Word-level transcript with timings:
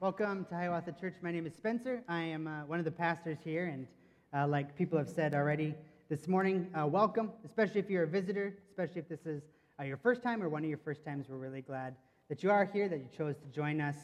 Welcome 0.00 0.46
to 0.46 0.54
Hiawatha 0.54 0.94
Church. 0.98 1.16
My 1.20 1.30
name 1.30 1.46
is 1.46 1.54
Spencer. 1.54 2.02
I 2.08 2.22
am 2.22 2.46
uh, 2.46 2.64
one 2.64 2.78
of 2.78 2.86
the 2.86 2.90
pastors 2.90 3.36
here, 3.44 3.66
and 3.66 3.86
uh, 4.32 4.48
like 4.48 4.74
people 4.74 4.96
have 4.96 5.10
said 5.10 5.34
already 5.34 5.74
this 6.08 6.26
morning, 6.26 6.68
uh, 6.74 6.86
welcome, 6.86 7.30
especially 7.44 7.80
if 7.80 7.90
you're 7.90 8.04
a 8.04 8.06
visitor, 8.06 8.54
especially 8.70 9.02
if 9.02 9.10
this 9.10 9.26
is 9.26 9.42
uh, 9.78 9.82
your 9.82 9.98
first 9.98 10.22
time 10.22 10.42
or 10.42 10.48
one 10.48 10.64
of 10.64 10.70
your 10.70 10.78
first 10.78 11.04
times. 11.04 11.26
We're 11.28 11.36
really 11.36 11.60
glad 11.60 11.96
that 12.30 12.42
you 12.42 12.50
are 12.50 12.64
here, 12.64 12.88
that 12.88 12.96
you 12.96 13.08
chose 13.14 13.36
to 13.40 13.46
join 13.48 13.78
us 13.82 13.94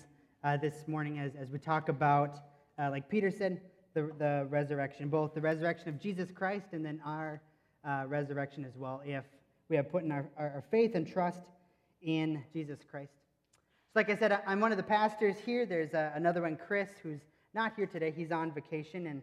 uh, 0.45 0.59
this 0.59 0.87
morning 0.87 1.19
as, 1.19 1.35
as 1.35 1.51
we 1.51 1.59
talk 1.59 1.89
about, 1.89 2.41
uh, 2.79 2.91
like 2.91 3.09
Peter 3.09 3.31
said, 3.31 3.63
the, 3.95 4.11
the 4.19 4.47
resurrection, 4.51 5.09
both 5.09 5.33
the 5.33 5.41
resurrection 5.41 5.89
of 5.89 5.99
Jesus 5.99 6.31
Christ 6.31 6.67
and 6.73 6.85
then 6.85 7.01
our 7.07 7.41
resurrection 8.07 8.67
as 8.67 8.77
well, 8.77 9.01
if 9.07 9.25
we 9.71 9.77
have 9.77 9.91
put 9.91 10.05
in 10.05 10.13
our, 10.13 10.29
our 10.37 10.63
faith 10.71 10.95
and 10.95 11.11
trust 11.11 11.41
in 12.03 12.45
Jesus 12.53 12.81
Christ 12.91 13.16
like 13.97 14.11
I 14.11 14.17
said, 14.17 14.43
I'm 14.47 14.61
one 14.61 14.73
of 14.73 14.77
the 14.77 14.83
pastors 14.83 15.37
here. 15.39 15.65
There's 15.65 15.95
uh, 15.95 16.11
another 16.15 16.43
one, 16.43 16.59
Chris, 16.67 16.91
who's 17.03 17.21
not 17.55 17.73
here 17.77 17.87
today. 17.87 18.13
He's 18.15 18.31
on 18.31 18.53
vacation. 18.53 19.07
And 19.07 19.23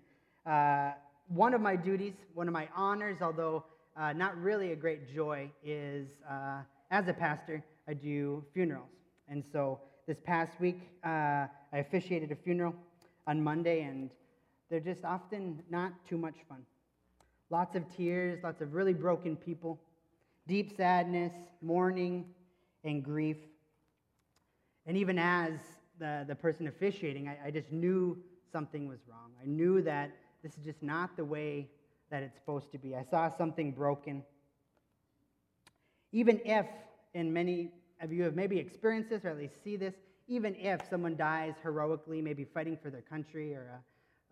uh, 0.51 0.95
one 1.27 1.53
of 1.53 1.61
my 1.61 1.75
duties, 1.75 2.15
one 2.33 2.47
of 2.47 2.53
my 2.55 2.67
honors, 2.75 3.19
although 3.21 3.65
uh, 3.95 4.13
not 4.13 4.35
really 4.35 4.71
a 4.71 4.75
great 4.75 5.13
joy, 5.13 5.47
is 5.63 6.07
uh, 6.27 6.61
as 6.89 7.07
a 7.07 7.13
pastor, 7.13 7.63
I 7.87 7.93
do 7.93 8.43
funerals. 8.51 8.89
And 9.29 9.43
so 9.53 9.79
this 10.07 10.17
past 10.25 10.59
week, 10.59 10.79
uh, 11.05 11.45
I 11.71 11.77
officiated 11.77 12.31
a 12.31 12.35
funeral 12.35 12.73
on 13.27 13.43
Monday, 13.43 13.83
and 13.83 14.09
they're 14.71 14.79
just 14.79 15.05
often 15.05 15.61
not 15.69 15.93
too 16.09 16.17
much 16.17 16.37
fun. 16.49 16.65
Lots 17.51 17.75
of 17.75 17.83
tears, 17.95 18.39
lots 18.43 18.59
of 18.61 18.73
really 18.73 18.93
broken 18.93 19.35
people, 19.35 19.79
deep 20.47 20.75
sadness, 20.75 21.31
mourning, 21.61 22.25
and 22.83 23.03
grief. 23.03 23.37
And 24.85 24.97
even 24.97 25.17
as 25.17 25.53
the, 25.99 26.25
the 26.27 26.35
person 26.35 26.67
officiating, 26.67 27.27
I, 27.27 27.47
I 27.47 27.51
just 27.51 27.71
knew 27.71 28.17
something 28.51 28.87
was 28.87 28.99
wrong. 29.07 29.31
I 29.41 29.45
knew 29.45 29.81
that 29.81 30.11
this 30.43 30.57
is 30.57 30.63
just 30.63 30.83
not 30.83 31.15
the 31.15 31.25
way 31.25 31.69
that 32.11 32.21
it's 32.21 32.35
supposed 32.35 32.71
to 32.71 32.77
be. 32.77 32.95
I 32.95 33.03
saw 33.03 33.29
something 33.29 33.71
broken. 33.71 34.23
Even 36.11 36.39
if, 36.45 36.65
and 37.15 37.33
many 37.33 37.71
of 38.01 38.11
you 38.11 38.23
have 38.23 38.35
maybe 38.35 38.59
experienced 38.59 39.09
this 39.09 39.25
or 39.25 39.29
at 39.29 39.37
least 39.37 39.63
see 39.63 39.77
this, 39.77 39.95
even 40.27 40.55
if 40.55 40.81
someone 40.89 41.15
dies 41.15 41.53
heroically, 41.63 42.21
maybe 42.21 42.43
fighting 42.43 42.77
for 42.81 42.89
their 42.89 43.01
country 43.01 43.55
or 43.55 43.81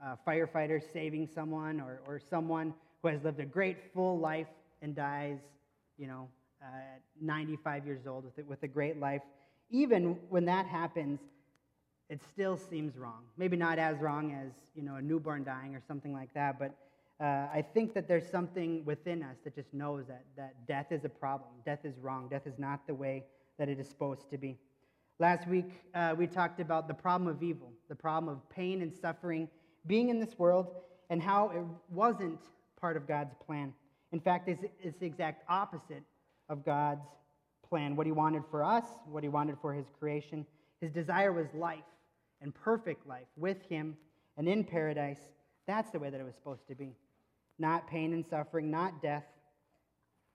a, 0.02 0.12
a 0.12 0.20
firefighter 0.28 0.82
saving 0.94 1.28
someone 1.34 1.80
or, 1.80 2.02
or 2.08 2.20
someone 2.30 2.74
who 3.02 3.08
has 3.08 3.24
lived 3.24 3.40
a 3.40 3.46
great 3.46 3.78
full 3.94 4.20
life 4.20 4.48
and 4.82 4.96
dies, 4.96 5.40
you 5.98 6.08
know, 6.08 6.28
uh, 6.62 6.68
95 7.20 7.86
years 7.86 8.06
old 8.06 8.26
with, 8.26 8.38
it, 8.38 8.48
with 8.48 8.62
a 8.64 8.68
great 8.68 9.00
life, 9.00 9.22
even 9.72 10.18
when 10.30 10.46
that 10.46 10.66
happens, 10.66 11.20
it 12.10 12.22
still 12.34 12.58
seems 12.58 12.98
wrong. 12.98 13.24
Maybe 13.38 13.58
not 13.58 13.80
as 13.80 13.98
wrong 13.98 14.34
as 14.34 14.52
you 14.76 14.84
know 14.84 14.96
a 14.96 15.02
newborn 15.02 15.44
dying 15.44 15.76
or 15.76 15.82
something 15.88 16.14
like 16.14 16.34
that, 16.34 16.60
but 16.60 16.76
uh, 17.22 17.48
I 17.54 17.64
think 17.74 17.94
that 17.94 18.08
there's 18.08 18.28
something 18.28 18.84
within 18.84 19.22
us 19.22 19.38
that 19.44 19.56
just 19.56 19.74
knows 19.74 20.08
that, 20.08 20.24
that 20.36 20.66
death 20.68 20.92
is 20.92 21.06
a 21.06 21.10
problem. 21.10 21.52
Death 21.64 21.86
is 21.86 21.98
wrong. 22.00 22.28
Death 22.30 22.48
is 22.48 22.58
not 22.58 22.88
the 22.88 22.96
way 22.96 23.26
that 23.60 23.70
it 23.70 23.80
is 23.80 23.88
supposed 23.88 24.30
to 24.32 24.38
be. 24.38 24.58
Last 25.20 25.48
week, 25.48 25.70
uh, 25.94 26.16
we 26.18 26.26
talked 26.26 26.60
about 26.60 26.88
the 26.88 26.96
problem 26.96 27.28
of 27.28 27.44
evil, 27.44 27.72
the 27.90 27.96
problem 27.96 28.34
of 28.34 28.50
pain 28.50 28.82
and 28.82 28.92
suffering 28.92 29.48
being 29.86 30.10
in 30.10 30.20
this 30.20 30.40
world, 30.40 30.68
and 31.12 31.22
how 31.22 31.50
it 31.50 31.64
wasn't 31.94 32.40
part 32.80 32.98
of 32.98 33.08
God's 33.08 33.36
plan. 33.46 33.72
In 34.12 34.20
fact, 34.20 34.50
it's, 34.50 34.64
it's 34.82 34.98
the 34.98 35.06
exact 35.06 35.44
opposite 35.48 36.04
of 36.50 36.66
God's 36.66 37.06
plan, 37.72 37.96
what 37.96 38.06
he 38.06 38.12
wanted 38.12 38.44
for 38.52 38.64
us, 38.64 38.84
what 39.10 39.24
he 39.24 39.30
wanted 39.30 39.56
for 39.62 39.74
his 39.74 39.86
creation. 39.98 40.46
His 40.82 40.92
desire 40.92 41.32
was 41.32 41.48
life 41.54 41.80
and 42.42 42.54
perfect 42.54 43.08
life 43.08 43.28
with 43.38 43.62
him 43.70 43.96
and 44.38 44.48
in 44.48 44.66
paradise. 44.66 45.22
That's 45.68 45.90
the 45.90 45.98
way 45.98 46.10
that 46.10 46.20
it 46.20 46.24
was 46.26 46.36
supposed 46.36 46.68
to 46.68 46.76
be. 46.76 46.98
Not 47.58 47.88
pain 47.88 48.12
and 48.12 48.26
suffering, 48.30 48.70
not 48.70 49.02
death, 49.02 49.24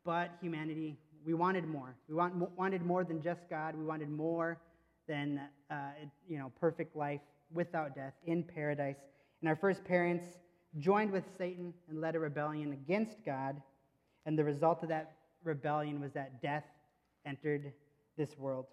but 0.03 0.31
humanity. 0.41 0.97
We 1.27 1.35
wanted 1.35 1.67
more. 1.67 1.95
We 2.09 2.15
want, 2.15 2.35
wanted 2.57 2.83
more 2.83 3.05
than 3.05 3.21
just 3.21 3.51
God. 3.51 3.77
We 3.77 3.85
wanted 3.85 4.09
more 4.09 4.59
than 5.07 5.43
uh, 5.71 5.75
you 6.27 6.39
know, 6.39 6.51
perfect 6.59 6.97
life 6.97 7.21
without 7.53 7.95
death 7.95 8.15
in 8.25 8.45
paradise. 8.45 8.97
And 9.43 9.49
our 9.49 9.57
first 9.57 9.85
parents 9.85 10.25
joined 10.79 11.13
with 11.13 11.25
Satan 11.37 11.75
and 11.91 12.01
led 12.01 12.15
a 12.15 12.19
rebellion 12.19 12.73
against 12.73 13.25
God. 13.27 13.61
And 14.25 14.39
the 14.39 14.45
result 14.45 14.83
of 14.83 14.89
that 14.89 15.17
rebellion 15.45 16.01
was 16.01 16.13
that 16.13 16.41
death 16.41 16.65
entered 17.27 17.73
this 18.17 18.39
world. 18.39 18.67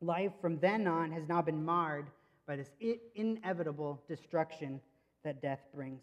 Life 0.00 0.32
from 0.40 0.58
then 0.58 0.86
on 0.86 1.12
has 1.12 1.28
now 1.28 1.40
been 1.40 1.64
marred 1.64 2.06
by 2.46 2.56
this 2.56 2.70
inevitable 3.14 4.02
destruction 4.08 4.80
that 5.24 5.40
death 5.40 5.60
brings. 5.74 6.02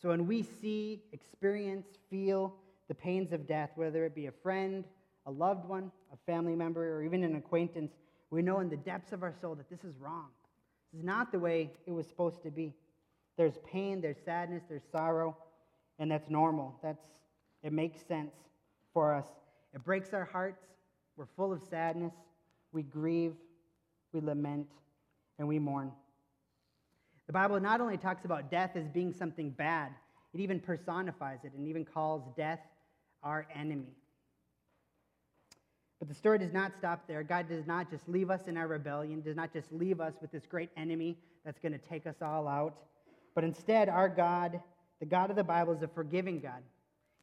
So 0.00 0.08
when 0.08 0.26
we 0.26 0.42
see, 0.42 1.02
experience, 1.12 1.86
feel 2.08 2.54
the 2.88 2.94
pains 2.94 3.32
of 3.32 3.46
death, 3.46 3.70
whether 3.74 4.06
it 4.06 4.14
be 4.14 4.26
a 4.26 4.32
friend, 4.42 4.84
a 5.26 5.30
loved 5.30 5.68
one, 5.68 5.90
a 6.12 6.16
family 6.30 6.54
member, 6.54 6.96
or 6.96 7.02
even 7.02 7.22
an 7.24 7.36
acquaintance, 7.36 7.92
we 8.30 8.42
know 8.42 8.60
in 8.60 8.70
the 8.70 8.76
depths 8.76 9.12
of 9.12 9.22
our 9.22 9.34
soul 9.40 9.54
that 9.56 9.68
this 9.68 9.84
is 9.84 9.96
wrong. 9.98 10.28
This 10.92 11.00
is 11.00 11.04
not 11.04 11.32
the 11.32 11.38
way 11.38 11.70
it 11.86 11.90
was 11.90 12.06
supposed 12.06 12.42
to 12.44 12.50
be. 12.50 12.72
There's 13.36 13.58
pain, 13.70 14.00
there's 14.00 14.18
sadness, 14.24 14.62
there's 14.68 14.82
sorrow, 14.90 15.36
and 15.98 16.10
that's 16.10 16.30
normal. 16.30 16.78
That's 16.82 17.04
it 17.62 17.72
makes 17.72 18.00
sense 18.06 18.32
for 18.94 19.12
us 19.12 19.26
it 19.74 19.84
breaks 19.84 20.12
our 20.12 20.24
hearts. 20.24 20.62
We're 21.16 21.26
full 21.36 21.52
of 21.52 21.62
sadness. 21.68 22.12
We 22.72 22.82
grieve, 22.82 23.34
we 24.12 24.20
lament, 24.20 24.68
and 25.38 25.46
we 25.48 25.58
mourn. 25.58 25.92
The 27.26 27.32
Bible 27.32 27.60
not 27.60 27.80
only 27.80 27.96
talks 27.96 28.24
about 28.24 28.50
death 28.50 28.72
as 28.74 28.88
being 28.88 29.12
something 29.12 29.50
bad, 29.50 29.92
it 30.34 30.40
even 30.40 30.60
personifies 30.60 31.40
it 31.44 31.52
and 31.56 31.68
even 31.68 31.84
calls 31.84 32.22
death 32.36 32.60
our 33.22 33.46
enemy. 33.54 33.94
But 35.98 36.08
the 36.08 36.14
story 36.14 36.38
does 36.38 36.52
not 36.52 36.72
stop 36.78 37.06
there. 37.06 37.22
God 37.22 37.48
does 37.48 37.66
not 37.66 37.90
just 37.90 38.08
leave 38.08 38.30
us 38.30 38.48
in 38.48 38.56
our 38.56 38.66
rebellion, 38.66 39.20
does 39.20 39.36
not 39.36 39.52
just 39.52 39.70
leave 39.70 40.00
us 40.00 40.14
with 40.20 40.32
this 40.32 40.46
great 40.46 40.70
enemy 40.76 41.18
that's 41.44 41.60
going 41.60 41.72
to 41.72 41.78
take 41.78 42.06
us 42.06 42.16
all 42.22 42.48
out. 42.48 42.74
But 43.34 43.44
instead, 43.44 43.88
our 43.88 44.08
God, 44.08 44.60
the 44.98 45.06
God 45.06 45.30
of 45.30 45.36
the 45.36 45.44
Bible, 45.44 45.74
is 45.74 45.82
a 45.82 45.88
forgiving 45.88 46.40
God. 46.40 46.62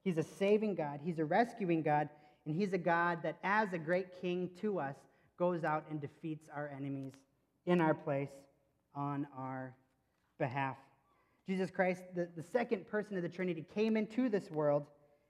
He's 0.04 0.18
a 0.18 0.24
saving 0.24 0.76
God. 0.76 1.00
He's 1.04 1.20
a 1.20 1.26
rescuing 1.26 1.82
God. 1.82 2.08
And 2.48 2.56
he's 2.56 2.72
a 2.72 2.78
God 2.78 3.20
that, 3.24 3.38
as 3.44 3.74
a 3.74 3.78
great 3.78 4.22
king 4.22 4.50
to 4.62 4.80
us, 4.80 4.96
goes 5.38 5.66
out 5.66 5.84
and 5.92 6.00
defeats 6.00 6.48
our 6.56 6.72
enemies 6.76 7.12
in 7.66 7.82
our 7.82 7.94
place 7.94 8.32
on 8.96 9.28
our 9.38 9.76
behalf. 10.40 10.78
Jesus 11.46 11.70
Christ, 11.70 12.04
the, 12.16 12.30
the 12.38 12.44
second 12.44 12.88
person 12.88 13.18
of 13.18 13.24
the 13.24 13.28
Trinity, 13.28 13.66
came 13.76 13.98
into 13.98 14.30
this 14.30 14.50
world, 14.50 14.86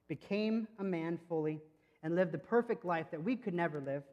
became 0.07 0.67
a 0.77 0.83
man 0.83 1.17
fully, 1.27 1.59
and 2.03 2.15
lived 2.15 2.31
the 2.31 2.37
perfect 2.37 2.85
life 2.85 3.07
that 3.09 3.23
we 3.23 3.35
could 3.35 3.55
never 3.55 3.81
live 3.81 4.03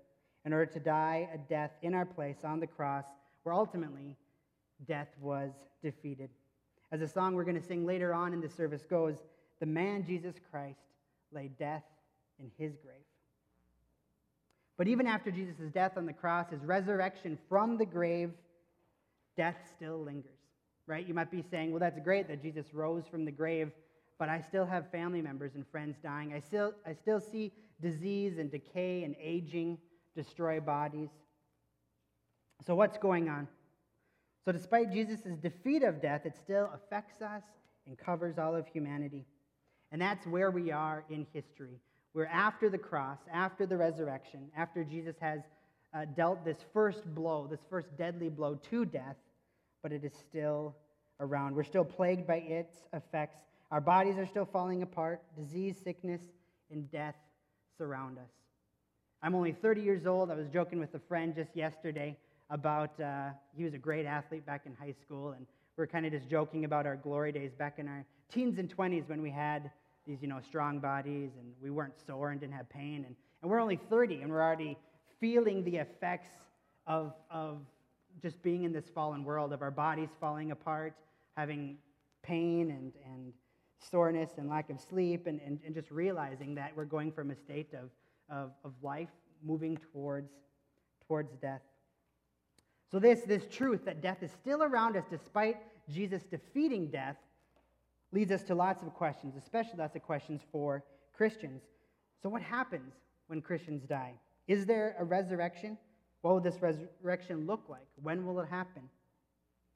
in 0.47 0.55
order 0.55 0.73
to 0.73 0.81
die 0.81 1.29
a 1.35 1.37
death 1.37 1.73
in 1.83 1.93
our 1.95 2.07
place 2.07 2.39
on 2.43 2.59
the 2.59 2.67
cross, 2.67 3.05
where 3.43 3.55
ultimately 3.55 4.17
death 4.89 5.09
was 5.21 5.51
defeated. 5.83 6.31
As 6.91 7.03
a 7.03 7.09
song 7.09 7.35
we're 7.35 7.45
going 7.45 7.61
to 7.61 7.67
sing 7.67 7.85
later 7.85 8.15
on 8.15 8.33
in 8.33 8.41
the 8.41 8.49
service 8.49 8.87
goes, 8.89 9.19
the 9.61 9.67
man 9.67 10.07
Jesus 10.07 10.37
Christ 10.51 10.81
laid 11.33 11.59
death 11.59 11.83
in 12.45 12.65
his 12.65 12.77
grave. 12.77 12.97
But 14.77 14.89
even 14.89 15.07
after 15.07 15.31
Jesus' 15.31 15.71
death 15.73 15.93
on 15.97 16.07
the 16.07 16.13
cross, 16.13 16.51
his 16.51 16.65
resurrection 16.65 17.39
from 17.49 17.79
the 17.79 17.87
grave, 17.87 18.33
death 19.37 19.57
still 19.77 20.03
lingers, 20.03 20.39
right? 20.87 21.07
You 21.07 21.15
might 21.15 21.31
be 21.31 21.43
saying, 21.43 21.71
well, 21.71 21.81
that's 21.81 21.99
great 22.01 22.29
that 22.29 22.43
Jesus 22.43 22.75
rose 22.75 23.05
from 23.11 23.25
the 23.25 23.31
grave, 23.31 23.71
but 24.19 24.29
I 24.29 24.41
still 24.41 24.67
have 24.67 24.91
family 24.91 25.23
members 25.23 25.55
and 25.55 25.67
friends 25.69 25.97
dying. 26.03 26.33
I 26.33 26.41
still, 26.41 26.73
I 26.87 26.93
still 26.93 27.21
see 27.21 27.53
disease 27.81 28.39
and 28.39 28.51
decay 28.51 29.05
and 29.05 29.15
aging 29.21 29.79
destroy 30.17 30.61
bodies. 30.61 31.11
So, 32.67 32.75
what's 32.75 32.99
going 32.99 33.29
on? 33.29 33.49
So, 34.45 34.53
despite 34.53 34.93
Jesus' 34.93 35.21
defeat 35.43 35.83
of 35.83 36.01
death, 36.01 36.27
it 36.27 36.37
still 36.37 36.71
affects 36.75 37.23
us 37.23 37.43
and 37.87 37.99
covers 37.99 38.39
all 38.39 38.55
of 38.55 38.67
humanity. 38.67 39.25
And 39.91 40.01
that's 40.01 40.27
where 40.27 40.51
we 40.51 40.71
are 40.71 41.05
in 41.11 41.27
history. 41.33 41.81
We're 42.15 42.27
after 42.27 42.71
the 42.71 42.79
cross, 42.79 43.19
after 43.33 43.67
the 43.67 43.77
resurrection, 43.77 44.49
after 44.57 44.85
Jesus 44.85 45.17
has 45.21 45.41
uh, 45.93 46.05
dealt 46.17 46.45
this 46.45 46.59
first 46.73 47.05
blow, 47.13 47.49
this 47.51 47.61
first 47.69 47.89
deadly 47.99 48.29
blow 48.29 48.55
to 48.71 48.85
death, 48.85 49.17
but 49.83 49.91
it 49.91 50.05
is 50.05 50.13
still 50.29 50.77
around. 51.19 51.57
We're 51.57 51.65
still 51.65 51.85
plagued 51.85 52.25
by 52.25 52.37
its 52.37 52.73
effects. 52.93 53.39
Our 53.73 53.81
bodies 53.81 54.17
are 54.17 54.27
still 54.27 54.45
falling 54.45 54.83
apart. 54.83 55.23
Disease, 55.37 55.77
sickness, 55.83 56.21
and 56.71 56.89
death 56.93 57.17
surround 57.79 58.19
us. 58.19 58.31
I'm 59.21 59.35
only 59.35 59.53
30 59.53 59.81
years 59.83 60.07
old. 60.07 60.31
I 60.31 60.35
was 60.35 60.47
joking 60.49 60.79
with 60.79 60.95
a 60.95 61.01
friend 61.09 61.35
just 61.35 61.57
yesterday 61.57 62.17
about 62.51 63.01
uh, 63.01 63.31
he 63.57 63.65
was 63.65 63.75
a 63.75 63.79
great 63.79 64.07
athlete 64.07 64.47
back 64.47 64.67
in 64.67 64.75
high 64.75 64.95
school, 65.05 65.33
and 65.33 65.47
we 65.77 65.83
are 65.83 65.89
kind 65.89 66.07
of 66.07 66.13
just 66.13 66.29
joking 66.31 66.65
about 66.65 66.87
our 66.87 66.95
glory 66.95 67.33
days 67.33 67.51
back 67.59 67.81
in 67.81 67.89
our 67.89 68.05
teens 68.33 68.59
and 68.59 68.75
20s 68.77 69.09
when 69.09 69.21
we 69.21 69.31
had 69.31 69.71
these, 70.07 70.19
you 70.21 70.29
know, 70.29 70.41
strong 70.47 70.79
bodies 70.79 71.31
and 71.39 71.53
we 71.63 71.71
weren't 71.71 71.95
sore 72.07 72.31
and 72.31 72.41
didn't 72.41 72.55
have 72.55 72.69
pain. 72.69 73.05
And, 73.07 73.17
and 73.43 73.51
we're 73.51 73.61
only 73.61 73.77
30 73.77 74.23
and 74.23 74.31
we're 74.31 74.43
already 74.43 74.77
feeling 75.21 75.65
the 75.65 75.77
effects 75.77 76.31
of, 76.87 77.13
of 77.31 77.59
just 78.23 78.43
being 78.43 78.65
in 78.65 78.73
this 78.73 78.89
fallen 78.95 79.25
world, 79.25 79.53
of 79.53 79.63
our 79.63 79.71
bodies 79.71 80.11
falling 80.21 80.51
apart, 80.51 80.95
having 81.37 81.77
pain 82.23 82.71
and, 82.71 82.93
and 83.05 83.33
soreness 83.91 84.31
and 84.39 84.49
lack 84.49 84.71
of 84.71 84.81
sleep, 84.81 85.27
and, 85.27 85.41
and, 85.45 85.59
and 85.65 85.75
just 85.75 85.91
realizing 85.91 86.55
that 86.55 86.73
we're 86.77 86.85
going 86.85 87.13
from 87.13 87.31
a 87.31 87.35
state 87.35 87.73
of, 87.75 87.91
of, 88.35 88.51
of 88.65 88.73
life 88.83 89.11
moving 89.43 89.79
towards, 89.93 90.31
towards 91.07 91.35
death. 91.37 91.61
So, 92.91 92.99
this, 92.99 93.23
this 93.23 93.47
truth 93.51 93.85
that 93.85 94.01
death 94.01 94.23
is 94.23 94.31
still 94.31 94.63
around 94.63 94.97
us 94.97 95.05
despite 95.11 95.57
Jesus 95.91 96.23
defeating 96.23 96.89
death 96.89 97.17
leads 98.15 98.31
us 98.31 98.43
to 98.45 98.55
lots 98.55 98.83
of 98.83 98.95
questions, 98.95 99.35
especially 99.37 99.77
lots 99.79 99.97
of 99.97 100.03
questions 100.03 100.41
for 100.53 100.85
Christians. 101.13 101.63
So, 102.23 102.29
what 102.29 102.41
happens 102.41 102.95
when 103.27 103.43
Christians 103.43 103.83
die? 103.83 104.15
Is 104.47 104.65
there 104.65 104.95
a 104.99 105.05
resurrection? 105.05 105.77
What 106.23 106.35
will 106.35 106.41
this 106.41 106.63
resurrection 106.63 107.47
look 107.47 107.65
like? 107.69 107.87
When 108.03 108.25
will 108.25 108.41
it 108.41 108.49
happen? 108.49 108.83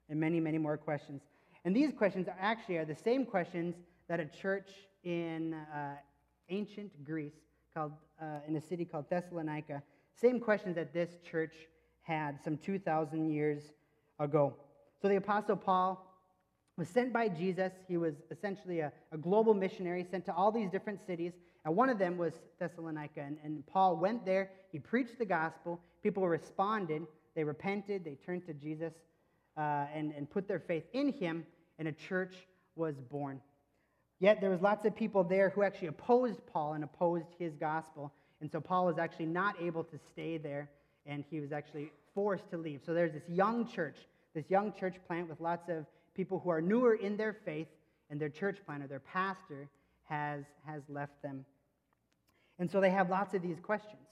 And 0.08 0.18
many, 0.18 0.40
many 0.40 0.56
more 0.56 0.78
questions. 0.78 1.22
And 1.64 1.76
these 1.76 1.92
questions 1.92 2.28
are 2.28 2.36
actually 2.40 2.78
are 2.78 2.84
the 2.84 2.94
same 2.94 3.26
questions 3.26 3.74
that 4.08 4.20
a 4.20 4.24
church 4.24 4.70
in 5.04 5.52
uh, 5.52 5.96
ancient 6.48 7.04
Greece, 7.04 7.34
called 7.74 7.92
uh, 8.22 8.38
in 8.46 8.56
a 8.56 8.60
city 8.60 8.84
called 8.84 9.10
Thessalonica, 9.10 9.82
same 10.14 10.40
questions 10.40 10.76
that 10.76 10.94
this 10.94 11.10
church 11.30 11.54
had 12.02 12.42
some 12.42 12.56
2,000 12.56 13.28
years 13.28 13.72
ago. 14.18 14.54
So 15.02 15.08
the 15.08 15.16
Apostle 15.16 15.56
Paul 15.56 16.07
was 16.78 16.88
sent 16.88 17.12
by 17.12 17.28
Jesus. 17.28 17.72
He 17.88 17.96
was 17.96 18.14
essentially 18.30 18.80
a, 18.80 18.92
a, 19.10 19.18
global 19.18 19.52
missionary 19.52 20.06
sent 20.08 20.24
to 20.26 20.32
all 20.32 20.52
these 20.52 20.70
different 20.70 21.04
cities. 21.04 21.32
And 21.64 21.74
one 21.74 21.90
of 21.90 21.98
them 21.98 22.16
was 22.16 22.32
Thessalonica. 22.60 23.20
And, 23.20 23.36
and 23.42 23.66
Paul 23.66 23.96
went 23.96 24.24
there, 24.24 24.52
he 24.70 24.78
preached 24.78 25.18
the 25.18 25.26
gospel. 25.26 25.80
People 26.04 26.26
responded, 26.28 27.02
they 27.34 27.42
repented, 27.42 28.04
they 28.04 28.14
turned 28.14 28.46
to 28.46 28.54
Jesus 28.54 28.92
uh, 29.56 29.86
and, 29.92 30.12
and 30.12 30.30
put 30.30 30.46
their 30.46 30.60
faith 30.60 30.84
in 30.92 31.12
him, 31.12 31.44
and 31.80 31.88
a 31.88 31.92
church 31.92 32.36
was 32.76 32.94
born. 33.10 33.40
Yet 34.20 34.40
there 34.40 34.50
was 34.50 34.60
lots 34.60 34.86
of 34.86 34.94
people 34.94 35.24
there 35.24 35.50
who 35.50 35.64
actually 35.64 35.88
opposed 35.88 36.46
Paul 36.46 36.74
and 36.74 36.84
opposed 36.84 37.26
his 37.40 37.54
gospel. 37.56 38.12
And 38.40 38.50
so 38.50 38.60
Paul 38.60 38.86
was 38.86 38.98
actually 38.98 39.26
not 39.26 39.60
able 39.60 39.82
to 39.82 39.98
stay 40.12 40.38
there, 40.38 40.70
and 41.06 41.24
he 41.28 41.40
was 41.40 41.50
actually 41.50 41.90
forced 42.14 42.48
to 42.50 42.56
leave. 42.56 42.82
So 42.86 42.94
there's 42.94 43.12
this 43.12 43.28
young 43.28 43.66
church, 43.66 43.96
this 44.32 44.48
young 44.48 44.72
church 44.72 44.94
plant 45.08 45.28
with 45.28 45.40
lots 45.40 45.68
of 45.68 45.86
people 46.18 46.40
who 46.40 46.50
are 46.50 46.60
newer 46.60 46.94
in 46.94 47.16
their 47.16 47.32
faith, 47.32 47.68
and 48.10 48.20
their 48.20 48.28
church 48.28 48.58
planter, 48.66 48.88
their 48.88 48.98
pastor, 48.98 49.68
has, 50.08 50.42
has 50.66 50.82
left 50.88 51.22
them. 51.22 51.44
And 52.58 52.68
so 52.68 52.80
they 52.80 52.90
have 52.90 53.08
lots 53.08 53.34
of 53.34 53.42
these 53.42 53.60
questions. 53.60 54.02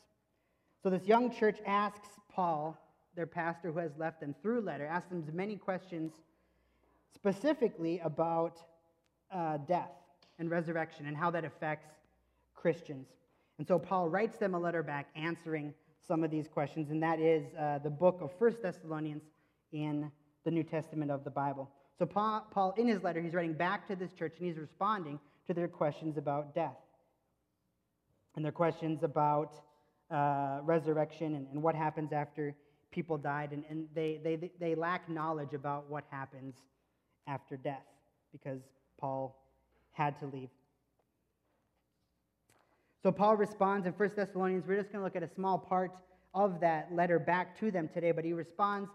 So 0.85 0.89
this 0.89 1.03
young 1.05 1.35
church 1.35 1.59
asks 1.67 2.09
Paul, 2.33 2.79
their 3.17 3.27
pastor 3.27 3.73
who 3.73 3.81
has 3.81 3.91
left 3.99 4.21
them 4.21 4.37
through 4.41 4.61
letter, 4.61 4.87
asks 4.87 5.09
them 5.11 5.25
many 5.33 5.57
questions 5.57 6.13
specifically 7.13 7.99
about 8.05 8.57
uh, 9.33 9.57
death 9.67 9.91
and 10.39 10.49
resurrection 10.49 11.07
and 11.07 11.17
how 11.17 11.33
that 11.33 11.45
affects 11.45 11.89
Christians. 12.55 13.09
And 13.59 13.67
so 13.67 13.81
Paul 13.81 14.09
writes 14.09 14.39
them 14.39 14.55
a 14.55 14.61
letter 14.61 14.85
back 14.85 15.09
answering 15.17 15.75
some 16.07 16.23
of 16.23 16.31
these 16.31 16.47
questions, 16.47 16.91
and 16.91 17.03
that 17.03 17.19
is 17.19 17.43
uh, 17.59 17.81
the 17.83 17.91
book 17.91 18.21
of 18.21 18.31
First 18.39 18.63
Thessalonians 18.63 19.25
in 19.73 20.13
the 20.45 20.53
New 20.53 20.63
Testament 20.63 21.11
of 21.11 21.25
the 21.25 21.31
Bible. 21.31 21.69
So, 21.99 22.05
Paul, 22.05 22.75
in 22.77 22.89
his 22.89 23.03
letter, 23.03 23.23
he's 23.23 23.33
writing 23.33 23.55
back 23.55 23.89
to 23.89 23.97
this 23.97 24.13
church 24.13 24.35
and 24.39 24.47
he's 24.47 24.59
responding 24.59 25.19
to 25.47 25.55
their 25.55 25.69
questions 25.69 26.19
about 26.19 26.55
death 26.55 26.77
and 28.35 28.45
their 28.45 28.53
questions 28.53 29.03
about 29.03 29.55
uh, 30.11 30.59
resurrection 30.63 31.35
and, 31.35 31.47
and, 31.53 31.63
what 31.63 31.75
happens 31.75 32.13
after 32.13 32.55
people 32.93 33.17
died. 33.17 33.51
And, 33.53 33.65
and 33.69 33.87
they, 33.95 34.21
they, 34.23 34.51
they 34.61 34.75
lack 34.75 35.09
knowledge 35.09 35.55
about 35.55 35.91
what 35.91 36.05
happens 36.11 36.55
after 37.27 37.57
death 37.57 37.83
because 38.31 38.61
Paul 38.99 39.43
had 39.93 40.19
to 40.21 40.27
leave. 40.27 40.51
So 43.03 43.11
Paul 43.11 43.37
responds 43.37 43.87
in 43.87 43.93
1 43.93 44.11
Thessalonians. 44.15 44.65
We're 44.67 44.81
just 44.81 44.93
going 44.93 45.01
to 45.01 45.05
look 45.05 45.17
at 45.17 45.23
a 45.23 45.35
small 45.35 45.59
part 45.59 45.93
of 46.35 46.61
that 46.61 46.93
letter 46.93 47.19
back 47.19 47.59
to 47.61 47.71
them 47.71 47.89
today, 47.93 48.13
but 48.13 48.25
he 48.25 48.33
responds 48.33 48.91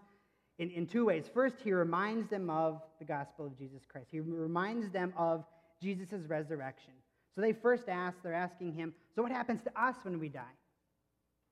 in, 0.58 0.70
in 0.70 0.86
two 0.86 1.04
ways. 1.06 1.24
First, 1.32 1.56
he 1.62 1.72
reminds 1.72 2.28
them 2.28 2.50
of 2.50 2.82
the 2.98 3.04
gospel 3.04 3.46
of 3.46 3.58
Jesus 3.58 3.82
Christ, 3.88 4.08
he 4.10 4.20
reminds 4.20 4.90
them 4.90 5.12
of 5.16 5.44
Jesus' 5.80 6.26
resurrection. 6.28 6.92
So 7.34 7.40
they 7.40 7.52
first 7.52 7.88
ask, 7.88 8.16
they're 8.22 8.34
asking 8.34 8.74
him, 8.74 8.92
So 9.14 9.22
what 9.22 9.32
happens 9.32 9.62
to 9.62 9.82
us 9.82 9.96
when 10.02 10.20
we 10.20 10.28
die? 10.28 10.42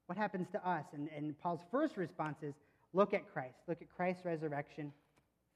What 0.06 0.18
happens 0.18 0.48
to 0.52 0.68
us? 0.68 0.84
And, 0.92 1.08
and 1.16 1.38
Paul's 1.40 1.62
first 1.70 1.96
response 1.96 2.36
is, 2.42 2.54
Look 2.92 3.14
at 3.14 3.32
Christ. 3.32 3.56
Look 3.68 3.80
at 3.80 3.88
Christ's 3.88 4.24
resurrection 4.24 4.92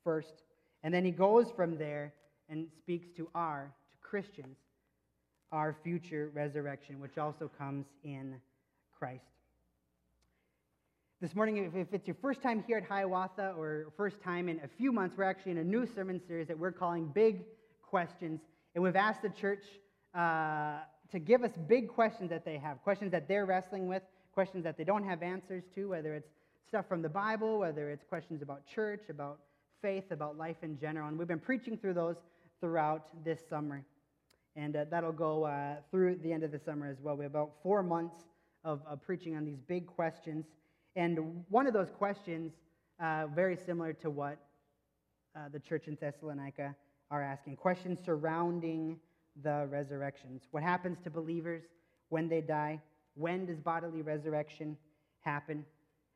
first. 0.04 0.42
And 0.82 0.94
then 0.94 1.04
he 1.04 1.10
goes 1.10 1.50
from 1.50 1.76
there 1.76 2.12
and 2.48 2.68
speaks 2.78 3.08
to 3.16 3.28
our, 3.34 3.72
to 3.90 4.08
Christians, 4.08 4.56
our 5.50 5.76
future 5.82 6.30
resurrection, 6.32 7.00
which 7.00 7.18
also 7.18 7.50
comes 7.58 7.86
in 8.04 8.36
Christ. 8.96 9.24
This 11.24 11.34
morning, 11.34 11.56
if 11.74 11.94
it's 11.94 12.06
your 12.06 12.18
first 12.20 12.42
time 12.42 12.62
here 12.66 12.76
at 12.76 12.84
Hiawatha 12.84 13.54
or 13.56 13.86
first 13.96 14.20
time 14.20 14.46
in 14.46 14.60
a 14.62 14.68
few 14.68 14.92
months, 14.92 15.16
we're 15.16 15.24
actually 15.24 15.52
in 15.52 15.56
a 15.56 15.64
new 15.64 15.86
sermon 15.86 16.20
series 16.28 16.48
that 16.48 16.58
we're 16.58 16.70
calling 16.70 17.06
Big 17.06 17.44
Questions. 17.80 18.42
And 18.74 18.84
we've 18.84 18.94
asked 18.94 19.22
the 19.22 19.30
church 19.30 19.64
uh, 20.14 20.80
to 21.12 21.18
give 21.18 21.42
us 21.42 21.52
big 21.66 21.88
questions 21.88 22.28
that 22.28 22.44
they 22.44 22.58
have, 22.58 22.82
questions 22.82 23.10
that 23.12 23.26
they're 23.26 23.46
wrestling 23.46 23.88
with, 23.88 24.02
questions 24.34 24.64
that 24.64 24.76
they 24.76 24.84
don't 24.84 25.02
have 25.02 25.22
answers 25.22 25.62
to, 25.74 25.88
whether 25.88 26.12
it's 26.12 26.28
stuff 26.68 26.86
from 26.90 27.00
the 27.00 27.08
Bible, 27.08 27.58
whether 27.58 27.88
it's 27.88 28.04
questions 28.04 28.42
about 28.42 28.66
church, 28.66 29.04
about 29.08 29.38
faith, 29.80 30.10
about 30.10 30.36
life 30.36 30.58
in 30.60 30.78
general. 30.78 31.08
And 31.08 31.18
we've 31.18 31.26
been 31.26 31.38
preaching 31.38 31.78
through 31.78 31.94
those 31.94 32.16
throughout 32.60 33.24
this 33.24 33.40
summer. 33.48 33.82
And 34.56 34.76
uh, 34.76 34.84
that'll 34.90 35.10
go 35.10 35.44
uh, 35.44 35.76
through 35.90 36.16
the 36.16 36.34
end 36.34 36.42
of 36.42 36.52
the 36.52 36.60
summer 36.66 36.86
as 36.86 36.98
well. 37.00 37.16
We 37.16 37.24
have 37.24 37.32
about 37.32 37.52
four 37.62 37.82
months 37.82 38.16
of, 38.62 38.82
of 38.86 39.02
preaching 39.02 39.36
on 39.36 39.46
these 39.46 39.60
big 39.66 39.86
questions. 39.86 40.44
And 40.96 41.44
one 41.48 41.66
of 41.66 41.72
those 41.72 41.90
questions, 41.90 42.52
uh, 43.02 43.26
very 43.34 43.56
similar 43.56 43.92
to 43.94 44.10
what 44.10 44.38
uh, 45.36 45.48
the 45.52 45.58
church 45.58 45.88
in 45.88 45.96
Thessalonica 46.00 46.74
are 47.10 47.22
asking 47.22 47.56
questions 47.56 47.98
surrounding 48.04 48.98
the 49.42 49.66
resurrections. 49.70 50.42
What 50.52 50.62
happens 50.62 50.98
to 51.04 51.10
believers 51.10 51.62
when 52.08 52.28
they 52.28 52.40
die? 52.40 52.80
When 53.14 53.46
does 53.46 53.58
bodily 53.58 54.02
resurrection 54.02 54.76
happen? 55.20 55.64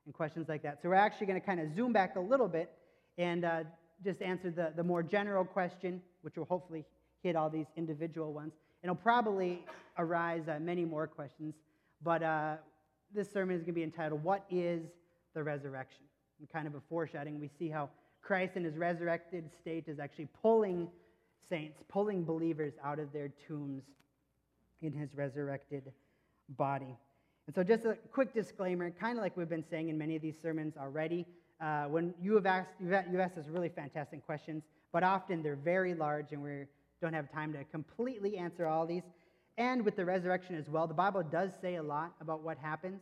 And 0.04 0.14
questions 0.14 0.48
like 0.48 0.62
that. 0.62 0.78
So 0.80 0.88
we're 0.88 0.94
actually 0.94 1.26
going 1.26 1.40
to 1.40 1.46
kind 1.46 1.60
of 1.60 1.74
zoom 1.74 1.92
back 1.92 2.16
a 2.16 2.20
little 2.20 2.48
bit 2.48 2.70
and 3.18 3.44
uh, 3.44 3.60
just 4.04 4.22
answer 4.22 4.50
the, 4.50 4.72
the 4.76 4.84
more 4.84 5.02
general 5.02 5.44
question, 5.44 6.00
which 6.22 6.36
will 6.36 6.46
hopefully 6.46 6.84
hit 7.22 7.34
all 7.36 7.50
these 7.50 7.66
individual 7.76 8.32
ones. 8.32 8.52
And 8.82 8.90
it'll 8.90 9.02
probably 9.02 9.64
arise 9.98 10.42
uh, 10.48 10.58
many 10.60 10.84
more 10.84 11.08
questions. 11.08 11.54
But 12.02 12.22
uh, 12.22 12.56
this 13.14 13.30
sermon 13.30 13.56
is 13.56 13.62
going 13.62 13.74
to 13.74 13.80
be 13.80 13.82
entitled, 13.82 14.22
What 14.22 14.44
is 14.50 14.82
the 15.34 15.42
Resurrection? 15.42 16.04
And 16.38 16.48
kind 16.48 16.66
of 16.66 16.74
a 16.74 16.80
foreshadowing, 16.88 17.40
we 17.40 17.48
see 17.58 17.68
how 17.68 17.88
Christ 18.22 18.56
in 18.56 18.64
his 18.64 18.76
resurrected 18.76 19.50
state 19.60 19.84
is 19.88 19.98
actually 19.98 20.28
pulling 20.42 20.88
saints, 21.48 21.82
pulling 21.88 22.24
believers 22.24 22.74
out 22.84 22.98
of 22.98 23.12
their 23.12 23.30
tombs 23.46 23.84
in 24.82 24.92
his 24.92 25.14
resurrected 25.14 25.92
body. 26.50 26.96
And 27.46 27.54
so, 27.54 27.62
just 27.64 27.84
a 27.86 27.96
quick 28.12 28.34
disclaimer, 28.34 28.90
kind 28.90 29.18
of 29.18 29.22
like 29.22 29.36
we've 29.36 29.48
been 29.48 29.64
saying 29.68 29.88
in 29.88 29.96
many 29.96 30.14
of 30.14 30.22
these 30.22 30.38
sermons 30.40 30.74
already, 30.76 31.26
uh, 31.60 31.84
when 31.84 32.14
you 32.20 32.34
have 32.34 32.46
asked, 32.46 32.70
you've 32.78 32.92
asked 32.92 33.38
us 33.38 33.46
really 33.48 33.70
fantastic 33.70 34.24
questions, 34.24 34.62
but 34.92 35.02
often 35.02 35.42
they're 35.42 35.56
very 35.56 35.94
large 35.94 36.32
and 36.32 36.42
we 36.42 36.64
don't 37.00 37.14
have 37.14 37.32
time 37.32 37.52
to 37.52 37.64
completely 37.64 38.36
answer 38.36 38.66
all 38.66 38.86
these 38.86 39.02
and 39.58 39.84
with 39.84 39.96
the 39.96 40.04
resurrection 40.04 40.54
as 40.54 40.68
well. 40.68 40.86
The 40.86 40.94
Bible 40.94 41.22
does 41.22 41.50
say 41.60 41.74
a 41.74 41.82
lot 41.82 42.14
about 42.20 42.42
what 42.42 42.56
happens, 42.56 43.00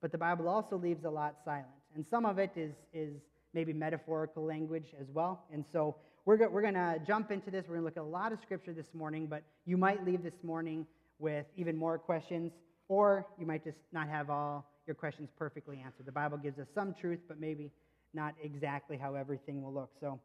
but 0.00 0.10
the 0.10 0.18
Bible 0.18 0.48
also 0.48 0.76
leaves 0.76 1.04
a 1.04 1.10
lot 1.10 1.36
silent. 1.44 1.68
And 1.94 2.04
some 2.06 2.24
of 2.24 2.38
it 2.38 2.50
is, 2.56 2.72
is 2.92 3.14
maybe 3.52 3.72
metaphorical 3.72 4.44
language 4.44 4.94
as 5.00 5.08
well. 5.12 5.44
And 5.52 5.64
so 5.72 5.96
we're, 6.24 6.38
go- 6.38 6.48
we're 6.48 6.62
going 6.62 6.74
to 6.74 6.98
jump 7.06 7.30
into 7.30 7.50
this. 7.50 7.66
We're 7.68 7.76
going 7.76 7.82
to 7.82 7.84
look 7.84 7.96
at 7.96 8.02
a 8.02 8.16
lot 8.18 8.32
of 8.32 8.40
scripture 8.40 8.72
this 8.72 8.94
morning, 8.94 9.26
but 9.26 9.42
you 9.66 9.76
might 9.76 10.04
leave 10.04 10.22
this 10.22 10.42
morning 10.42 10.86
with 11.18 11.44
even 11.56 11.76
more 11.76 11.98
questions, 11.98 12.52
or 12.88 13.26
you 13.38 13.46
might 13.46 13.62
just 13.62 13.78
not 13.92 14.08
have 14.08 14.30
all 14.30 14.66
your 14.86 14.94
questions 14.94 15.28
perfectly 15.36 15.82
answered. 15.84 16.06
The 16.06 16.12
Bible 16.12 16.38
gives 16.38 16.58
us 16.58 16.66
some 16.74 16.94
truth, 16.94 17.20
but 17.28 17.38
maybe 17.38 17.70
not 18.14 18.34
exactly 18.42 18.96
how 18.96 19.14
everything 19.14 19.62
will 19.62 19.72
look. 19.72 19.90
So 20.00 20.18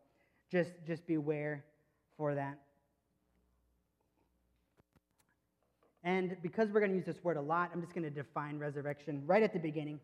just, 0.52 0.72
just 0.88 1.06
beware 1.06 1.66
for 2.18 2.34
that. 2.36 2.60
And 6.06 6.38
because 6.42 6.70
we're 6.70 6.80
going 6.80 6.92
to 6.92 6.98
use 6.98 7.06
this 7.06 7.22
word 7.24 7.36
a 7.36 7.42
lot, 7.42 7.72
I'm 7.74 7.82
just 7.82 7.94
going 7.94 8.04
to 8.04 8.10
define 8.10 8.58
resurrection 8.60 9.24
right 9.26 9.44
at 9.44 9.52
the 9.52 9.60
beginning. 9.60 10.00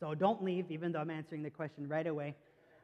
So 0.00 0.14
don't 0.14 0.42
leave, 0.42 0.70
even 0.70 0.90
though 0.90 1.00
I'm 1.00 1.10
answering 1.10 1.42
the 1.42 1.50
question 1.50 1.86
right 1.86 2.06
away. 2.06 2.34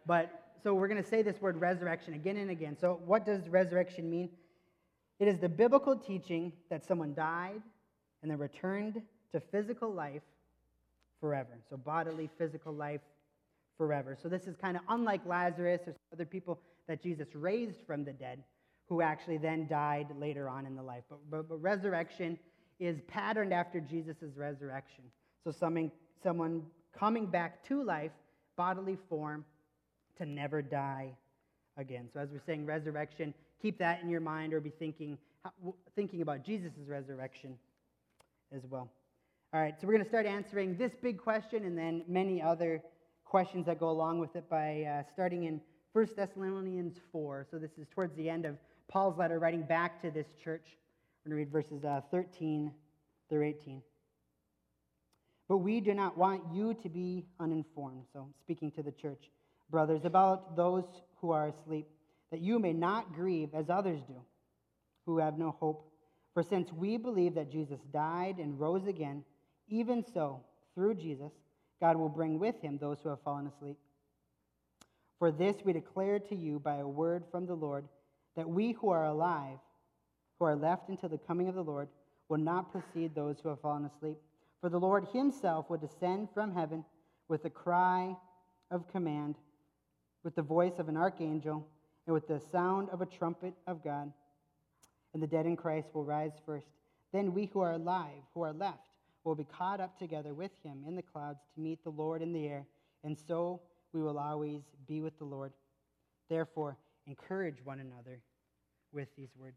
But 0.07 0.31
so 0.62 0.75
we're 0.75 0.88
going 0.88 1.02
to 1.02 1.09
say 1.09 1.23
this 1.23 1.40
word 1.40 1.61
resurrection 1.61 2.14
again 2.14 2.37
and 2.37 2.50
again. 2.50 2.76
So, 2.79 3.00
what 3.05 3.26
does 3.26 3.49
resurrection 3.49 4.09
mean? 4.09 4.29
It 5.19 5.26
is 5.26 5.38
the 5.38 5.49
biblical 5.49 5.97
teaching 5.97 6.52
that 6.69 6.87
someone 6.87 7.14
died 7.14 7.62
and 8.23 8.31
then 8.31 8.38
returned 8.38 9.00
to 9.33 9.40
physical 9.40 9.93
life 9.93 10.23
forever. 11.19 11.59
So, 11.69 11.79
bodily, 11.79 12.29
physical 12.38 12.75
life 12.75 13.00
forever. 13.81 14.14
So 14.23 14.29
this 14.29 14.47
is 14.47 14.57
kind 14.57 14.76
of 14.76 14.83
unlike 14.90 15.23
Lazarus 15.25 15.81
or 15.87 15.95
other 16.12 16.26
people 16.26 16.61
that 16.87 17.02
Jesus 17.02 17.29
raised 17.35 17.79
from 17.87 18.05
the 18.05 18.12
dead 18.12 18.45
who 18.90 19.00
actually 19.00 19.38
then 19.38 19.67
died 19.69 20.09
later 20.19 20.50
on 20.50 20.67
in 20.67 20.76
the 20.76 20.83
life. 20.83 21.05
But, 21.09 21.19
but, 21.31 21.49
but 21.49 21.62
resurrection 21.62 22.38
is 22.80 22.99
patterned 23.06 23.52
after 23.52 23.78
Jesus' 23.78 24.16
resurrection. 24.34 25.04
So 25.44 25.52
someone, 25.52 26.62
coming 26.99 27.26
back 27.26 27.62
to 27.68 27.82
life, 27.82 28.10
bodily 28.56 28.99
form, 29.08 29.44
to 30.18 30.26
never 30.26 30.62
die 30.62 31.12
again. 31.76 32.08
So 32.12 32.20
as 32.20 32.30
we're 32.30 32.40
saying 32.44 32.66
resurrection, 32.66 33.32
keep 33.60 33.78
that 33.78 34.02
in 34.02 34.08
your 34.08 34.20
mind 34.20 34.52
or 34.52 34.60
be 34.60 34.70
thinking, 34.70 35.18
thinking 35.94 36.22
about 36.22 36.44
Jesus' 36.44 36.72
resurrection 36.87 37.56
as 38.54 38.62
well. 38.68 38.88
All 39.52 39.60
right, 39.60 39.75
so 39.80 39.87
we're 39.87 39.94
going 39.94 40.04
to 40.04 40.08
start 40.08 40.26
answering 40.26 40.76
this 40.76 40.92
big 41.02 41.18
question 41.18 41.64
and 41.64 41.76
then 41.76 42.04
many 42.08 42.40
other 42.40 42.82
questions 43.25 43.66
that 43.66 43.78
go 43.78 43.90
along 43.90 44.18
with 44.18 44.34
it 44.37 44.49
by 44.49 44.82
uh, 44.82 45.02
starting 45.12 45.44
in 45.44 45.60
1 45.92 46.08
Thessalonians 46.16 46.96
4. 47.12 47.46
So 47.50 47.58
this 47.58 47.70
is 47.78 47.87
towards 47.90 48.14
the 48.16 48.28
end 48.28 48.44
of 48.44 48.56
Paul's 48.88 49.18
letter, 49.18 49.38
writing 49.38 49.62
back 49.62 50.00
to 50.02 50.10
this 50.10 50.26
church. 50.42 50.66
We're 51.25 51.33
going 51.33 51.47
to 51.47 51.50
read 51.50 51.53
verses 51.53 51.85
uh, 51.85 52.00
13 52.11 52.73
through 53.29 53.45
18. 53.45 53.83
But 55.49 55.59
we 55.59 55.81
do 55.81 55.93
not 55.95 56.17
want 56.17 56.43
you 56.53 56.75
to 56.75 56.89
be 56.89 57.27
uninformed. 57.39 58.05
So, 58.12 58.29
speaking 58.41 58.71
to 58.73 58.83
the 58.83 58.93
church, 58.93 59.31
brothers, 59.69 60.05
about 60.05 60.57
those 60.57 60.85
who 61.21 61.33
are 61.33 61.49
asleep, 61.49 61.87
that 62.31 62.41
you 62.41 62.59
may 62.59 62.73
not 62.73 63.12
grieve 63.12 63.50
as 63.55 63.69
others 63.69 64.00
do, 64.07 64.15
who 65.07 65.19
have 65.19 65.39
no 65.39 65.57
hope. 65.59 65.91
For 66.35 66.43
since 66.43 66.73
we 66.73 66.97
believe 66.97 67.35
that 67.35 67.50
Jesus 67.50 67.81
died 67.93 68.39
and 68.39 68.59
rose 68.59 68.87
again, 68.87 69.25
even 69.69 70.05
so, 70.15 70.41
through 70.75 70.95
Jesus, 70.95 71.33
God 71.81 71.97
will 71.97 72.09
bring 72.09 72.39
with 72.39 72.61
him 72.61 72.79
those 72.79 72.99
who 73.03 73.09
have 73.09 73.23
fallen 73.23 73.47
asleep. 73.47 73.77
For 75.19 75.31
this 75.31 75.57
we 75.65 75.73
declare 75.73 76.19
to 76.19 76.35
you 76.35 76.59
by 76.59 76.77
a 76.77 76.89
word 76.89 77.25
from 77.31 77.47
the 77.47 77.55
Lord 77.55 77.87
that 78.37 78.49
we 78.49 78.73
who 78.73 78.91
are 78.91 79.05
alive, 79.05 79.59
who 80.40 80.47
are 80.47 80.56
left 80.56 80.88
until 80.88 81.11
the 81.11 81.18
coming 81.18 81.49
of 81.49 81.54
the 81.54 81.62
Lord, 81.62 81.88
will 82.28 82.38
not 82.38 82.73
precede 82.73 83.14
those 83.14 83.38
who 83.40 83.50
have 83.50 83.61
fallen 83.61 83.85
asleep. 83.85 84.16
For 84.61 84.70
the 84.70 84.80
Lord 84.80 85.06
himself 85.12 85.68
will 85.68 85.76
descend 85.76 86.28
from 86.32 86.54
heaven 86.54 86.85
with 87.28 87.44
a 87.44 87.50
cry 87.50 88.16
of 88.70 88.88
command, 88.88 89.37
with 90.25 90.35
the 90.35 90.42
voice 90.42 90.78
of 90.78 90.88
an 90.88 90.97
archangel, 90.97 91.66
and 92.06 92.14
with 92.14 92.26
the 92.26 92.40
sound 92.40 92.88
of 92.90 93.02
a 93.02 93.06
trumpet 93.06 93.52
of 93.66 93.85
God. 93.85 94.12
And 95.12 95.23
the 95.23 95.26
dead 95.26 95.47
in 95.47 95.56
Christ 95.56 95.88
will 95.92 96.04
rise 96.04 96.32
first. 96.47 96.66
Then 97.12 97.35
we 97.35 97.47
who 97.47 97.61
are 97.61 97.73
alive, 97.73 98.23
who 98.35 98.42
are 98.42 98.52
left, 98.52 98.78
will 99.25 99.35
be 99.35 99.44
caught 99.44 99.80
up 99.80 99.99
together 99.99 100.32
with 100.32 100.52
him 100.62 100.85
in 100.87 100.97
the 100.97 101.02
clouds 101.02 101.40
to 101.54 101.61
meet 101.61 101.85
the 101.85 101.90
Lord 101.90 102.23
in 102.23 102.32
the 102.32 102.47
air, 102.47 102.64
and 103.04 103.18
so 103.28 103.61
we 103.92 104.00
will 104.00 104.18
always 104.18 104.62
be 104.88 105.02
with 105.02 105.18
the 105.18 105.25
Lord. 105.25 105.52
Therefore, 106.30 106.78
encourage 107.06 107.56
one 107.64 107.80
another 107.80 108.20
with 108.92 109.09
these 109.16 109.30
words. 109.38 109.56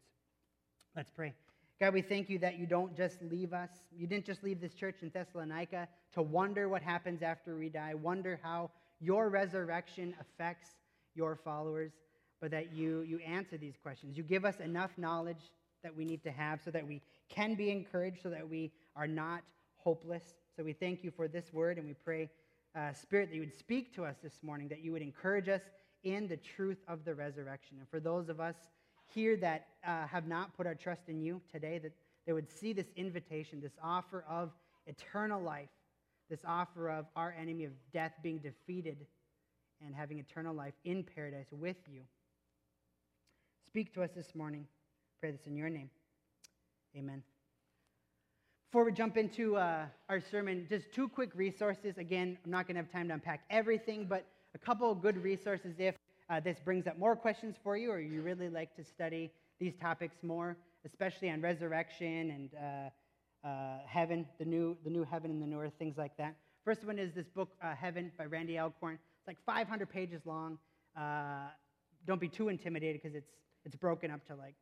Let's 0.96 1.10
pray. 1.10 1.34
God, 1.80 1.92
we 1.92 2.02
thank 2.02 2.30
you 2.30 2.38
that 2.38 2.56
you 2.56 2.66
don't 2.66 2.96
just 2.96 3.20
leave 3.20 3.52
us. 3.52 3.70
You 3.96 4.06
didn't 4.06 4.24
just 4.24 4.44
leave 4.44 4.60
this 4.60 4.74
church 4.74 4.96
in 5.02 5.10
Thessalonica 5.10 5.88
to 6.12 6.22
wonder 6.22 6.68
what 6.68 6.82
happens 6.82 7.20
after 7.20 7.56
we 7.56 7.68
die, 7.68 7.94
wonder 7.94 8.38
how 8.44 8.70
your 9.00 9.28
resurrection 9.28 10.14
affects 10.20 10.68
your 11.16 11.34
followers, 11.34 11.90
but 12.40 12.52
that 12.52 12.72
you, 12.72 13.00
you 13.00 13.18
answer 13.18 13.56
these 13.56 13.74
questions. 13.82 14.16
You 14.16 14.22
give 14.22 14.44
us 14.44 14.60
enough 14.60 14.92
knowledge 14.96 15.50
that 15.82 15.94
we 15.96 16.04
need 16.04 16.22
to 16.22 16.30
have 16.30 16.60
so 16.64 16.70
that 16.70 16.86
we 16.86 17.02
can 17.28 17.56
be 17.56 17.72
encouraged, 17.72 18.22
so 18.22 18.30
that 18.30 18.48
we 18.48 18.70
are 18.94 19.08
not 19.08 19.42
hopeless. 19.76 20.22
So 20.56 20.62
we 20.62 20.74
thank 20.74 21.02
you 21.02 21.10
for 21.10 21.26
this 21.26 21.52
word, 21.52 21.76
and 21.78 21.88
we 21.88 21.94
pray, 21.94 22.30
uh, 22.78 22.92
Spirit, 22.92 23.30
that 23.30 23.34
you 23.34 23.40
would 23.40 23.58
speak 23.58 23.92
to 23.96 24.04
us 24.04 24.14
this 24.22 24.38
morning, 24.44 24.68
that 24.68 24.84
you 24.84 24.92
would 24.92 25.02
encourage 25.02 25.48
us 25.48 25.62
in 26.04 26.28
the 26.28 26.36
truth 26.36 26.78
of 26.86 27.04
the 27.04 27.16
resurrection. 27.16 27.78
And 27.80 27.88
for 27.88 27.98
those 27.98 28.28
of 28.28 28.38
us 28.38 28.54
here 29.12 29.36
that 29.36 29.68
uh, 29.86 30.06
have 30.06 30.26
not 30.26 30.56
put 30.56 30.66
our 30.66 30.74
trust 30.74 31.02
in 31.08 31.20
you 31.20 31.40
today, 31.50 31.78
that 31.78 31.92
they 32.26 32.32
would 32.32 32.50
see 32.50 32.72
this 32.72 32.86
invitation, 32.96 33.60
this 33.60 33.76
offer 33.82 34.24
of 34.28 34.50
eternal 34.86 35.40
life, 35.40 35.68
this 36.30 36.40
offer 36.46 36.90
of 36.90 37.06
our 37.16 37.34
enemy 37.38 37.64
of 37.64 37.72
death 37.92 38.12
being 38.22 38.38
defeated 38.38 39.06
and 39.84 39.94
having 39.94 40.18
eternal 40.18 40.54
life 40.54 40.74
in 40.84 41.02
paradise 41.02 41.48
with 41.50 41.76
you. 41.90 42.00
Speak 43.66 43.92
to 43.94 44.02
us 44.02 44.10
this 44.14 44.34
morning. 44.34 44.66
Pray 45.20 45.30
this 45.30 45.46
in 45.46 45.56
your 45.56 45.68
name. 45.68 45.90
Amen. 46.96 47.22
Before 48.70 48.84
we 48.84 48.92
jump 48.92 49.16
into 49.16 49.56
uh, 49.56 49.86
our 50.08 50.20
sermon, 50.20 50.66
just 50.68 50.92
two 50.92 51.08
quick 51.08 51.30
resources. 51.34 51.98
Again, 51.98 52.38
I'm 52.44 52.50
not 52.50 52.66
going 52.66 52.76
to 52.76 52.82
have 52.82 52.90
time 52.90 53.08
to 53.08 53.14
unpack 53.14 53.44
everything, 53.50 54.06
but 54.08 54.26
a 54.54 54.58
couple 54.58 54.90
of 54.90 55.00
good 55.00 55.22
resources 55.22 55.74
if 55.78 55.94
uh, 56.34 56.40
this 56.40 56.58
brings 56.64 56.86
up 56.86 56.98
more 56.98 57.14
questions 57.14 57.54
for 57.62 57.76
you 57.76 57.90
or 57.90 58.00
you 58.00 58.20
really 58.20 58.48
like 58.48 58.74
to 58.74 58.84
study 58.84 59.30
these 59.60 59.74
topics 59.80 60.16
more, 60.22 60.56
especially 60.84 61.30
on 61.30 61.40
resurrection 61.40 62.30
and 62.30 62.50
uh, 62.54 63.48
uh, 63.48 63.78
heaven, 63.86 64.26
the 64.38 64.44
new, 64.44 64.76
the 64.84 64.90
new 64.90 65.04
heaven 65.04 65.30
and 65.30 65.40
the 65.40 65.46
new 65.46 65.60
earth, 65.60 65.74
things 65.78 65.96
like 65.96 66.16
that. 66.16 66.34
First 66.64 66.84
one 66.84 66.98
is 66.98 67.14
this 67.14 67.28
book, 67.28 67.50
uh, 67.62 67.74
Heaven 67.74 68.10
by 68.18 68.24
Randy 68.24 68.58
Alcorn. 68.58 68.94
It's 68.94 69.28
like 69.28 69.38
500 69.46 69.88
pages 69.88 70.22
long. 70.24 70.58
Uh, 70.98 71.48
don't 72.06 72.20
be 72.20 72.28
too 72.28 72.48
intimidated 72.48 73.00
because 73.02 73.14
it's, 73.14 73.30
it's 73.64 73.76
broken 73.76 74.10
up 74.10 74.26
to 74.26 74.34
like 74.34 74.54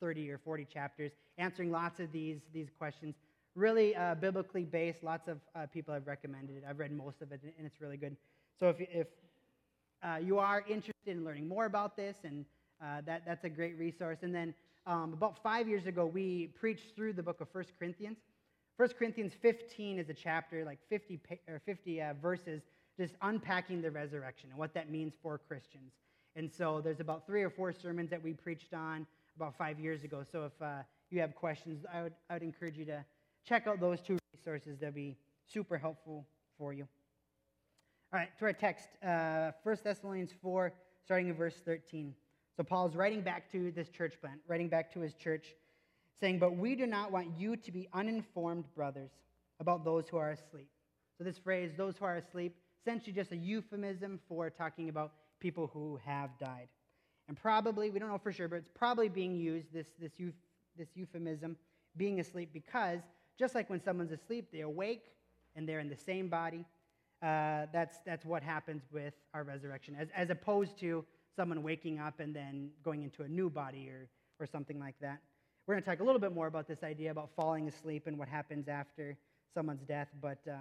30 0.00 0.30
or 0.30 0.38
40 0.38 0.66
chapters, 0.66 1.12
answering 1.38 1.70
lots 1.70 2.00
of 2.00 2.12
these, 2.12 2.40
these 2.52 2.68
questions. 2.76 3.14
Really 3.54 3.96
uh, 3.96 4.16
biblically 4.16 4.64
based. 4.64 5.02
Lots 5.02 5.28
of 5.28 5.38
people 5.72 5.94
have 5.94 6.06
recommended 6.06 6.56
it. 6.56 6.64
I've 6.68 6.80
read 6.80 6.92
most 6.92 7.22
of 7.22 7.30
it, 7.30 7.40
and 7.56 7.64
it's 7.64 7.80
really 7.80 7.96
good. 7.96 8.16
So 8.58 8.68
if, 8.68 8.76
if 8.80 9.06
uh, 10.02 10.16
you 10.22 10.38
are 10.38 10.64
interested 10.68 10.94
in 11.06 11.24
learning 11.24 11.48
more 11.48 11.66
about 11.66 11.96
this, 11.96 12.16
and 12.24 12.44
uh, 12.82 13.00
that, 13.06 13.22
that's 13.26 13.44
a 13.44 13.48
great 13.48 13.78
resource. 13.78 14.18
And 14.22 14.34
then 14.34 14.54
um, 14.86 15.12
about 15.12 15.42
five 15.42 15.68
years 15.68 15.86
ago, 15.86 16.04
we 16.06 16.48
preached 16.58 16.94
through 16.94 17.14
the 17.14 17.22
book 17.22 17.40
of 17.40 17.48
1 17.52 17.64
Corinthians. 17.78 18.18
1 18.76 18.88
Corinthians 18.98 19.32
15 19.40 19.98
is 19.98 20.08
a 20.08 20.14
chapter, 20.14 20.64
like 20.64 20.78
50, 20.88 21.20
or 21.48 21.60
50 21.64 22.02
uh, 22.02 22.14
verses, 22.20 22.62
just 22.98 23.14
unpacking 23.22 23.80
the 23.80 23.90
resurrection 23.90 24.50
and 24.50 24.58
what 24.58 24.74
that 24.74 24.90
means 24.90 25.14
for 25.22 25.38
Christians. 25.38 25.92
And 26.36 26.50
so 26.52 26.80
there's 26.82 27.00
about 27.00 27.26
three 27.26 27.42
or 27.42 27.50
four 27.50 27.72
sermons 27.72 28.10
that 28.10 28.22
we 28.22 28.32
preached 28.32 28.74
on 28.74 29.06
about 29.36 29.56
five 29.56 29.78
years 29.78 30.02
ago. 30.02 30.24
So 30.30 30.46
if 30.46 30.62
uh, 30.62 30.82
you 31.10 31.20
have 31.20 31.34
questions, 31.34 31.84
I 31.92 32.02
would, 32.02 32.14
I 32.28 32.34
would 32.34 32.42
encourage 32.42 32.76
you 32.76 32.84
to 32.86 33.04
check 33.46 33.66
out 33.66 33.80
those 33.80 34.00
two 34.00 34.18
resources. 34.36 34.78
They'll 34.80 34.90
be 34.90 35.16
super 35.46 35.78
helpful 35.78 36.26
for 36.58 36.72
you. 36.72 36.88
All 38.14 38.20
right, 38.20 38.38
to 38.38 38.44
our 38.44 38.52
text, 38.52 38.90
uh, 39.04 39.50
1 39.64 39.76
Thessalonians 39.82 40.30
4, 40.40 40.72
starting 41.02 41.26
in 41.26 41.34
verse 41.34 41.56
13. 41.64 42.14
So 42.56 42.62
Paul's 42.62 42.94
writing 42.94 43.22
back 43.22 43.50
to 43.50 43.72
this 43.72 43.88
church 43.88 44.20
plant, 44.20 44.38
writing 44.46 44.68
back 44.68 44.92
to 44.92 45.00
his 45.00 45.14
church, 45.14 45.56
saying, 46.20 46.38
But 46.38 46.56
we 46.56 46.76
do 46.76 46.86
not 46.86 47.10
want 47.10 47.36
you 47.36 47.56
to 47.56 47.72
be 47.72 47.88
uninformed, 47.92 48.66
brothers, 48.76 49.10
about 49.58 49.84
those 49.84 50.06
who 50.08 50.16
are 50.16 50.30
asleep. 50.30 50.68
So 51.18 51.24
this 51.24 51.38
phrase, 51.38 51.72
those 51.76 51.96
who 51.96 52.04
are 52.04 52.14
asleep, 52.18 52.54
essentially 52.80 53.12
just 53.12 53.32
a 53.32 53.36
euphemism 53.36 54.20
for 54.28 54.48
talking 54.48 54.90
about 54.90 55.14
people 55.40 55.68
who 55.74 55.98
have 56.06 56.30
died. 56.38 56.68
And 57.26 57.36
probably, 57.36 57.90
we 57.90 57.98
don't 57.98 58.10
know 58.10 58.18
for 58.18 58.30
sure, 58.30 58.46
but 58.46 58.58
it's 58.58 58.70
probably 58.72 59.08
being 59.08 59.34
used, 59.34 59.72
this, 59.72 59.88
this, 60.00 60.12
this 60.78 60.88
euphemism, 60.94 61.56
being 61.96 62.20
asleep, 62.20 62.50
because 62.52 63.00
just 63.36 63.56
like 63.56 63.68
when 63.68 63.82
someone's 63.82 64.12
asleep, 64.12 64.50
they 64.52 64.60
awake 64.60 65.06
and 65.56 65.68
they're 65.68 65.80
in 65.80 65.88
the 65.88 65.96
same 65.96 66.28
body 66.28 66.64
uh, 67.24 67.66
that's, 67.72 67.96
that's 68.04 68.24
what 68.26 68.42
happens 68.42 68.82
with 68.92 69.14
our 69.32 69.44
resurrection, 69.44 69.96
as, 69.98 70.08
as 70.14 70.28
opposed 70.28 70.78
to 70.80 71.04
someone 71.34 71.62
waking 71.62 71.98
up 71.98 72.20
and 72.20 72.36
then 72.36 72.68
going 72.84 73.02
into 73.02 73.22
a 73.22 73.28
new 73.28 73.48
body 73.48 73.88
or, 73.88 74.08
or 74.38 74.46
something 74.46 74.78
like 74.78 74.94
that. 75.00 75.20
We're 75.66 75.74
going 75.74 75.82
to 75.82 75.88
talk 75.88 76.00
a 76.00 76.04
little 76.04 76.20
bit 76.20 76.34
more 76.34 76.46
about 76.46 76.68
this 76.68 76.82
idea 76.82 77.10
about 77.10 77.30
falling 77.34 77.66
asleep 77.66 78.06
and 78.06 78.18
what 78.18 78.28
happens 78.28 78.68
after 78.68 79.16
someone's 79.54 79.82
death, 79.84 80.08
but 80.20 80.38
uh, 80.46 80.56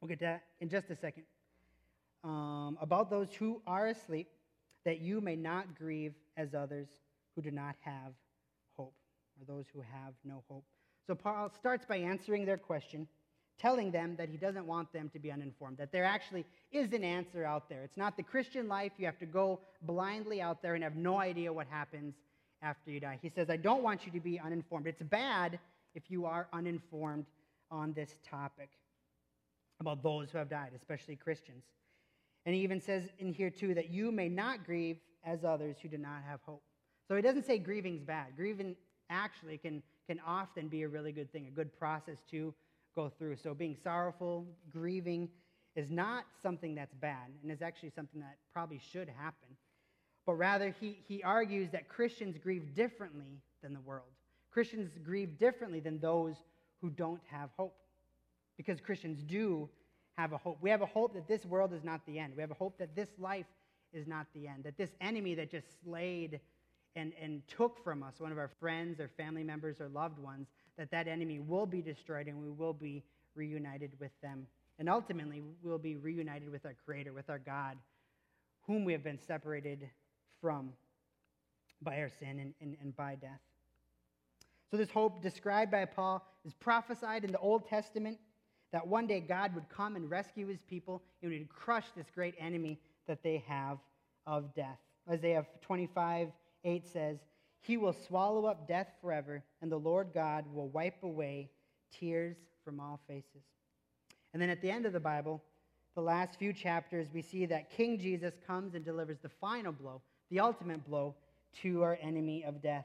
we'll 0.00 0.08
get 0.08 0.18
to 0.18 0.26
that 0.26 0.42
in 0.60 0.68
just 0.68 0.90
a 0.90 0.96
second. 0.96 1.24
Um, 2.22 2.76
about 2.82 3.08
those 3.08 3.28
who 3.34 3.62
are 3.66 3.86
asleep, 3.86 4.28
that 4.84 5.00
you 5.00 5.22
may 5.22 5.36
not 5.36 5.78
grieve 5.78 6.12
as 6.36 6.54
others 6.54 6.88
who 7.34 7.40
do 7.42 7.50
not 7.50 7.74
have 7.80 8.12
hope, 8.76 8.94
or 9.40 9.46
those 9.46 9.64
who 9.72 9.80
have 9.80 10.12
no 10.24 10.42
hope. 10.48 10.64
So 11.06 11.14
Paul 11.14 11.50
starts 11.56 11.86
by 11.86 11.96
answering 11.96 12.44
their 12.44 12.58
question 12.58 13.08
telling 13.58 13.90
them 13.90 14.16
that 14.16 14.28
he 14.28 14.36
doesn't 14.36 14.66
want 14.66 14.92
them 14.92 15.08
to 15.12 15.18
be 15.18 15.30
uninformed, 15.30 15.78
that 15.78 15.92
there 15.92 16.04
actually 16.04 16.44
is 16.72 16.92
an 16.92 17.04
answer 17.04 17.44
out 17.44 17.68
there. 17.68 17.82
It's 17.82 17.96
not 17.96 18.16
the 18.16 18.22
Christian 18.22 18.68
life. 18.68 18.92
You 18.98 19.06
have 19.06 19.18
to 19.18 19.26
go 19.26 19.60
blindly 19.82 20.42
out 20.42 20.62
there 20.62 20.74
and 20.74 20.82
have 20.82 20.96
no 20.96 21.18
idea 21.18 21.52
what 21.52 21.66
happens 21.68 22.14
after 22.62 22.90
you 22.90 23.00
die. 23.00 23.18
He 23.22 23.28
says, 23.28 23.50
I 23.50 23.56
don't 23.56 23.82
want 23.82 24.06
you 24.06 24.12
to 24.12 24.20
be 24.20 24.40
uninformed. 24.40 24.86
It's 24.86 25.02
bad 25.02 25.58
if 25.94 26.10
you 26.10 26.26
are 26.26 26.48
uninformed 26.52 27.26
on 27.70 27.92
this 27.92 28.16
topic 28.28 28.70
about 29.80 30.02
those 30.02 30.30
who 30.30 30.38
have 30.38 30.48
died, 30.48 30.70
especially 30.74 31.16
Christians. 31.16 31.64
And 32.46 32.54
he 32.54 32.62
even 32.62 32.80
says 32.80 33.04
in 33.18 33.32
here, 33.32 33.50
too, 33.50 33.74
that 33.74 33.90
you 33.90 34.10
may 34.10 34.28
not 34.28 34.64
grieve 34.64 34.98
as 35.24 35.44
others 35.44 35.76
who 35.80 35.88
do 35.88 35.98
not 35.98 36.22
have 36.28 36.40
hope. 36.44 36.62
So 37.08 37.16
he 37.16 37.22
doesn't 37.22 37.46
say 37.46 37.58
grieving's 37.58 38.02
bad. 38.02 38.36
Grieving 38.36 38.76
actually 39.10 39.58
can, 39.58 39.82
can 40.08 40.20
often 40.26 40.68
be 40.68 40.82
a 40.82 40.88
really 40.88 41.12
good 41.12 41.30
thing, 41.32 41.46
a 41.46 41.50
good 41.50 41.76
process 41.78 42.18
to 42.30 42.54
go 42.94 43.10
through. 43.18 43.36
So 43.36 43.54
being 43.54 43.76
sorrowful, 43.82 44.46
grieving, 44.72 45.28
is 45.76 45.90
not 45.90 46.24
something 46.42 46.74
that's 46.74 46.94
bad 46.94 47.30
and 47.42 47.50
is 47.50 47.62
actually 47.62 47.90
something 47.90 48.20
that 48.20 48.36
probably 48.52 48.80
should 48.92 49.08
happen. 49.08 49.48
But 50.26 50.34
rather, 50.34 50.74
he, 50.80 50.98
he 51.06 51.22
argues 51.22 51.70
that 51.72 51.88
Christians 51.88 52.38
grieve 52.42 52.74
differently 52.74 53.40
than 53.62 53.74
the 53.74 53.80
world. 53.80 54.08
Christians 54.50 54.92
grieve 55.04 55.38
differently 55.38 55.80
than 55.80 55.98
those 55.98 56.36
who 56.80 56.90
don't 56.90 57.20
have 57.26 57.50
hope. 57.56 57.76
Because 58.56 58.80
Christians 58.80 59.22
do 59.22 59.68
have 60.16 60.32
a 60.32 60.38
hope. 60.38 60.58
We 60.60 60.70
have 60.70 60.82
a 60.82 60.86
hope 60.86 61.14
that 61.14 61.26
this 61.26 61.44
world 61.44 61.72
is 61.72 61.82
not 61.82 62.00
the 62.06 62.18
end. 62.18 62.34
We 62.36 62.40
have 62.40 62.52
a 62.52 62.54
hope 62.54 62.78
that 62.78 62.94
this 62.94 63.08
life 63.18 63.46
is 63.92 64.06
not 64.06 64.26
the 64.34 64.46
end. 64.46 64.64
That 64.64 64.78
this 64.78 64.90
enemy 65.00 65.34
that 65.34 65.50
just 65.50 65.66
slayed 65.82 66.40
and, 66.94 67.12
and 67.20 67.42
took 67.48 67.82
from 67.82 68.02
us 68.02 68.14
one 68.18 68.30
of 68.30 68.38
our 68.38 68.50
friends 68.60 69.00
or 69.00 69.10
family 69.16 69.42
members 69.42 69.80
or 69.80 69.88
loved 69.88 70.20
ones, 70.20 70.46
that 70.78 70.90
that 70.90 71.08
enemy 71.08 71.40
will 71.40 71.66
be 71.66 71.80
destroyed 71.80 72.26
and 72.26 72.40
we 72.40 72.50
will 72.50 72.72
be 72.72 73.02
reunited 73.34 73.92
with 74.00 74.10
them. 74.22 74.46
And 74.78 74.88
ultimately, 74.88 75.42
we'll 75.62 75.78
be 75.78 75.96
reunited 75.96 76.50
with 76.50 76.66
our 76.66 76.74
Creator, 76.84 77.12
with 77.12 77.30
our 77.30 77.38
God, 77.38 77.76
whom 78.62 78.84
we 78.84 78.92
have 78.92 79.04
been 79.04 79.20
separated 79.20 79.88
from 80.40 80.72
by 81.80 82.00
our 82.00 82.10
sin 82.18 82.38
and, 82.40 82.54
and, 82.60 82.76
and 82.80 82.96
by 82.96 83.14
death. 83.14 83.40
So, 84.70 84.76
this 84.76 84.90
hope 84.90 85.22
described 85.22 85.70
by 85.70 85.84
Paul 85.84 86.26
is 86.44 86.54
prophesied 86.54 87.24
in 87.24 87.30
the 87.30 87.38
Old 87.38 87.68
Testament 87.68 88.18
that 88.72 88.84
one 88.84 89.06
day 89.06 89.20
God 89.20 89.54
would 89.54 89.68
come 89.68 89.94
and 89.94 90.10
rescue 90.10 90.48
his 90.48 90.62
people 90.62 91.02
and 91.22 91.30
would 91.30 91.48
crush 91.48 91.84
this 91.96 92.06
great 92.12 92.34
enemy 92.40 92.80
that 93.06 93.22
they 93.22 93.44
have 93.46 93.78
of 94.26 94.52
death. 94.54 94.78
Isaiah 95.08 95.46
25, 95.62 96.28
8 96.64 96.88
says, 96.88 97.18
He 97.64 97.78
will 97.78 97.94
swallow 97.94 98.44
up 98.44 98.68
death 98.68 98.88
forever, 99.00 99.42
and 99.62 99.72
the 99.72 99.78
Lord 99.78 100.08
God 100.12 100.44
will 100.52 100.68
wipe 100.68 101.02
away 101.02 101.50
tears 101.90 102.36
from 102.62 102.78
all 102.78 103.00
faces. 103.08 103.42
And 104.34 104.42
then 104.42 104.50
at 104.50 104.60
the 104.60 104.70
end 104.70 104.84
of 104.84 104.92
the 104.92 105.00
Bible, 105.00 105.42
the 105.94 106.02
last 106.02 106.38
few 106.38 106.52
chapters, 106.52 107.06
we 107.14 107.22
see 107.22 107.46
that 107.46 107.70
King 107.70 107.98
Jesus 107.98 108.34
comes 108.46 108.74
and 108.74 108.84
delivers 108.84 109.16
the 109.22 109.30
final 109.30 109.72
blow, 109.72 110.02
the 110.30 110.40
ultimate 110.40 110.86
blow 110.86 111.14
to 111.62 111.82
our 111.82 111.98
enemy 112.02 112.44
of 112.44 112.60
death. 112.60 112.84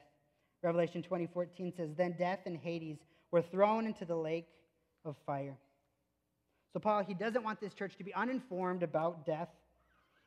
Revelation 0.62 1.02
20:14 1.02 1.72
says, 1.72 1.94
"Then 1.94 2.12
death 2.12 2.46
and 2.46 2.56
Hades 2.56 3.04
were 3.32 3.42
thrown 3.42 3.84
into 3.84 4.06
the 4.06 4.16
lake 4.16 4.48
of 5.04 5.14
fire." 5.26 5.58
So 6.72 6.80
Paul, 6.80 7.04
he 7.04 7.12
doesn't 7.12 7.42
want 7.42 7.60
this 7.60 7.74
church 7.74 7.96
to 7.96 8.04
be 8.04 8.14
uninformed 8.14 8.82
about 8.82 9.26
death, 9.26 9.54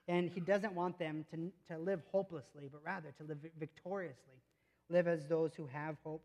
and 0.08 0.30
he 0.30 0.40
doesn't 0.40 0.74
want 0.74 1.00
them 1.00 1.26
to, 1.32 1.52
to 1.74 1.80
live 1.80 2.02
hopelessly, 2.12 2.70
but 2.72 2.82
rather 2.86 3.14
to 3.18 3.24
live 3.24 3.38
victoriously, 3.60 4.42
live 4.90 5.08
as 5.08 5.28
those 5.28 5.54
who 5.56 5.68
have 5.68 5.96
hope. 6.04 6.24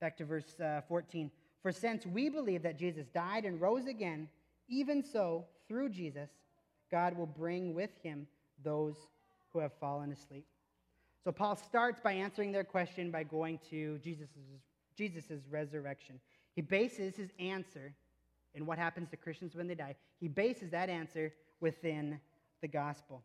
Back 0.00 0.16
to 0.18 0.24
verse 0.24 0.58
uh, 0.60 0.82
14. 0.88 1.30
For 1.62 1.72
since 1.72 2.06
we 2.06 2.28
believe 2.28 2.62
that 2.62 2.78
Jesus 2.78 3.06
died 3.08 3.44
and 3.44 3.60
rose 3.60 3.86
again, 3.86 4.28
even 4.68 5.02
so, 5.02 5.46
through 5.68 5.88
Jesus, 5.88 6.28
God 6.90 7.16
will 7.16 7.26
bring 7.26 7.74
with 7.74 7.90
him 8.02 8.26
those 8.62 8.94
who 9.52 9.58
have 9.58 9.72
fallen 9.80 10.12
asleep. 10.12 10.44
So 11.24 11.32
Paul 11.32 11.56
starts 11.56 12.00
by 12.00 12.12
answering 12.12 12.52
their 12.52 12.62
question 12.62 13.10
by 13.10 13.24
going 13.24 13.58
to 13.70 13.98
Jesus' 13.98 14.28
Jesus's 14.96 15.42
resurrection. 15.50 16.20
He 16.54 16.62
bases 16.62 17.16
his 17.16 17.30
answer 17.38 17.92
in 18.54 18.64
what 18.64 18.78
happens 18.78 19.10
to 19.10 19.16
Christians 19.16 19.54
when 19.54 19.66
they 19.66 19.74
die. 19.74 19.96
He 20.20 20.28
bases 20.28 20.70
that 20.70 20.88
answer 20.88 21.32
within 21.60 22.20
the 22.60 22.68
gospel. 22.68 23.22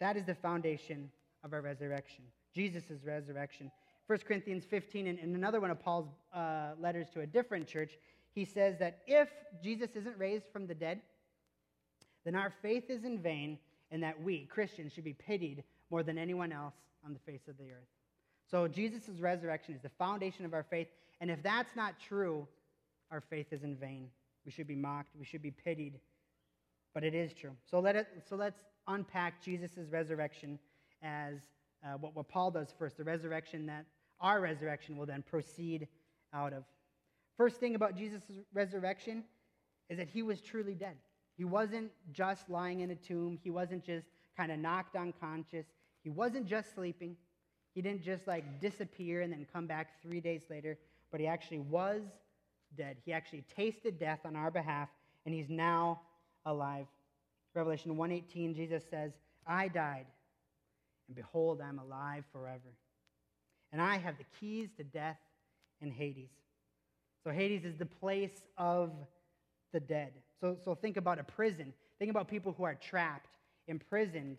That 0.00 0.16
is 0.16 0.24
the 0.24 0.34
foundation 0.34 1.10
of 1.42 1.52
our 1.52 1.60
resurrection, 1.60 2.24
Jesus' 2.54 3.04
resurrection. 3.04 3.70
1 4.06 4.18
Corinthians 4.26 4.64
15, 4.64 5.06
and 5.06 5.18
in 5.18 5.34
another 5.34 5.60
one 5.60 5.70
of 5.70 5.80
Paul's 5.80 6.08
uh, 6.34 6.72
letters 6.78 7.08
to 7.14 7.20
a 7.20 7.26
different 7.26 7.66
church, 7.66 7.92
he 8.34 8.44
says 8.44 8.78
that 8.78 8.98
if 9.06 9.28
Jesus 9.62 9.90
isn't 9.94 10.18
raised 10.18 10.44
from 10.52 10.66
the 10.66 10.74
dead, 10.74 11.00
then 12.24 12.34
our 12.34 12.52
faith 12.62 12.90
is 12.90 13.04
in 13.04 13.18
vain, 13.18 13.58
and 13.90 14.02
that 14.02 14.20
we, 14.20 14.46
Christians, 14.46 14.92
should 14.92 15.04
be 15.04 15.14
pitied 15.14 15.62
more 15.90 16.02
than 16.02 16.18
anyone 16.18 16.52
else 16.52 16.74
on 17.04 17.12
the 17.12 17.18
face 17.20 17.48
of 17.48 17.56
the 17.56 17.70
earth. 17.70 17.88
So 18.50 18.68
Jesus' 18.68 19.20
resurrection 19.20 19.74
is 19.74 19.80
the 19.80 19.90
foundation 19.90 20.44
of 20.44 20.52
our 20.52 20.64
faith, 20.64 20.88
and 21.20 21.30
if 21.30 21.42
that's 21.42 21.74
not 21.76 21.94
true, 21.98 22.46
our 23.10 23.20
faith 23.20 23.52
is 23.52 23.62
in 23.62 23.76
vain. 23.76 24.08
We 24.44 24.50
should 24.50 24.66
be 24.66 24.76
mocked, 24.76 25.14
we 25.18 25.24
should 25.24 25.42
be 25.42 25.50
pitied, 25.50 26.00
but 26.94 27.04
it 27.04 27.14
is 27.14 27.34
true. 27.34 27.52
So, 27.68 27.80
let 27.80 27.96
it, 27.96 28.06
so 28.28 28.36
let's 28.36 28.60
unpack 28.86 29.42
Jesus' 29.42 29.90
resurrection 29.90 30.58
as 31.02 31.34
uh, 31.84 31.98
what, 31.98 32.16
what 32.16 32.28
Paul 32.28 32.50
does 32.50 32.68
first, 32.78 32.96
the 32.96 33.04
resurrection 33.04 33.66
that 33.66 33.84
our 34.20 34.40
resurrection 34.40 34.96
will 34.96 35.06
then 35.06 35.22
proceed 35.22 35.88
out 36.32 36.52
of. 36.52 36.64
First 37.36 37.56
thing 37.56 37.74
about 37.74 37.96
Jesus' 37.96 38.22
resurrection 38.52 39.24
is 39.90 39.98
that 39.98 40.08
he 40.08 40.22
was 40.22 40.40
truly 40.40 40.74
dead. 40.74 40.96
He 41.36 41.44
wasn't 41.44 41.90
just 42.12 42.48
lying 42.48 42.80
in 42.80 42.90
a 42.90 42.94
tomb, 42.94 43.38
he 43.42 43.50
wasn't 43.50 43.84
just 43.84 44.06
kind 44.36 44.52
of 44.52 44.58
knocked 44.58 44.96
unconscious, 44.96 45.66
he 46.02 46.10
wasn't 46.10 46.46
just 46.46 46.74
sleeping. 46.74 47.16
He 47.74 47.82
didn't 47.82 48.02
just 48.02 48.28
like 48.28 48.60
disappear 48.60 49.22
and 49.22 49.32
then 49.32 49.46
come 49.52 49.66
back 49.66 50.00
three 50.00 50.20
days 50.20 50.42
later, 50.48 50.78
but 51.10 51.20
he 51.20 51.26
actually 51.26 51.58
was 51.58 52.02
dead. 52.76 52.98
He 53.04 53.12
actually 53.12 53.44
tasted 53.56 53.98
death 53.98 54.20
on 54.24 54.36
our 54.36 54.50
behalf, 54.50 54.88
and 55.26 55.34
he's 55.34 55.48
now 55.48 56.00
alive. 56.46 56.86
Revelation 57.54 57.96
1:18, 57.96 58.54
Jesus 58.54 58.84
says, 58.90 59.12
I 59.46 59.68
died, 59.68 60.06
and 61.08 61.16
behold, 61.16 61.60
I'm 61.60 61.78
alive 61.78 62.24
forever. 62.32 62.74
And 63.72 63.80
I 63.80 63.98
have 63.98 64.16
the 64.18 64.24
keys 64.40 64.70
to 64.76 64.84
death 64.84 65.18
and 65.80 65.92
Hades. 65.92 66.30
So 67.24 67.30
Hades 67.30 67.64
is 67.64 67.76
the 67.76 67.86
place 67.86 68.46
of 68.56 68.92
the 69.72 69.80
dead. 69.80 70.12
So, 70.40 70.56
so 70.64 70.74
think 70.74 70.96
about 70.96 71.18
a 71.18 71.24
prison. 71.24 71.72
Think 71.98 72.10
about 72.10 72.28
people 72.28 72.54
who 72.56 72.64
are 72.64 72.74
trapped, 72.74 73.38
imprisoned 73.66 74.38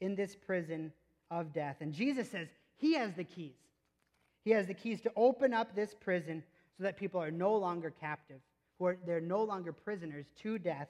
in 0.00 0.14
this 0.14 0.34
prison 0.34 0.92
of 1.30 1.52
death. 1.52 1.76
And 1.80 1.92
Jesus 1.92 2.30
says 2.30 2.48
he 2.76 2.94
has 2.94 3.14
the 3.14 3.24
keys. 3.24 3.56
He 4.44 4.50
has 4.52 4.66
the 4.66 4.74
keys 4.74 5.00
to 5.02 5.12
open 5.16 5.54
up 5.54 5.74
this 5.74 5.94
prison 5.98 6.42
so 6.76 6.84
that 6.84 6.96
people 6.96 7.20
are 7.20 7.30
no 7.30 7.56
longer 7.56 7.90
captive, 7.90 8.40
who 8.78 8.86
are, 8.86 8.98
they're 9.06 9.20
no 9.20 9.42
longer 9.42 9.72
prisoners 9.72 10.26
to 10.42 10.58
death 10.58 10.88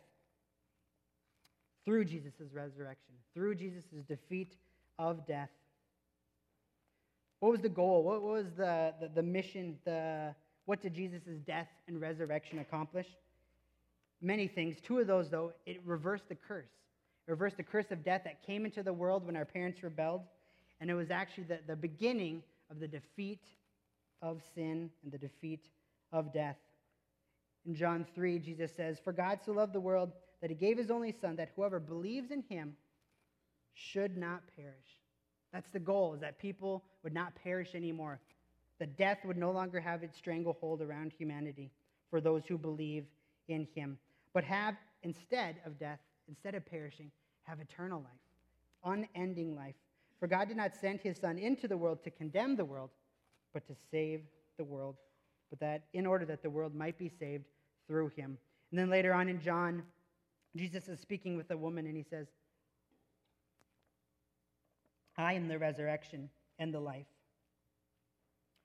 through 1.87 2.05
Jesus' 2.05 2.53
resurrection, 2.53 3.15
through 3.33 3.55
Jesus' 3.55 3.85
defeat 4.07 4.57
of 4.99 5.27
death. 5.27 5.49
What 7.41 7.53
was 7.53 7.61
the 7.61 7.69
goal? 7.71 8.03
What 8.03 8.23
was 8.23 8.47
the, 8.57 8.93
the, 9.01 9.09
the 9.15 9.23
mission? 9.23 9.79
The, 9.85 10.35
what 10.65 10.83
did 10.83 10.95
Jesus' 10.95 11.23
death 11.47 11.69
and 11.87 12.01
resurrection 12.01 12.59
accomplish? 12.59 13.07
Many 14.21 14.49
things. 14.49 14.77
Two 14.83 14.99
of 14.99 15.07
those, 15.07 15.31
though, 15.31 15.53
it 15.65 15.81
reversed 15.85 16.29
the 16.29 16.35
curse. 16.35 16.71
It 17.27 17.31
reversed 17.31 17.57
the 17.57 17.63
curse 17.63 17.91
of 17.91 18.05
death 18.05 18.23
that 18.25 18.45
came 18.45 18.65
into 18.65 18.83
the 18.83 18.93
world 18.93 19.25
when 19.25 19.37
our 19.37 19.45
parents 19.45 19.83
rebelled. 19.83 20.23
And 20.81 20.91
it 20.91 20.95
was 20.95 21.11
actually 21.11 21.45
the, 21.45 21.61
the 21.67 21.77
beginning 21.77 22.43
of 22.71 22.81
the 22.81 22.89
defeat 22.89 23.45
of 24.23 24.43
sin 24.55 24.91
and 25.05 25.13
the 25.13 25.19
defeat 25.19 25.69
of 26.13 26.33
death. 26.33 26.57
In 27.67 27.75
John 27.75 28.07
3, 28.15 28.39
Jesus 28.39 28.73
says, 28.77 28.99
For 29.03 29.13
God 29.13 29.41
so 29.45 29.53
loved 29.53 29.73
the 29.73 29.81
world 29.81 30.13
that 30.41 30.51
he 30.51 30.57
gave 30.57 30.79
his 30.79 30.91
only 30.91 31.13
Son, 31.13 31.37
that 31.37 31.51
whoever 31.57 31.81
believes 31.81 32.31
in 32.31 32.43
him 32.49 32.77
should 33.75 34.17
not 34.17 34.43
perish. 34.57 34.99
That's 35.53 35.71
the 35.71 35.81
goal, 35.81 36.15
is 36.15 36.21
that 36.21 36.39
people 36.39 36.85
would 37.03 37.15
not 37.15 37.35
perish 37.35 37.75
anymore. 37.75 38.21
That 38.79 38.97
death 38.97 39.19
would 39.25 39.39
no 39.39 39.51
longer 39.51 39.81
have 39.81 40.03
its 40.03 40.17
stranglehold 40.19 40.83
around 40.83 41.13
humanity 41.13 41.71
for 42.11 42.21
those 42.21 42.43
who 42.47 42.59
believe 42.59 43.07
in 43.49 43.67
him, 43.75 43.99
but 44.35 44.45
have, 44.45 44.75
instead 45.03 45.57
of 45.65 45.79
death, 45.79 46.01
instead 46.29 46.55
of 46.55 46.67
perishing, 46.67 47.11
have 47.45 47.61
eternal 47.61 48.01
life, 48.01 48.97
unending 48.99 49.57
life. 49.57 49.75
For 50.21 50.27
God 50.27 50.49
did 50.49 50.57
not 50.57 50.75
send 50.75 51.01
his 51.01 51.19
Son 51.19 51.39
into 51.39 51.69
the 51.69 51.77
world 51.77 52.03
to 52.05 52.11
condemn 52.11 52.57
the 52.57 52.65
world, 52.65 52.91
but 53.55 53.67
to 53.69 53.75
save 53.91 54.23
the 54.59 54.65
world 54.65 54.97
but 55.51 55.61
that 55.61 55.85
in 55.93 56.07
order 56.07 56.25
that 56.27 56.43
the 56.43 56.51
world 56.51 56.75
might 56.75 56.99
be 56.99 57.09
saved 57.09 57.45
through 57.87 58.09
him. 58.17 58.37
And 58.71 58.79
then 58.79 58.91
later 58.91 59.13
on 59.13 59.29
in 59.29 59.41
John, 59.41 59.83
Jesus 60.57 60.89
is 60.89 61.01
speaking 61.01 61.37
with 61.37 61.51
a 61.51 61.57
woman 61.57 61.87
and 61.87 61.97
he 61.97 62.05
says, 62.09 62.27
I 65.17 65.35
am 65.35 65.49
the 65.49 65.59
resurrection 65.59 66.31
and 66.59 66.73
the 66.73 66.81
life. 66.81 67.07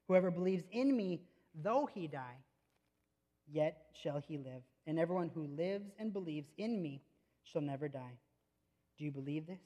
Whoever 0.08 0.32
believes 0.32 0.64
in 0.72 0.96
me, 0.96 1.22
though 1.64 1.90
he 1.94 2.08
die, 2.08 2.38
yet 3.50 3.86
shall 4.02 4.22
he 4.28 4.38
live. 4.38 4.62
And 4.88 5.00
everyone 5.00 5.32
who 5.34 5.48
lives 5.48 5.90
and 6.00 6.12
believes 6.12 6.48
in 6.58 6.82
me 6.82 7.02
shall 7.44 7.62
never 7.62 7.88
die. 7.88 8.18
Do 8.98 9.06
you 9.06 9.12
believe 9.12 9.48
this? 9.48 9.62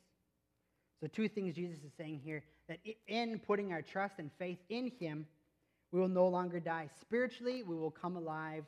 So, 1.02 1.08
two 1.08 1.28
things 1.28 1.56
Jesus 1.56 1.84
is 1.84 1.92
saying 1.98 2.22
here 2.24 2.44
that 2.68 2.80
in 3.08 3.40
putting 3.40 3.74
our 3.74 3.82
trust 3.82 4.16
and 4.20 4.32
faith 4.38 4.60
in 4.70 4.92
him, 5.00 5.26
we 5.92 6.00
will 6.00 6.08
no 6.08 6.28
longer 6.28 6.60
die 6.60 6.90
spiritually. 7.02 7.64
We 7.64 7.76
will 7.76 7.92
come 7.92 8.16
alive 8.16 8.66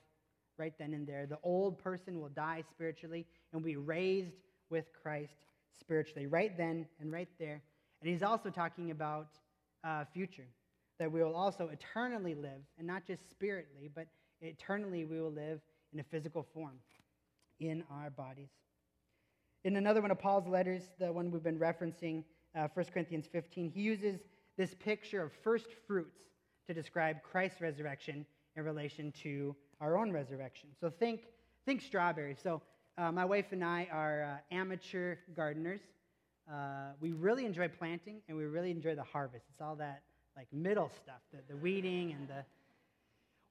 right 0.57 0.73
then 0.77 0.93
and 0.93 1.07
there. 1.07 1.25
The 1.25 1.39
old 1.43 1.77
person 1.77 2.19
will 2.19 2.29
die 2.29 2.63
spiritually 2.71 3.25
and 3.53 3.63
be 3.63 3.75
raised 3.75 4.35
with 4.69 4.85
Christ 5.01 5.37
spiritually 5.79 6.27
right 6.27 6.57
then 6.57 6.85
and 6.99 7.11
right 7.11 7.29
there. 7.39 7.61
And 8.01 8.09
he's 8.09 8.23
also 8.23 8.49
talking 8.49 8.91
about 8.91 9.29
uh, 9.83 10.05
future, 10.13 10.47
that 10.99 11.11
we 11.11 11.23
will 11.23 11.35
also 11.35 11.69
eternally 11.69 12.35
live, 12.35 12.61
and 12.77 12.85
not 12.85 13.05
just 13.05 13.29
spiritually, 13.29 13.89
but 13.93 14.07
eternally 14.41 15.05
we 15.05 15.21
will 15.21 15.31
live 15.31 15.61
in 15.93 15.99
a 15.99 16.03
physical 16.03 16.45
form. 16.53 16.79
in 17.59 17.83
our 17.89 18.09
bodies. 18.11 18.49
In 19.63 19.77
another 19.77 20.01
one 20.01 20.11
of 20.11 20.19
Paul's 20.19 20.47
letters, 20.47 20.83
the 20.99 21.11
one 21.11 21.31
we've 21.31 21.43
been 21.43 21.59
referencing, 21.59 22.23
uh, 22.55 22.67
1 22.73 22.85
Corinthians 22.93 23.25
15, 23.31 23.71
he 23.71 23.81
uses 23.81 24.19
this 24.57 24.75
picture 24.75 25.23
of 25.23 25.31
first 25.43 25.67
fruits 25.87 26.19
to 26.67 26.73
describe 26.73 27.23
Christ's 27.23 27.61
resurrection 27.61 28.25
in 28.55 28.63
relation 28.63 29.11
to 29.23 29.55
our 29.81 29.97
own 29.97 30.11
resurrection. 30.11 30.69
So 30.79 30.89
think, 30.89 31.21
think 31.65 31.81
strawberries. 31.81 32.37
So 32.41 32.61
uh, 32.97 33.11
my 33.11 33.25
wife 33.25 33.45
and 33.51 33.63
I 33.63 33.87
are 33.91 34.23
uh, 34.23 34.55
amateur 34.55 35.17
gardeners. 35.35 35.81
Uh, 36.51 36.93
we 36.99 37.11
really 37.11 37.45
enjoy 37.45 37.67
planting 37.67 38.21
and 38.27 38.37
we 38.37 38.45
really 38.45 38.71
enjoy 38.71 38.95
the 38.95 39.03
harvest. 39.03 39.45
It's 39.51 39.61
all 39.61 39.75
that 39.75 40.01
like 40.35 40.47
middle 40.51 40.89
stuff, 41.03 41.21
the, 41.31 41.39
the 41.47 41.57
weeding 41.57 42.13
and 42.13 42.27
the 42.27 42.43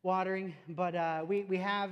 watering. 0.02 0.54
But 0.70 0.94
uh, 0.96 1.24
we, 1.26 1.42
we 1.42 1.58
have 1.58 1.90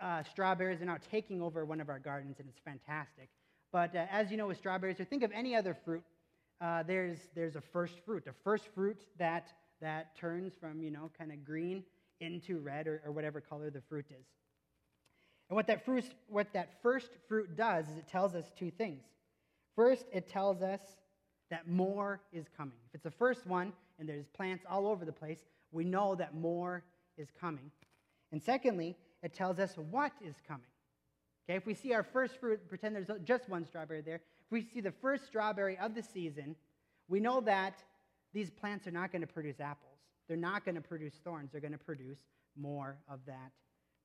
uh, 0.00 0.22
strawberries 0.22 0.80
are 0.80 0.84
now 0.84 0.98
taking 1.10 1.42
over 1.42 1.64
one 1.64 1.80
of 1.80 1.88
our 1.88 1.98
gardens 1.98 2.36
and 2.38 2.48
it's 2.48 2.60
fantastic. 2.64 3.28
But 3.72 3.96
uh, 3.96 4.06
as 4.10 4.30
you 4.30 4.36
know 4.36 4.46
with 4.46 4.58
strawberries, 4.58 5.00
or 5.00 5.04
think 5.04 5.22
of 5.22 5.32
any 5.32 5.56
other 5.56 5.76
fruit, 5.84 6.04
there's, 6.86 7.18
there's 7.34 7.56
a 7.56 7.60
first 7.60 7.94
fruit, 8.06 8.24
a 8.28 8.32
first 8.44 8.68
fruit 8.74 8.98
that, 9.18 9.52
that 9.80 10.14
turns 10.16 10.52
from, 10.60 10.82
you 10.82 10.90
know, 10.92 11.10
kind 11.18 11.32
of 11.32 11.44
green 11.44 11.82
into 12.20 12.60
red 12.60 12.86
or, 12.86 13.02
or 13.04 13.10
whatever 13.10 13.40
color 13.40 13.70
the 13.70 13.82
fruit 13.88 14.06
is. 14.10 14.26
And 15.52 15.56
what 15.56 15.66
that, 15.66 15.84
first, 15.84 16.14
what 16.28 16.50
that 16.54 16.80
first 16.82 17.10
fruit 17.28 17.58
does 17.58 17.86
is 17.90 17.98
it 17.98 18.08
tells 18.08 18.34
us 18.34 18.50
two 18.58 18.70
things. 18.70 19.02
First, 19.76 20.06
it 20.10 20.26
tells 20.26 20.62
us 20.62 20.80
that 21.50 21.68
more 21.68 22.22
is 22.32 22.46
coming. 22.56 22.78
If 22.88 22.94
it's 22.94 23.04
the 23.04 23.10
first 23.10 23.46
one 23.46 23.74
and 23.98 24.08
there's 24.08 24.28
plants 24.28 24.64
all 24.66 24.86
over 24.86 25.04
the 25.04 25.12
place, 25.12 25.40
we 25.70 25.84
know 25.84 26.14
that 26.14 26.34
more 26.34 26.84
is 27.18 27.28
coming. 27.38 27.70
And 28.32 28.42
secondly, 28.42 28.96
it 29.22 29.34
tells 29.34 29.58
us 29.58 29.74
what 29.90 30.12
is 30.24 30.36
coming. 30.48 30.64
Okay, 31.46 31.58
if 31.58 31.66
we 31.66 31.74
see 31.74 31.92
our 31.92 32.02
first 32.02 32.40
fruit, 32.40 32.66
pretend 32.66 32.96
there's 32.96 33.10
just 33.22 33.50
one 33.50 33.66
strawberry 33.66 34.00
there. 34.00 34.22
If 34.46 34.52
we 34.52 34.62
see 34.72 34.80
the 34.80 34.94
first 35.02 35.26
strawberry 35.26 35.76
of 35.76 35.94
the 35.94 36.02
season, 36.02 36.56
we 37.08 37.20
know 37.20 37.42
that 37.42 37.74
these 38.32 38.48
plants 38.48 38.86
are 38.86 38.90
not 38.90 39.12
going 39.12 39.20
to 39.20 39.26
produce 39.26 39.60
apples. 39.60 39.98
They're 40.28 40.38
not 40.38 40.64
going 40.64 40.76
to 40.76 40.80
produce 40.80 41.12
thorns. 41.22 41.50
They're 41.52 41.60
going 41.60 41.72
to 41.72 41.78
produce 41.78 42.20
more 42.56 42.96
of 43.06 43.20
that 43.26 43.52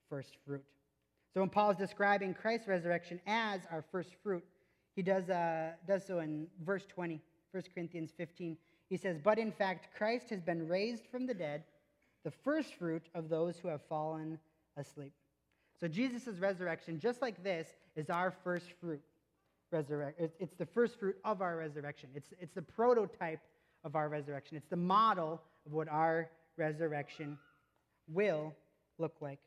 first 0.10 0.36
fruit. 0.46 0.66
So 1.38 1.42
when 1.42 1.52
Paul 1.52 1.70
is 1.70 1.78
describing 1.78 2.34
Christ's 2.34 2.68
resurrection 2.68 3.22
as 3.28 3.62
our 3.70 3.84
first 3.92 4.10
fruit, 4.24 4.44
he 4.96 5.04
does, 5.04 5.30
uh, 5.30 5.74
does 5.88 6.04
so 6.04 6.18
in 6.18 6.48
verse 6.66 6.88
20, 6.88 7.22
1 7.52 7.64
Corinthians 7.76 8.12
15. 8.18 8.58
He 8.90 8.98
says, 8.98 9.20
But 9.24 9.38
in 9.38 9.52
fact, 9.52 9.96
Christ 9.96 10.32
has 10.32 10.42
been 10.42 10.68
raised 10.68 11.06
from 11.06 11.28
the 11.28 11.36
dead, 11.36 11.64
the 12.24 12.32
first 12.32 12.74
fruit 12.74 13.04
of 13.14 13.30
those 13.30 13.60
who 13.60 13.68
have 13.68 13.84
fallen 13.84 14.40
asleep. 14.78 15.14
So 15.80 15.88
Jesus' 15.88 16.40
resurrection, 16.40 17.00
just 17.00 17.22
like 17.22 17.44
this, 17.44 17.68
is 17.96 18.10
our 18.10 18.32
first 18.44 18.72
fruit. 18.82 19.04
Resurrect. 19.72 20.20
It's 20.40 20.56
the 20.56 20.66
first 20.66 21.00
fruit 21.00 21.18
of 21.24 21.44
our 21.44 21.56
resurrection. 21.56 22.10
It's, 22.16 22.34
it's 22.40 22.56
the 22.56 22.64
prototype 22.64 23.42
of 23.84 23.96
our 23.96 24.10
resurrection. 24.10 24.58
It's 24.58 24.72
the 24.72 24.76
model 24.76 25.40
of 25.68 25.72
what 25.72 25.88
our 25.88 26.32
resurrection 26.58 27.38
will 28.08 28.56
look 28.98 29.14
like. 29.22 29.38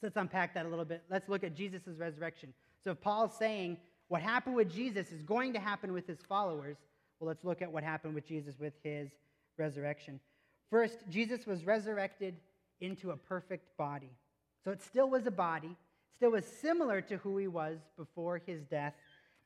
So 0.00 0.06
let's 0.06 0.16
unpack 0.16 0.54
that 0.54 0.64
a 0.64 0.68
little 0.68 0.84
bit. 0.84 1.02
Let's 1.10 1.28
look 1.28 1.44
at 1.44 1.54
Jesus' 1.54 1.82
resurrection. 1.98 2.54
So 2.82 2.92
if 2.92 3.00
Paul's 3.00 3.36
saying 3.36 3.76
what 4.08 4.22
happened 4.22 4.56
with 4.56 4.72
Jesus 4.72 5.12
is 5.12 5.22
going 5.22 5.52
to 5.52 5.60
happen 5.60 5.92
with 5.92 6.06
his 6.06 6.18
followers, 6.26 6.76
well, 7.18 7.28
let's 7.28 7.44
look 7.44 7.60
at 7.60 7.70
what 7.70 7.84
happened 7.84 8.14
with 8.14 8.26
Jesus 8.26 8.58
with 8.58 8.72
his 8.82 9.10
resurrection. 9.58 10.18
First, 10.70 10.98
Jesus 11.10 11.46
was 11.46 11.66
resurrected 11.66 12.36
into 12.80 13.10
a 13.10 13.16
perfect 13.16 13.76
body. 13.76 14.10
So 14.64 14.70
it 14.70 14.82
still 14.82 15.10
was 15.10 15.26
a 15.26 15.30
body, 15.30 15.76
still 16.16 16.30
was 16.30 16.46
similar 16.46 17.02
to 17.02 17.18
who 17.18 17.36
he 17.36 17.46
was 17.46 17.78
before 17.98 18.40
his 18.46 18.62
death, 18.64 18.94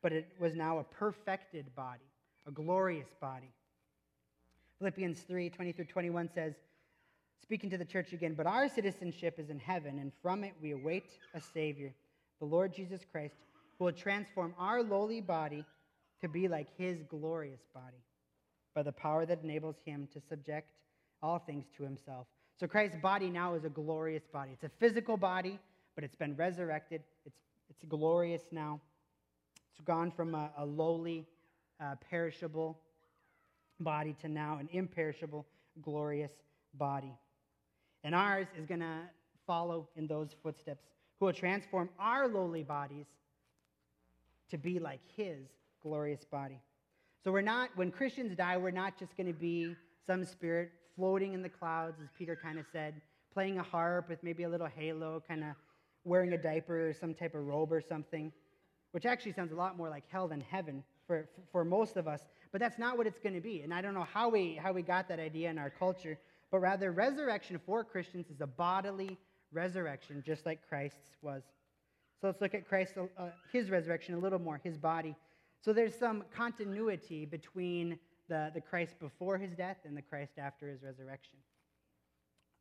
but 0.03 0.13
it 0.13 0.29
was 0.39 0.55
now 0.55 0.79
a 0.79 0.85
perfected 0.85 1.75
body, 1.75 2.11
a 2.47 2.53
glorious 2.53 3.09
body. 3.21 3.51
Philippians 4.79 5.21
3 5.21 5.51
20 5.51 5.73
through 5.73 5.85
21 5.87 6.31
says, 6.33 6.55
speaking 7.45 7.69
to 7.69 7.77
the 7.77 7.85
church 7.85 8.15
again, 8.15 8.33
but 8.33 8.47
our 8.47 8.71
citizenship 8.71 9.39
is 9.39 9.51
in 9.51 9.59
heaven, 9.59 9.99
and 9.99 10.11
from 10.23 10.45
it 10.45 10.55
we 10.63 10.71
await 10.73 11.11
a 11.35 11.41
Savior, 11.53 11.93
the 12.39 12.47
Lord 12.47 12.75
Jesus 12.75 13.03
Christ, 13.13 13.35
who 13.79 13.85
will 13.85 13.93
transform 13.93 14.55
our 14.59 14.83
lowly 14.83 15.21
body 15.21 15.63
to 16.23 16.29
be 16.29 16.49
like 16.49 16.69
his 16.79 17.03
glorious 17.03 17.61
body 17.75 18.03
by 18.75 18.83
the 18.83 18.93
power 18.93 19.27
that 19.27 19.43
enables 19.45 19.77
him 19.85 20.09
to 20.15 20.23
subject 20.27 20.71
all 21.23 21.39
things 21.39 21.67
to 21.77 21.83
himself. 21.83 22.27
So 22.59 22.67
Christ's 22.67 22.97
body 23.03 23.29
now 23.29 23.53
is 23.53 23.65
a 23.65 23.69
glorious 23.69 24.25
body. 24.33 24.53
It's 24.55 24.65
a 24.65 24.71
physical 24.81 25.19
body, 25.19 25.59
but 25.95 26.03
it's 26.03 26.17
been 26.17 26.35
resurrected. 26.37 27.03
It's, 27.27 27.37
it's 27.69 27.85
glorious 27.87 28.43
now. 28.53 28.81
It's 29.71 29.85
gone 29.85 30.11
from 30.11 30.35
a, 30.35 30.51
a 30.57 30.65
lowly, 30.65 31.27
uh, 31.79 31.97
perishable 32.09 32.79
body 33.81 34.17
to 34.23 34.29
now 34.29 34.57
an 34.61 34.71
imperishable, 34.73 35.45
glorious 35.83 36.33
body. 36.73 37.13
And 38.05 38.15
ours 38.15 38.47
is 38.57 38.67
going 38.67 38.81
to 38.81 39.01
follow 39.47 39.89
in 39.97 40.07
those 40.07 40.37
footsteps, 40.43 40.85
who 41.19 41.27
will 41.27 41.33
transform 41.33 41.89
our 41.99 42.29
lowly 42.29 42.63
bodies 42.63 43.07
to 44.51 44.59
be 44.59 44.79
like 44.79 45.01
his 45.17 45.39
glorious 45.83 46.25
body. 46.25 46.61
So 47.23 47.33
we're 47.33 47.41
not, 47.41 47.71
when 47.77 47.91
Christians 47.91 48.37
die, 48.37 48.57
we're 48.59 48.71
not 48.71 48.99
just 48.99 49.17
going 49.17 49.27
to 49.27 49.33
be 49.33 49.75
some 50.07 50.25
spirit 50.25 50.71
floating 50.95 51.33
in 51.33 51.43
the 51.43 51.49
clouds, 51.49 51.97
as 52.03 52.09
Peter 52.17 52.37
kind 52.41 52.59
of 52.59 52.67
said, 52.71 53.01
playing 53.33 53.59
a 53.59 53.63
harp 53.63 54.09
with 54.09 54.23
maybe 54.23 54.45
a 54.45 54.49
little 54.49 54.69
halo, 54.69 55.23
kind 55.27 55.43
of 55.43 55.51
wearing 56.05 56.35
a 56.35 56.39
diaper 56.39 56.91
or 56.91 56.93
some 56.93 57.15
type 57.15 57.35
of 57.35 57.47
robe 57.47 57.73
or 57.73 57.81
something, 57.81 58.31
which 58.93 59.07
actually 59.07 59.33
sounds 59.33 59.53
a 59.53 59.57
lot 59.57 59.77
more 59.77 59.89
like 59.89 60.05
hell 60.09 60.29
than 60.29 60.41
heaven 60.41 60.85
for, 61.07 61.27
for 61.51 61.65
most 61.65 61.97
of 61.97 62.07
us. 62.07 62.21
But 62.53 62.61
that's 62.61 62.79
not 62.79 62.97
what 62.99 63.07
it's 63.07 63.19
going 63.19 63.35
to 63.35 63.41
be. 63.41 63.63
And 63.63 63.73
I 63.73 63.81
don't 63.81 63.95
know 63.95 64.07
how 64.13 64.29
we, 64.29 64.55
how 64.63 64.73
we 64.73 64.83
got 64.83 65.09
that 65.09 65.19
idea 65.19 65.51
in 65.51 65.59
our 65.59 65.71
culture, 65.71 66.19
but 66.55 66.61
rather, 66.61 66.93
resurrection 66.93 67.59
for 67.67 67.83
Christians 67.83 68.31
is 68.31 68.41
a 68.41 68.47
bodily 68.47 69.19
resurrection, 69.51 70.23
just 70.25 70.47
like 70.47 70.61
Christ's 70.69 71.17
was. 71.21 71.43
So 72.21 72.29
let's 72.29 72.41
look 72.41 72.55
at 72.55 72.69
Christ, 72.69 72.93
uh, 72.97 73.25
his 73.53 73.71
resurrection 73.71 74.15
a 74.15 74.19
little 74.19 74.39
more, 74.39 74.61
his 74.63 74.79
body. 74.79 75.17
So 75.61 75.73
there's 75.73 75.97
some 75.97 76.23
continuity 76.33 77.25
between 77.25 77.99
the, 78.29 78.53
the 78.55 78.61
Christ 78.61 79.01
before 79.01 79.37
his 79.37 79.51
death 79.57 79.79
and 79.85 79.97
the 79.97 80.03
Christ 80.03 80.35
after 80.39 80.69
his 80.69 80.81
resurrection. 80.85 81.39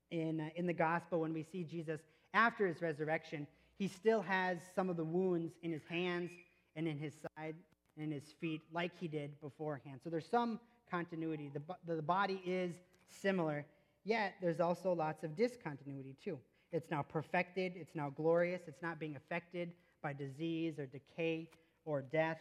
In, 0.10 0.42
uh, 0.42 0.50
in 0.56 0.66
the 0.66 0.74
gospel, 0.74 1.20
when 1.20 1.32
we 1.32 1.44
see 1.44 1.64
Jesus 1.64 2.02
after 2.34 2.66
his 2.66 2.82
resurrection, 2.82 3.46
he 3.78 3.88
still 3.88 4.24
has 4.24 4.58
some 4.74 4.90
of 4.90 4.98
the 4.98 5.06
wounds 5.06 5.54
in 5.62 5.72
his 5.72 5.84
hands 5.88 6.32
and 6.76 6.88
in 6.88 6.98
his 6.98 7.14
side 7.14 7.54
and 7.96 8.06
in 8.08 8.12
his 8.12 8.34
feet, 8.42 8.62
like 8.74 8.94
he 9.00 9.08
did 9.08 9.40
beforehand. 9.40 10.00
So 10.04 10.10
there's 10.10 10.28
some 10.28 10.60
continuity. 10.90 11.52
The, 11.54 11.62
the 11.86 12.02
body 12.02 12.42
is 12.44 12.74
similar, 13.08 13.66
Yet, 14.06 14.36
there's 14.42 14.60
also 14.60 14.94
lots 14.94 15.24
of 15.24 15.36
discontinuity 15.36 16.16
too. 16.24 16.38
It's 16.72 16.90
now 16.90 17.04
perfected, 17.04 17.74
it's 17.76 17.96
now 17.96 18.10
glorious, 18.10 18.62
it's 18.68 18.82
not 18.82 19.00
being 19.00 19.16
affected 19.16 19.72
by 20.02 20.14
disease 20.14 20.80
or 20.80 20.86
decay 20.86 21.50
or 21.86 22.02
death. 22.02 22.40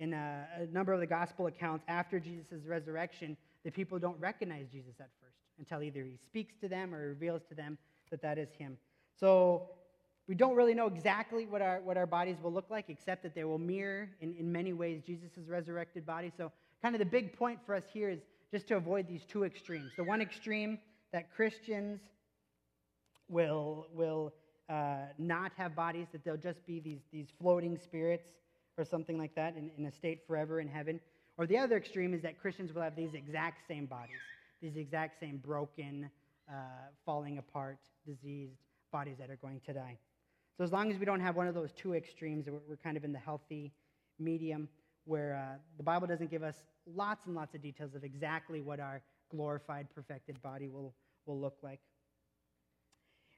In 0.00 0.12
a, 0.12 0.46
a 0.60 0.66
number 0.66 0.92
of 0.92 1.00
the 1.00 1.06
gospel 1.06 1.46
accounts, 1.46 1.84
after 1.88 2.18
Jesus' 2.18 2.64
resurrection, 2.66 3.36
the 3.64 3.70
people 3.70 3.98
don't 3.98 4.18
recognize 4.18 4.66
Jesus 4.72 4.94
at 5.00 5.10
first 5.20 5.36
until 5.58 5.82
either 5.82 6.02
he 6.02 6.16
speaks 6.16 6.54
to 6.60 6.68
them 6.68 6.94
or 6.94 7.08
reveals 7.08 7.42
to 7.48 7.54
them 7.54 7.76
that 8.10 8.22
that 8.22 8.38
is 8.38 8.48
him. 8.56 8.78
So 9.18 9.70
we 10.28 10.34
don't 10.34 10.54
really 10.54 10.74
know 10.74 10.86
exactly 10.86 11.46
what 11.46 11.62
our, 11.62 11.80
what 11.80 11.96
our 11.96 12.06
bodies 12.06 12.36
will 12.42 12.52
look 12.52 12.70
like, 12.70 12.86
except 12.88 13.22
that 13.22 13.34
they 13.34 13.44
will 13.44 13.58
mirror 13.58 14.10
in, 14.20 14.34
in 14.38 14.52
many 14.52 14.72
ways 14.72 15.02
Jesus' 15.04 15.30
resurrected 15.48 16.06
body. 16.06 16.30
So, 16.36 16.52
kind 16.82 16.94
of 16.94 16.98
the 16.98 17.06
big 17.06 17.36
point 17.36 17.58
for 17.66 17.74
us 17.74 17.84
here 17.92 18.10
is 18.10 18.20
just 18.52 18.66
to 18.68 18.76
avoid 18.76 19.06
these 19.08 19.24
two 19.24 19.44
extremes. 19.44 19.92
The 19.96 20.04
one 20.04 20.20
extreme 20.20 20.78
that 21.12 21.34
Christians 21.34 22.00
will, 23.28 23.86
will 23.92 24.32
uh, 24.68 25.06
not 25.18 25.52
have 25.56 25.74
bodies, 25.74 26.06
that 26.12 26.24
they'll 26.24 26.36
just 26.36 26.64
be 26.66 26.80
these, 26.80 27.00
these 27.12 27.28
floating 27.40 27.78
spirits 27.78 28.28
or 28.76 28.84
something 28.84 29.18
like 29.18 29.34
that 29.34 29.56
in, 29.56 29.70
in 29.76 29.86
a 29.86 29.92
state 29.92 30.26
forever 30.26 30.60
in 30.60 30.68
heaven. 30.68 31.00
Or 31.36 31.46
the 31.46 31.58
other 31.58 31.76
extreme 31.76 32.14
is 32.14 32.22
that 32.22 32.40
Christians 32.40 32.72
will 32.72 32.82
have 32.82 32.96
these 32.96 33.14
exact 33.14 33.66
same 33.68 33.86
bodies, 33.86 34.20
these 34.60 34.76
exact 34.76 35.20
same 35.20 35.38
broken, 35.38 36.10
uh, 36.48 36.52
falling 37.04 37.38
apart, 37.38 37.78
diseased 38.06 38.58
bodies 38.90 39.16
that 39.18 39.30
are 39.30 39.36
going 39.36 39.60
to 39.66 39.72
die. 39.72 39.98
So 40.56 40.64
as 40.64 40.72
long 40.72 40.90
as 40.90 40.98
we 40.98 41.04
don't 41.04 41.20
have 41.20 41.36
one 41.36 41.46
of 41.46 41.54
those 41.54 41.72
two 41.72 41.94
extremes, 41.94 42.46
we're, 42.46 42.60
we're 42.68 42.76
kind 42.76 42.96
of 42.96 43.04
in 43.04 43.12
the 43.12 43.18
healthy 43.18 43.72
medium 44.18 44.68
where 45.08 45.34
uh, 45.34 45.56
the 45.78 45.82
Bible 45.82 46.06
doesn't 46.06 46.30
give 46.30 46.42
us 46.42 46.62
lots 46.94 47.26
and 47.26 47.34
lots 47.34 47.54
of 47.54 47.62
details 47.62 47.94
of 47.94 48.04
exactly 48.04 48.60
what 48.60 48.78
our 48.78 49.00
glorified, 49.30 49.86
perfected 49.94 50.40
body 50.42 50.68
will, 50.68 50.94
will 51.26 51.40
look 51.40 51.56
like. 51.62 51.80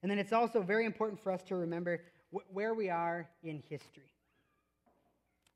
And 0.02 0.10
then 0.10 0.18
it's 0.18 0.32
also 0.32 0.62
very 0.62 0.84
important 0.84 1.22
for 1.22 1.30
us 1.30 1.42
to 1.44 1.56
remember 1.56 2.02
wh- 2.32 2.54
where 2.54 2.74
we 2.74 2.90
are 2.90 3.28
in 3.44 3.62
history. 3.68 4.10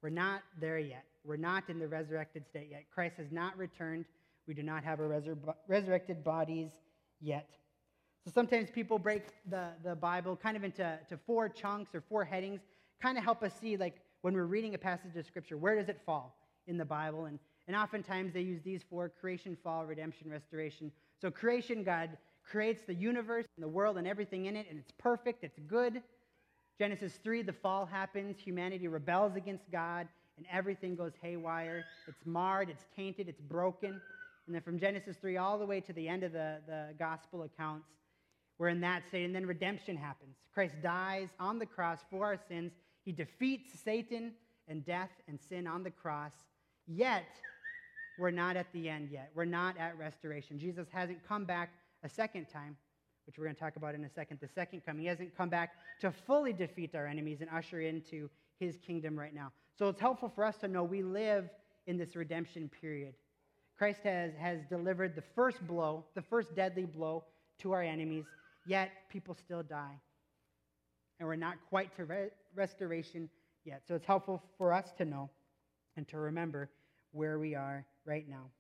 We're 0.03 0.11
not 0.11 0.43
there 0.61 0.79
yet. 0.79 1.05
We're 1.25 1.37
not 1.37 1.65
in 1.69 1.79
the 1.79 1.89
resurrected 1.89 2.47
state 2.47 2.69
yet. 2.71 2.85
Christ 2.95 3.17
has 3.17 3.33
not 3.33 3.57
returned. 3.57 4.05
We 4.47 4.55
do 4.55 4.63
not 4.63 4.85
have 4.85 5.01
our 5.01 5.09
resur- 5.09 5.55
resurrected 5.67 6.23
bodies 6.23 6.71
yet. 7.21 7.49
So 8.25 8.31
sometimes 8.33 8.71
people 8.71 8.99
break 8.99 9.23
the, 9.49 9.69
the 9.83 9.97
Bible 9.97 10.37
kind 10.37 10.57
of 10.57 10.65
into 10.65 10.99
to 11.09 11.17
four 11.27 11.49
chunks 11.49 11.95
or 11.95 12.03
four 12.03 12.25
headings, 12.25 12.61
kind 13.03 13.19
of 13.19 13.25
help 13.25 13.43
us 13.43 13.53
see, 13.61 13.77
like, 13.77 13.97
when 14.25 14.33
we're 14.33 14.47
reading 14.47 14.75
a 14.75 14.79
passage 14.79 15.15
of 15.17 15.27
Scripture, 15.27 15.59
where 15.59 15.77
does 15.77 15.91
it 15.91 16.01
fall 16.07 16.35
in 16.67 16.79
the 16.79 16.85
Bible? 16.85 17.27
And, 17.27 17.39
and 17.69 17.77
oftentimes 17.77 18.33
they 18.33 18.41
use 18.41 18.63
these 18.65 18.81
four 18.89 19.11
creation, 19.11 19.55
fall, 19.63 19.85
redemption, 19.85 20.31
restoration. 20.31 20.91
So, 21.21 21.31
creation, 21.31 21.85
God 21.85 22.17
creates 22.43 22.81
the 22.87 22.95
universe 22.95 23.45
and 23.55 23.63
the 23.63 23.69
world 23.69 23.99
and 23.99 24.07
everything 24.07 24.47
in 24.47 24.57
it, 24.57 24.67
and 24.71 24.79
it's 24.79 24.93
perfect, 24.97 25.45
it's 25.45 25.59
good. 25.67 26.01
Genesis 26.79 27.13
3, 27.23 27.43
the 27.43 27.53
fall 27.53 27.85
happens, 27.85 28.39
humanity 28.41 28.89
rebels 28.89 29.37
against 29.37 29.71
God, 29.71 30.09
and 30.39 30.47
everything 30.51 30.97
goes 30.97 31.13
haywire. 31.21 31.85
It's 32.09 32.25
marred, 32.25 32.71
it's 32.71 32.87
tainted, 32.97 33.29
it's 33.29 33.43
broken. 33.43 34.01
And 34.47 34.55
then 34.55 34.63
from 34.63 34.79
Genesis 34.79 35.19
3 35.19 35.37
all 35.37 35.59
the 35.59 35.67
way 35.67 35.83
to 35.83 35.93
the 35.93 36.09
end 36.09 36.23
of 36.23 36.33
the, 36.33 36.61
the 36.67 36.95
gospel 36.99 37.43
accounts, 37.43 37.89
we're 38.57 38.69
in 38.69 38.81
that 38.81 39.03
state. 39.07 39.27
And 39.27 39.35
then 39.35 39.45
redemption 39.45 39.99
happens. 39.99 40.37
Christ 40.55 40.77
dies 40.83 41.29
on 41.39 41.59
the 41.59 41.67
cross 41.67 41.99
for 42.11 42.25
our 42.25 42.39
sins. 42.49 42.73
He 43.05 43.13
defeats 43.13 43.79
Satan 43.81 44.33
and 44.69 44.85
death 44.85 45.11
and 45.29 45.39
sin 45.41 45.67
on 45.67 45.83
the 45.83 45.91
cross. 45.91 46.33
Yet, 46.87 47.27
we're 48.17 48.31
not 48.31 48.57
at 48.57 48.73
the 48.73 48.89
end 48.89 49.11
yet. 49.11 49.31
We're 49.35 49.45
not 49.45 49.77
at 49.79 49.99
restoration. 49.99 50.59
Jesus 50.59 50.87
hasn't 50.91 51.27
come 51.27 51.45
back 51.45 51.71
a 52.03 52.09
second 52.09 52.47
time, 52.49 52.77
which 53.27 53.39
we're 53.39 53.45
going 53.45 53.57
to 53.57 53.61
talk 53.61 53.77
about 53.77 53.95
in 53.95 54.05
a 54.05 54.11
second, 54.11 54.39
the 54.41 54.49
second 54.49 54.85
coming. 54.85 55.03
He 55.03 55.09
hasn't 55.09 55.37
come 55.37 55.49
back 55.49 55.73
to 56.01 56.11
fully 56.11 56.53
defeat 56.53 56.95
our 56.95 57.07
enemies 57.07 57.41
and 57.41 57.51
usher 57.51 57.81
into 57.81 58.31
his 58.61 58.77
kingdom 58.79 59.19
right 59.19 59.35
now. 59.35 59.53
So 59.77 59.89
it's 59.89 60.01
helpful 60.01 60.29
for 60.29 60.45
us 60.45 60.57
to 60.59 60.69
know 60.69 60.85
we 60.85 61.03
live 61.03 61.51
in 61.87 61.99
this 61.99 62.15
redemption 62.15 62.71
period. 62.81 63.15
Christ 63.77 64.01
has, 64.05 64.33
has 64.39 64.61
delivered 64.71 65.17
the 65.17 65.25
first 65.35 65.67
blow, 65.67 66.05
the 66.15 66.23
first 66.23 66.55
deadly 66.55 66.85
blow 66.85 67.25
to 67.61 67.73
our 67.73 67.83
enemies, 67.83 68.25
yet 68.67 68.91
people 69.11 69.35
still 69.35 69.63
die. 69.63 70.01
And 71.19 71.29
we're 71.29 71.37
not 71.37 71.57
quite 71.69 71.95
to 71.97 72.05
re- 72.05 72.31
restoration 72.57 73.29
yet. 73.65 73.83
So 73.87 73.95
it's 73.95 74.07
helpful 74.07 74.43
for 74.59 74.73
us 74.73 74.93
to 74.99 75.05
know 75.05 75.31
and 75.97 76.07
to 76.09 76.19
remember 76.19 76.71
where 77.13 77.39
we 77.39 77.55
are 77.55 77.87
right 78.05 78.29
now. 78.29 78.51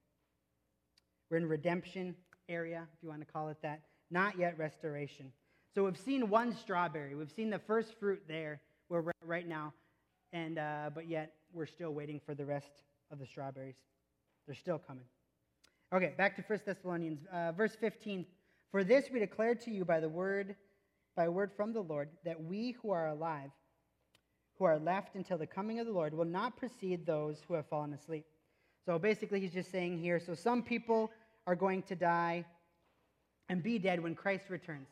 We're 1.30 1.38
in 1.38 1.48
redemption 1.48 2.14
area, 2.48 2.87
if 2.96 3.02
you 3.02 3.09
want 3.09 3.20
to 3.20 3.33
call 3.33 3.48
it 3.48 3.57
that, 3.62 3.80
not 4.11 4.38
yet 4.38 4.57
restoration. 4.59 5.33
So 5.74 5.85
we've 5.85 5.98
seen 5.98 6.28
one 6.28 6.54
strawberry. 6.54 7.14
We've 7.14 7.33
seen 7.33 7.50
the 7.50 7.59
first 7.59 7.98
fruit 7.98 8.22
there 8.28 8.61
where 8.88 9.02
we're 9.02 9.12
right 9.24 9.48
now, 9.48 9.72
and 10.33 10.59
uh, 10.59 10.90
but 10.94 11.09
yet 11.09 11.33
we're 11.52 11.66
still 11.66 11.90
waiting 11.90 12.20
for 12.24 12.35
the 12.35 12.44
rest 12.44 12.83
of 13.11 13.18
the 13.18 13.26
strawberries. 13.26 13.76
They're 14.46 14.54
still 14.54 14.78
coming. 14.78 15.07
Okay, 15.92 16.12
back 16.16 16.37
to 16.37 16.42
1 16.42 16.61
Thessalonians, 16.66 17.20
uh, 17.33 17.52
verse 17.52 17.74
15. 17.74 18.26
For 18.70 18.85
this 18.85 19.07
we 19.12 19.18
declare 19.20 19.54
to 19.54 19.70
you 19.70 19.85
by 19.85 20.00
the 20.00 20.09
word, 20.09 20.57
by 21.16 21.28
word 21.28 21.52
from 21.57 21.72
the 21.72 21.80
Lord, 21.80 22.09
that 22.24 22.42
we 22.42 22.72
who 22.83 22.90
are 22.90 23.09
alive, 23.09 23.50
who 24.59 24.64
are 24.64 24.79
left 24.79 25.17
until 25.17 25.38
the 25.38 25.47
coming 25.47 25.81
of 25.81 25.87
the 25.87 25.93
Lord, 25.93 26.14
will 26.14 26.25
not 26.25 26.57
precede 26.57 27.05
those 27.05 27.43
who 27.47 27.55
have 27.55 27.67
fallen 27.67 27.93
asleep. 27.93 28.25
So 28.87 28.99
basically, 28.99 29.40
he's 29.40 29.53
just 29.53 29.71
saying 29.71 29.99
here 29.99 30.21
so 30.21 30.35
some 30.35 30.62
people 30.62 31.11
are 31.47 31.57
going 31.57 31.83
to 31.83 31.97
die 31.97 32.45
and 33.49 33.62
be 33.62 33.79
dead 33.79 34.01
when 34.01 34.14
Christ 34.14 34.45
returns, 34.49 34.88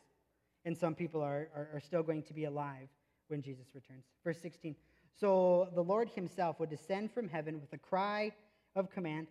and 0.64 0.76
some 0.76 0.94
people 0.94 1.22
are, 1.22 1.48
are, 1.54 1.68
are 1.74 1.80
still 1.80 2.02
going 2.02 2.22
to 2.24 2.34
be 2.34 2.44
alive 2.44 2.88
when 3.28 3.42
Jesus 3.42 3.66
returns. 3.74 4.04
Verse 4.24 4.38
16 4.40 4.74
So 5.18 5.68
the 5.74 5.82
Lord 5.82 6.08
himself 6.10 6.58
would 6.60 6.70
descend 6.70 7.12
from 7.12 7.28
heaven 7.28 7.60
with 7.60 7.72
a 7.72 7.78
cry 7.78 8.32
of 8.76 8.90
command, 8.90 9.28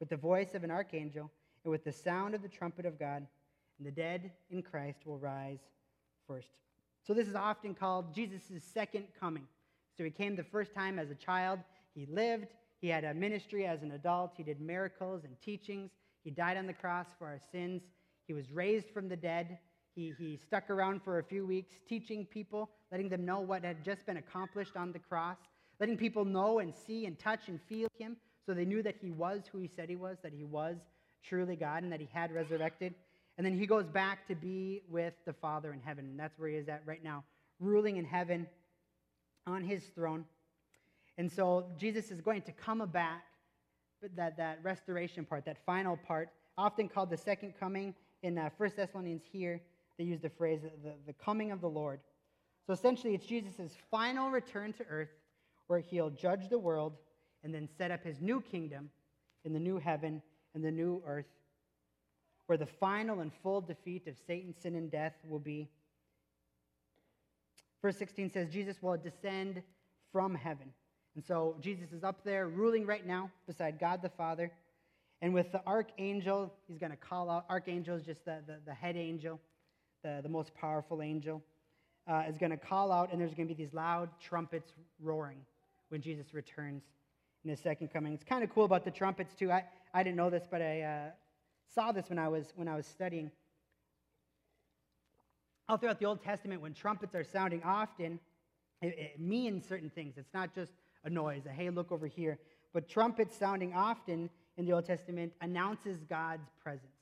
with 0.00 0.08
the 0.08 0.16
voice 0.16 0.54
of 0.54 0.64
an 0.64 0.70
archangel, 0.70 1.30
and 1.64 1.70
with 1.70 1.84
the 1.84 1.92
sound 1.92 2.34
of 2.34 2.42
the 2.42 2.48
trumpet 2.48 2.86
of 2.86 2.98
God, 2.98 3.26
and 3.78 3.86
the 3.86 3.90
dead 3.90 4.32
in 4.50 4.62
Christ 4.62 5.06
will 5.06 5.18
rise 5.18 5.60
first. 6.26 6.50
So 7.06 7.14
this 7.14 7.28
is 7.28 7.34
often 7.34 7.74
called 7.74 8.14
Jesus' 8.14 8.62
second 8.72 9.04
coming. 9.18 9.46
So 9.98 10.04
he 10.04 10.10
came 10.10 10.36
the 10.36 10.44
first 10.44 10.72
time 10.74 10.98
as 10.98 11.10
a 11.10 11.14
child, 11.14 11.58
he 11.94 12.06
lived, 12.06 12.46
he 12.80 12.88
had 12.88 13.04
a 13.04 13.12
ministry 13.12 13.66
as 13.66 13.82
an 13.82 13.90
adult. 13.90 14.32
He 14.36 14.44
did 14.44 14.60
miracles 14.60 15.24
and 15.24 15.34
teachings. 15.42 15.90
He 16.22 16.30
died 16.30 16.56
on 16.56 16.66
the 16.66 16.72
cross 16.72 17.08
for 17.18 17.26
our 17.26 17.40
sins. 17.50 17.82
He 18.26 18.32
was 18.32 18.50
raised 18.52 18.88
from 18.90 19.08
the 19.08 19.16
dead. 19.16 19.58
He, 19.96 20.14
he 20.16 20.38
stuck 20.46 20.70
around 20.70 21.02
for 21.02 21.18
a 21.18 21.24
few 21.24 21.44
weeks 21.44 21.74
teaching 21.88 22.24
people, 22.24 22.70
letting 22.92 23.08
them 23.08 23.24
know 23.24 23.40
what 23.40 23.64
had 23.64 23.84
just 23.84 24.06
been 24.06 24.18
accomplished 24.18 24.76
on 24.76 24.92
the 24.92 25.00
cross, 25.00 25.38
letting 25.80 25.96
people 25.96 26.24
know 26.24 26.60
and 26.60 26.72
see 26.72 27.06
and 27.06 27.18
touch 27.18 27.48
and 27.48 27.58
feel 27.68 27.88
him 27.98 28.16
so 28.48 28.54
they 28.54 28.64
knew 28.64 28.82
that 28.82 28.94
he 28.98 29.10
was 29.10 29.42
who 29.52 29.58
he 29.58 29.68
said 29.68 29.90
he 29.90 29.96
was, 29.96 30.16
that 30.22 30.32
he 30.32 30.42
was 30.42 30.76
truly 31.22 31.54
God, 31.54 31.82
and 31.82 31.92
that 31.92 32.00
he 32.00 32.08
had 32.14 32.32
resurrected. 32.32 32.94
And 33.36 33.46
then 33.46 33.58
he 33.58 33.66
goes 33.66 33.86
back 33.86 34.26
to 34.28 34.34
be 34.34 34.80
with 34.88 35.12
the 35.26 35.34
Father 35.34 35.74
in 35.74 35.80
heaven. 35.80 36.06
And 36.06 36.18
that's 36.18 36.38
where 36.38 36.48
he 36.48 36.56
is 36.56 36.66
at 36.66 36.82
right 36.86 37.04
now, 37.04 37.24
ruling 37.60 37.98
in 37.98 38.06
heaven 38.06 38.46
on 39.48 39.62
his 39.62 39.82
throne. 39.94 40.24
And 41.16 41.30
so 41.30 41.66
Jesus 41.78 42.10
is 42.10 42.20
going 42.20 42.42
to 42.42 42.52
come 42.52 42.86
back, 42.92 43.24
that, 44.14 44.36
that 44.36 44.60
restoration 44.62 45.24
part, 45.24 45.44
that 45.46 45.58
final 45.66 45.96
part, 45.96 46.30
often 46.56 46.88
called 46.88 47.10
the 47.10 47.16
second 47.16 47.54
coming. 47.58 47.94
In 48.22 48.36
uh, 48.36 48.50
1 48.56 48.70
Thessalonians 48.76 49.22
here, 49.32 49.60
they 49.96 50.04
use 50.04 50.20
the 50.20 50.30
phrase 50.30 50.60
the, 50.62 50.92
the 51.06 51.12
coming 51.12 51.50
of 51.50 51.60
the 51.60 51.68
Lord. 51.68 52.00
So 52.66 52.72
essentially, 52.72 53.14
it's 53.14 53.26
Jesus' 53.26 53.72
final 53.90 54.30
return 54.30 54.72
to 54.74 54.84
earth 54.88 55.08
where 55.68 55.80
he'll 55.80 56.10
judge 56.10 56.48
the 56.48 56.58
world 56.58 56.94
and 57.42 57.54
then 57.54 57.68
set 57.78 57.90
up 57.90 58.04
his 58.04 58.20
new 58.20 58.40
kingdom 58.40 58.90
in 59.44 59.52
the 59.52 59.58
new 59.58 59.78
heaven 59.78 60.20
and 60.54 60.64
the 60.64 60.70
new 60.70 61.02
earth, 61.06 61.26
where 62.46 62.58
the 62.58 62.66
final 62.66 63.20
and 63.20 63.32
full 63.42 63.60
defeat 63.60 64.06
of 64.06 64.16
Satan, 64.26 64.54
sin, 64.60 64.74
and 64.74 64.90
death 64.90 65.14
will 65.26 65.38
be. 65.38 65.68
Verse 67.82 67.96
16 67.96 68.30
says, 68.30 68.48
Jesus 68.50 68.82
will 68.82 68.96
descend 68.96 69.62
from 70.12 70.34
heaven. 70.34 70.72
And 71.14 71.24
so 71.24 71.56
Jesus 71.60 71.92
is 71.92 72.04
up 72.04 72.24
there 72.24 72.48
ruling 72.48 72.86
right 72.86 73.06
now 73.06 73.30
beside 73.46 73.78
God 73.78 74.02
the 74.02 74.08
Father. 74.08 74.50
And 75.20 75.34
with 75.34 75.50
the 75.52 75.60
archangel, 75.66 76.52
he's 76.66 76.78
going 76.78 76.92
to 76.92 76.96
call 76.96 77.28
out. 77.30 77.44
Archangel 77.50 77.96
is 77.96 78.04
just 78.04 78.24
the, 78.24 78.38
the, 78.46 78.58
the 78.66 78.74
head 78.74 78.96
angel, 78.96 79.40
the, 80.02 80.20
the 80.22 80.28
most 80.28 80.54
powerful 80.54 81.02
angel, 81.02 81.42
uh, 82.06 82.22
is 82.28 82.38
going 82.38 82.50
to 82.50 82.56
call 82.56 82.92
out, 82.92 83.10
and 83.12 83.20
there's 83.20 83.34
going 83.34 83.48
to 83.48 83.54
be 83.54 83.62
these 83.62 83.74
loud 83.74 84.08
trumpets 84.20 84.72
roaring 85.00 85.38
when 85.88 86.00
Jesus 86.00 86.32
returns 86.32 86.84
in 87.44 87.50
his 87.50 87.60
second 87.60 87.92
coming. 87.92 88.12
It's 88.12 88.24
kind 88.24 88.44
of 88.44 88.50
cool 88.50 88.64
about 88.64 88.84
the 88.84 88.90
trumpets, 88.90 89.34
too. 89.34 89.50
I, 89.50 89.64
I 89.92 90.02
didn't 90.02 90.16
know 90.16 90.30
this, 90.30 90.46
but 90.48 90.62
I 90.62 90.82
uh, 90.82 91.10
saw 91.74 91.92
this 91.92 92.08
when 92.08 92.18
I, 92.18 92.28
was, 92.28 92.52
when 92.54 92.68
I 92.68 92.76
was 92.76 92.86
studying. 92.86 93.30
All 95.68 95.76
throughout 95.76 95.98
the 95.98 96.06
Old 96.06 96.22
Testament, 96.22 96.62
when 96.62 96.72
trumpets 96.72 97.14
are 97.14 97.24
sounding, 97.24 97.62
often 97.62 98.18
it, 98.80 98.94
it 98.98 99.20
means 99.20 99.68
certain 99.68 99.90
things. 99.90 100.14
It's 100.16 100.32
not 100.32 100.54
just 100.54 100.72
a 101.04 101.10
noise, 101.10 101.42
a 101.46 101.50
hey, 101.50 101.68
look 101.70 101.92
over 101.92 102.06
here. 102.06 102.38
But 102.72 102.88
trumpets 102.88 103.36
sounding 103.36 103.74
often 103.74 104.30
in 104.56 104.66
the 104.66 104.72
Old 104.72 104.86
Testament 104.86 105.32
announces 105.40 106.02
God's 106.04 106.48
presence. 106.62 106.92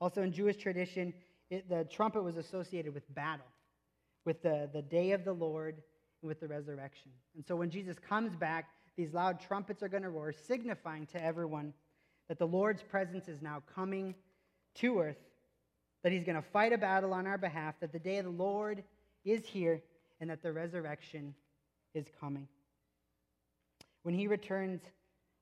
Also, 0.00 0.22
in 0.22 0.32
Jewish 0.32 0.56
tradition, 0.56 1.14
it, 1.50 1.68
the 1.68 1.84
trumpet 1.84 2.22
was 2.22 2.36
associated 2.36 2.92
with 2.92 3.12
battle, 3.14 3.46
with 4.24 4.42
the, 4.42 4.68
the 4.72 4.82
day 4.82 5.12
of 5.12 5.24
the 5.24 5.32
Lord, 5.32 5.76
and 6.22 6.28
with 6.28 6.40
the 6.40 6.48
resurrection. 6.48 7.10
And 7.34 7.44
so 7.46 7.56
when 7.56 7.70
Jesus 7.70 7.98
comes 7.98 8.34
back, 8.36 8.68
these 8.96 9.12
loud 9.12 9.40
trumpets 9.40 9.82
are 9.82 9.88
going 9.88 10.02
to 10.02 10.10
roar, 10.10 10.32
signifying 10.32 11.06
to 11.08 11.22
everyone 11.22 11.72
that 12.28 12.38
the 12.38 12.46
Lord's 12.46 12.82
presence 12.82 13.28
is 13.28 13.42
now 13.42 13.62
coming 13.74 14.14
to 14.76 14.98
earth, 15.00 15.18
that 16.04 16.12
he's 16.12 16.22
going 16.22 16.36
to 16.36 16.48
fight 16.52 16.72
a 16.72 16.78
battle 16.78 17.12
on 17.14 17.26
our 17.26 17.38
behalf, 17.38 17.74
that 17.80 17.90
the 17.90 17.98
day 17.98 18.18
of 18.18 18.26
the 18.26 18.30
Lord 18.30 18.84
is 19.24 19.44
here, 19.46 19.82
and 20.20 20.30
that 20.30 20.42
the 20.42 20.52
resurrection 20.52 21.34
is 21.94 22.04
coming. 22.20 22.46
When 24.02 24.14
he 24.14 24.28
returns, 24.28 24.82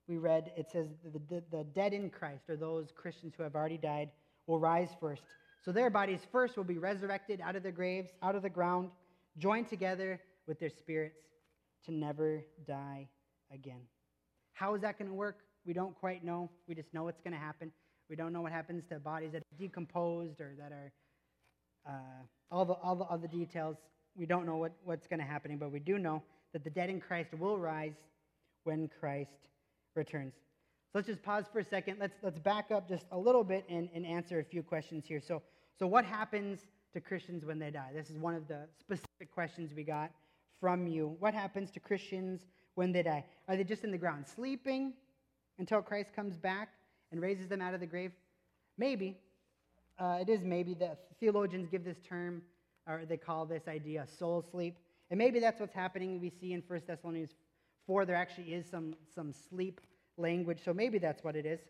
we 0.07 0.19
read, 0.19 0.53
it 0.57 0.71
says, 0.71 0.87
the, 1.05 1.21
the, 1.29 1.43
the, 1.51 1.65
dead 1.65 1.93
in 1.93 2.11
Christ, 2.11 2.45
or 2.49 2.57
those 2.57 2.93
Christians 2.95 3.35
who 3.37 3.43
have 3.43 3.57
already 3.57 3.77
died, 3.77 4.11
will 4.47 4.61
rise 4.61 4.89
first. 5.01 5.23
So 5.65 5.73
their 5.73 5.91
bodies 5.91 6.21
first 6.31 6.57
will 6.57 6.65
be 6.65 6.79
resurrected 6.79 7.41
out 7.41 7.57
of 7.57 7.65
their 7.65 7.73
graves, 7.73 8.11
out 8.23 8.37
of 8.37 8.43
the 8.43 8.51
ground, 8.51 8.91
joined 9.39 9.69
together 9.69 10.21
with 10.47 10.61
their 10.61 10.71
spirits 10.71 11.19
to 11.87 11.93
never 11.93 12.45
die 12.69 13.09
again. 13.53 13.81
How 14.53 14.75
is 14.75 14.83
that 14.83 14.97
going 14.97 15.09
to 15.09 15.15
work? 15.15 15.41
We 15.67 15.73
don't 15.73 15.95
quite 15.99 16.25
know. 16.25 16.51
We 16.69 16.77
just 16.77 16.95
know 16.95 17.09
it's 17.09 17.21
going 17.21 17.35
to 17.35 17.41
happen. 17.41 17.73
We 18.13 18.17
don't 18.17 18.35
know 18.35 18.43
what 18.43 18.53
happens 18.53 18.85
to 18.89 18.99
bodies 18.99 19.33
that 19.33 19.39
are 19.39 19.59
decomposed 19.59 20.39
or 20.39 20.53
that 20.59 20.71
are 20.71 20.93
uh, 21.89 22.55
all, 22.55 22.67
the, 22.67 22.75
all, 22.75 22.95
the, 22.95 23.27
the 23.27 23.27
details. 23.27 23.79
We 24.15 24.27
don't 24.27 24.45
know 24.45 24.59
what, 24.59 24.73
what's 24.85 25.07
going 25.07 25.21
to 25.21 25.25
happen, 25.25 25.57
but 25.57 25.73
we 25.73 25.79
do 25.79 25.99
know 25.99 26.23
that 26.53 26.63
the 26.63 26.69
dead 26.69 26.91
in 26.91 27.01
Christ 27.01 27.31
will 27.33 27.57
rise 27.57 27.95
when 28.65 28.91
Christ 29.01 29.49
returns. 29.97 30.35
So 30.35 30.99
let's 30.99 31.09
just 31.09 31.23
pause 31.23 31.47
for 31.51 31.61
a 31.61 31.65
second. 31.65 31.97
Let's, 32.01 32.19
let's 32.23 32.39
back 32.39 32.71
up 32.71 32.87
just 32.87 33.07
a 33.13 33.19
little 33.19 33.45
bit 33.45 33.65
and, 33.71 33.89
and 33.95 34.05
answer 34.05 34.41
a 34.41 34.45
few 34.45 34.63
questions 34.63 35.07
here. 35.07 35.19
So, 35.19 35.41
so, 35.79 35.87
what 35.87 36.05
happens 36.05 36.67
to 36.93 37.01
Christians 37.01 37.47
when 37.47 37.59
they 37.59 37.71
die? 37.71 37.93
This 37.95 38.11
is 38.11 38.19
one 38.19 38.35
of 38.35 38.47
the 38.47 38.69
specific 38.79 39.33
questions 39.33 39.73
we 39.75 39.85
got 39.85 40.11
from 40.61 40.87
you. 40.87 41.17
What 41.19 41.33
happens 41.33 41.71
to 41.71 41.81
Christians 41.81 42.43
when 42.75 42.93
they 42.93 43.05
die? 43.05 43.25
Are 43.49 43.57
they 43.57 43.65
just 43.65 43.85
in 43.85 43.91
the 43.91 43.97
ground 43.97 44.27
sleeping 44.29 44.93
until 45.59 45.81
Christ 45.81 46.15
comes 46.15 46.37
back 46.37 46.69
and 47.13 47.23
raises 47.23 47.49
them 47.49 47.61
out 47.61 47.75
of 47.75 47.81
the 47.81 47.87
grave? 47.87 48.13
Maybe. 48.79 49.19
uh, 49.99 50.19
it 50.21 50.29
is 50.29 50.43
maybe 50.43 50.75
that 50.75 50.99
theologians 51.21 51.69
give 51.71 51.85
this 51.85 51.99
term, 52.09 52.43
or 52.89 53.05
they 53.09 53.17
call 53.17 53.47
this 53.47 53.69
idea 53.69 54.07
soul 54.19 54.45
sleep. 54.51 54.77
And 55.11 55.19
maybe 55.19 55.39
that's 55.41 55.61
what's 55.61 55.75
happening. 55.75 56.21
We 56.21 56.31
see 56.31 56.53
in 56.53 56.63
1 56.67 56.81
Thessalonians 56.87 57.31
4, 57.87 58.07
there 58.07 58.17
actually 58.17 58.55
is 58.55 58.67
some, 58.69 58.95
some 59.15 59.33
sleep 59.33 59.81
language. 60.17 60.59
So 60.65 60.73
maybe 60.73 60.99
that's 60.99 61.23
what 61.23 61.37
it 61.37 61.47
is. 61.47 61.61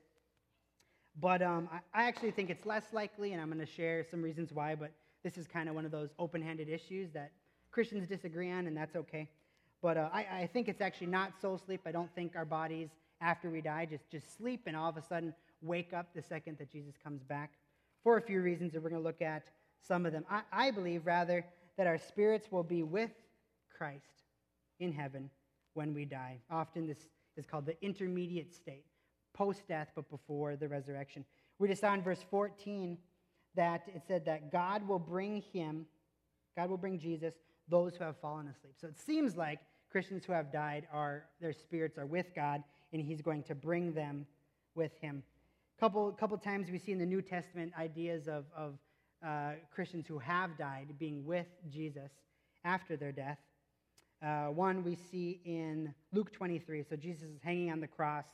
But 1.20 1.42
um, 1.42 1.68
I, 1.72 2.04
I 2.04 2.08
actually 2.08 2.30
think 2.30 2.48
it's 2.50 2.64
less 2.64 2.84
likely, 2.92 3.32
and 3.32 3.42
I'm 3.42 3.48
going 3.48 3.60
to 3.60 3.66
share 3.66 4.04
some 4.10 4.22
reasons 4.22 4.52
why. 4.52 4.74
But 4.74 4.92
this 5.24 5.36
is 5.36 5.46
kind 5.46 5.68
of 5.68 5.74
one 5.74 5.84
of 5.84 5.90
those 5.90 6.10
open 6.18 6.40
handed 6.40 6.68
issues 6.68 7.10
that 7.12 7.32
Christians 7.70 8.08
disagree 8.08 8.50
on, 8.50 8.66
and 8.66 8.76
that's 8.76 8.96
okay. 8.96 9.28
But 9.82 9.96
uh, 9.96 10.08
I, 10.12 10.20
I 10.42 10.50
think 10.52 10.68
it's 10.68 10.80
actually 10.80 11.08
not 11.08 11.32
soul 11.42 11.58
sleep. 11.58 11.82
I 11.84 11.92
don't 11.92 12.14
think 12.14 12.36
our 12.36 12.44
bodies, 12.46 12.88
after 13.22 13.48
we 13.50 13.60
die, 13.60 13.86
just, 13.86 14.10
just 14.10 14.36
sleep 14.36 14.62
and 14.66 14.76
all 14.76 14.90
of 14.90 14.96
a 14.96 15.02
sudden 15.02 15.32
wake 15.62 15.92
up 15.92 16.08
the 16.14 16.22
second 16.22 16.58
that 16.58 16.70
Jesus 16.70 16.94
comes 17.02 17.22
back 17.22 17.52
for 18.02 18.16
a 18.16 18.20
few 18.20 18.42
reasons, 18.42 18.74
and 18.74 18.82
we're 18.82 18.90
going 18.90 19.00
to 19.00 19.06
look 19.06 19.22
at 19.22 19.44
some 19.80 20.04
of 20.04 20.12
them. 20.12 20.24
I, 20.28 20.42
I 20.52 20.70
believe, 20.72 21.06
rather, 21.06 21.44
that 21.76 21.86
our 21.86 21.98
spirits 21.98 22.50
will 22.50 22.64
be 22.64 22.82
with 22.82 23.12
Christ 23.76 24.24
in 24.80 24.92
heaven 24.92 25.30
when 25.74 25.94
we 25.94 26.04
die. 26.04 26.38
Often 26.50 26.88
this 26.88 26.98
is 27.36 27.46
called 27.46 27.66
the 27.66 27.80
intermediate 27.82 28.52
state, 28.52 28.84
post 29.32 29.66
death, 29.68 29.88
but 29.94 30.10
before 30.10 30.56
the 30.56 30.68
resurrection. 30.68 31.24
We 31.58 31.68
just 31.68 31.80
saw 31.80 31.94
in 31.94 32.02
verse 32.02 32.24
14 32.30 32.98
that 33.54 33.82
it 33.86 34.02
said 34.06 34.24
that 34.26 34.50
God 34.50 34.86
will 34.86 34.98
bring 34.98 35.42
him, 35.52 35.86
God 36.56 36.70
will 36.70 36.76
bring 36.76 36.98
Jesus, 36.98 37.34
those 37.68 37.94
who 37.94 38.04
have 38.04 38.16
fallen 38.18 38.48
asleep. 38.48 38.74
So 38.80 38.88
it 38.88 38.98
seems 38.98 39.36
like 39.36 39.60
Christians 39.90 40.24
who 40.24 40.32
have 40.32 40.52
died 40.52 40.86
are, 40.92 41.26
their 41.40 41.52
spirits 41.52 41.98
are 41.98 42.06
with 42.06 42.34
God, 42.34 42.62
and 42.92 43.02
he's 43.02 43.22
going 43.22 43.42
to 43.44 43.54
bring 43.54 43.92
them 43.92 44.26
with 44.74 44.92
him 45.00 45.22
couple, 45.82 46.12
couple 46.12 46.38
times 46.38 46.70
we 46.70 46.78
see 46.78 46.92
in 46.92 46.98
the 46.98 47.06
New 47.06 47.20
Testament 47.20 47.72
ideas 47.76 48.28
of, 48.28 48.44
of 48.56 48.74
uh, 49.26 49.54
Christians 49.74 50.06
who 50.06 50.16
have 50.20 50.56
died 50.56 50.94
being 50.96 51.26
with 51.26 51.48
Jesus 51.72 52.12
after 52.64 52.96
their 52.96 53.10
death. 53.10 53.38
Uh, 54.24 54.46
one 54.46 54.84
we 54.84 54.94
see 54.94 55.40
in 55.44 55.92
Luke 56.12 56.32
23. 56.32 56.84
So 56.88 56.94
Jesus 56.94 57.24
is 57.24 57.40
hanging 57.42 57.72
on 57.72 57.80
the 57.80 57.88
cross. 57.88 58.26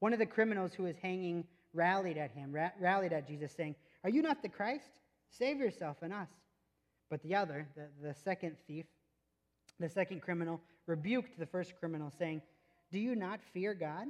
One 0.00 0.12
of 0.12 0.18
the 0.18 0.26
criminals 0.26 0.74
who 0.74 0.84
is 0.84 0.94
hanging 1.00 1.44
rallied 1.72 2.18
at 2.18 2.30
him, 2.30 2.52
ra- 2.52 2.72
rallied 2.78 3.14
at 3.14 3.26
Jesus, 3.26 3.52
saying, 3.56 3.74
Are 4.04 4.10
you 4.10 4.20
not 4.20 4.42
the 4.42 4.50
Christ? 4.50 4.90
Save 5.30 5.60
yourself 5.60 5.96
and 6.02 6.12
us. 6.12 6.28
But 7.08 7.22
the 7.22 7.34
other, 7.34 7.66
the, 7.74 7.88
the 8.06 8.14
second 8.22 8.56
thief, 8.66 8.84
the 9.80 9.88
second 9.88 10.20
criminal, 10.20 10.60
rebuked 10.86 11.38
the 11.38 11.46
first 11.46 11.72
criminal, 11.80 12.12
saying, 12.18 12.42
Do 12.92 13.00
you 13.00 13.16
not 13.16 13.40
fear 13.52 13.74
God? 13.74 14.06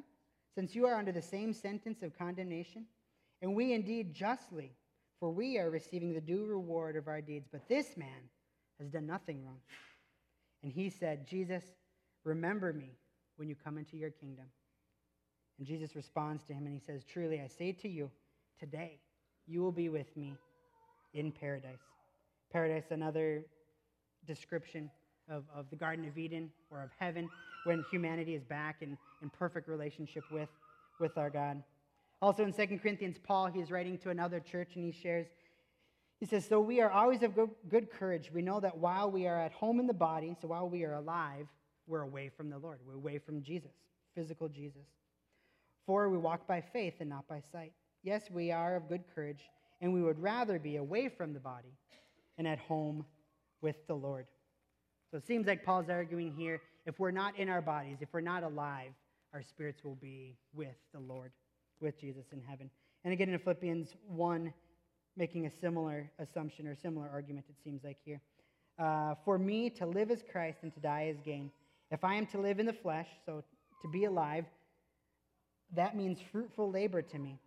since 0.55 0.75
you 0.75 0.87
are 0.87 0.99
under 0.99 1.13
the 1.13 1.23
same 1.23 1.53
sentence 1.53 2.03
of 2.03 2.17
condemnation? 2.17 2.85
And 3.41 3.55
we 3.55 3.73
indeed 3.73 4.15
justly, 4.15 4.73
for 5.19 5.31
we 5.31 5.59
are 5.59 5.71
receiving 5.71 6.13
the 6.13 6.21
due 6.21 6.45
reward 6.45 6.97
of 6.97 7.09
our 7.09 7.21
deeds. 7.21 7.49
But 7.51 7.69
this 7.69 7.97
man 7.97 8.29
has 8.79 8.91
done 8.91 9.07
nothing 9.07 9.45
wrong. 9.45 9.61
And 10.63 10.73
he 10.73 10.91
said, 10.91 11.27
Jesus, 11.27 11.65
remember 12.25 12.73
me 12.73 12.91
when 13.37 13.49
you 13.49 13.57
come 13.57 13.79
into 13.79 13.97
your 13.97 14.11
kingdom. 14.11 14.45
And 15.59 15.67
Jesus 15.67 15.97
responds 15.97 16.45
to 16.45 16.53
him 16.53 16.67
and 16.67 16.75
he 16.75 16.81
says, 16.81 17.05
Truly, 17.05 17.41
I 17.41 17.47
say 17.47 17.73
to 17.73 17.89
you, 17.89 18.11
today 18.59 18.99
you 19.47 19.63
will 19.63 19.73
be 19.73 19.89
with 19.89 20.17
me 20.17 20.35
in 21.15 21.33
paradise. 21.33 21.83
Paradise, 22.53 22.91
another 22.91 23.45
description 24.27 24.91
of, 25.33 25.45
of 25.55 25.69
the 25.71 25.77
Garden 25.77 26.07
of 26.07 26.19
Eden 26.19 26.51
or 26.71 26.83
of 26.83 26.91
heaven 26.99 27.29
when 27.65 27.85
humanity 27.91 28.35
is 28.35 28.45
back 28.45 28.77
in, 28.83 28.97
in 29.23 29.31
perfect 29.31 29.69
relationship 29.69 30.25
with, 30.31 30.49
with 31.01 31.17
our 31.17 31.31
God. 31.31 31.63
Also 32.21 32.45
in 32.45 32.53
2 32.53 32.79
Corinthians, 32.79 33.17
Paul, 33.23 33.47
he 33.47 33.61
is 33.61 33.71
writing 33.71 33.99
to 33.99 34.11
another 34.11 34.41
church 34.41 34.77
and 34.77 34.85
he 34.85 34.93
shares, 34.93 35.27
he 36.21 36.27
says, 36.27 36.47
So 36.47 36.61
we 36.61 36.81
are 36.81 36.91
always 36.91 37.23
of 37.23 37.35
good, 37.35 37.51
good 37.69 37.91
courage. 37.91 38.31
We 38.33 38.43
know 38.43 38.61
that 38.61 38.79
while 38.79 39.11
we 39.11 39.27
are 39.27 39.41
at 39.41 39.53
home 39.53 39.81
in 39.81 39.87
the 39.87 39.95
body, 39.95 40.37
so 40.41 40.49
while 40.49 40.69
we 40.69 40.85
are 40.85 40.95
alive, 40.95 41.47
we're 41.87 42.03
away 42.03 42.31
from 42.37 42.49
the 42.49 42.59
Lord. 42.59 42.79
We're 42.87 42.95
away 42.95 43.19
from 43.19 43.43
Jesus, 43.43 43.73
physical 44.15 44.49
Jesus. 44.49 44.87
For 45.85 46.09
we 46.09 46.19
walk 46.19 46.47
by 46.47 46.61
faith 46.61 46.95
and 47.01 47.11
not 47.11 47.27
by 47.27 47.41
sight. 47.51 47.73
Yes, 48.05 48.31
we 48.31 48.53
are 48.53 48.77
of 48.77 48.89
good 48.89 49.03
courage, 49.15 49.43
and 49.81 49.93
we 49.93 50.03
would 50.03 50.19
rather 50.21 50.61
be 50.61 50.77
away 50.77 51.09
from 51.09 51.33
the 51.33 51.41
body 51.41 51.75
and 52.39 52.47
at 52.47 52.59
home 52.59 53.05
with 53.61 53.85
the 53.89 53.95
Lord. 53.95 54.27
So 55.13 55.19
it 55.19 55.27
seems 55.27 55.47
like 55.47 55.63
Paul's 55.63 55.91
arguing 55.91 56.33
here 56.33 56.63
if 56.87 56.99
we're 56.99 57.11
not 57.11 57.39
in 57.39 57.51
our 57.51 57.61
bodies, 57.61 57.99
if 58.01 58.09
we're 58.13 58.23
not 58.23 58.43
alive, 58.43 58.93
our 59.35 59.43
spirits 59.43 59.85
will 59.85 59.97
be 59.97 60.39
with 60.55 60.75
the 60.95 61.01
Lord, 61.01 61.33
with 61.81 62.01
Jesus 62.01 62.25
in 62.33 62.41
heaven. 62.41 62.71
And 63.05 63.13
again 63.13 63.29
in 63.29 63.39
Philippians 63.39 63.95
1, 64.09 64.55
making 65.15 65.45
a 65.45 65.51
similar 65.51 66.11
assumption 66.19 66.67
or 66.67 66.75
similar 66.75 67.11
argument, 67.13 67.45
it 67.51 67.57
seems 67.63 67.85
like 67.85 67.99
here. 68.03 68.23
Uh, 68.79 69.15
For 69.23 69.39
me, 69.39 69.69
to 69.69 69.85
live 69.85 70.11
is 70.11 70.25
Christ 70.33 70.61
and 70.63 70.73
to 70.73 70.81
die 70.81 71.13
is 71.15 71.21
gain. 71.23 71.51
If 71.91 72.05
I 72.05 72.15
am 72.15 72.25
to 72.29 72.41
live 72.41 72.59
in 72.59 72.65
the 72.65 72.73
flesh, 72.73 73.09
so 73.27 73.45
to 73.83 73.89
be 73.89 74.07
alive, 74.07 74.47
that 75.77 75.95
means 75.95 76.21
fruitful 76.33 76.71
labor 76.71 77.03
to 77.03 77.19
me. 77.19 77.39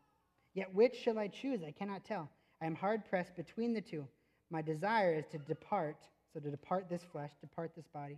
Yet 0.54 0.72
which 0.72 0.96
shall 0.96 1.18
I 1.18 1.30
choose? 1.30 1.62
I 1.66 1.72
cannot 1.72 2.06
tell. 2.06 2.30
I 2.62 2.68
am 2.68 2.76
hard 2.76 3.10
pressed 3.10 3.36
between 3.36 3.74
the 3.74 3.82
two. 3.82 4.08
My 4.52 4.62
desire 4.62 5.16
is 5.16 5.26
to 5.32 5.40
depart 5.40 5.98
so 6.36 6.42
to 6.42 6.52
depart 6.52 6.88
this 6.90 7.02
flesh, 7.14 7.32
depart 7.40 7.72
this 7.76 7.88
body, 7.94 8.18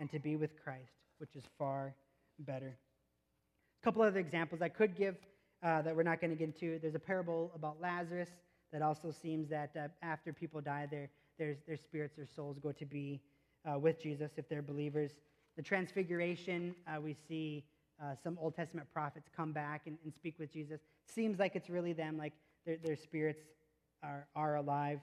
and 0.00 0.10
to 0.10 0.18
be 0.18 0.36
with 0.36 0.50
Christ, 0.64 0.94
which 1.18 1.36
is 1.36 1.44
far 1.58 1.94
better. 2.38 2.78
A 3.80 3.84
couple 3.84 4.00
other 4.00 4.18
examples 4.18 4.62
I 4.62 4.70
could 4.70 4.96
give 4.96 5.16
uh, 5.62 5.82
that 5.82 5.94
we're 5.94 6.02
not 6.02 6.18
going 6.20 6.30
to 6.30 6.36
get 6.36 6.46
into. 6.46 6.78
There's 6.78 6.94
a 6.94 6.98
parable 6.98 7.52
about 7.54 7.76
Lazarus 7.80 8.30
that 8.72 8.80
also 8.80 9.10
seems 9.10 9.50
that 9.50 9.70
uh, 9.76 9.88
after 10.02 10.32
people 10.32 10.62
die, 10.62 10.88
their, 10.90 11.10
their, 11.38 11.56
their 11.66 11.76
spirits, 11.76 12.16
their 12.16 12.26
souls 12.26 12.58
go 12.58 12.72
to 12.72 12.86
be 12.86 13.20
uh, 13.70 13.78
with 13.78 14.02
Jesus 14.02 14.30
if 14.38 14.48
they're 14.48 14.62
believers. 14.62 15.10
The 15.56 15.62
transfiguration, 15.62 16.74
uh, 16.88 17.02
we 17.02 17.14
see 17.28 17.64
uh, 18.02 18.14
some 18.24 18.38
Old 18.40 18.56
Testament 18.56 18.88
prophets 18.94 19.28
come 19.36 19.52
back 19.52 19.82
and, 19.84 19.98
and 20.04 20.14
speak 20.14 20.38
with 20.38 20.50
Jesus. 20.50 20.80
Seems 21.04 21.38
like 21.38 21.54
it's 21.54 21.68
really 21.68 21.92
them, 21.92 22.16
like 22.16 22.32
their, 22.64 22.78
their 22.82 22.96
spirits 22.96 23.42
are, 24.02 24.26
are 24.34 24.56
alive. 24.56 25.00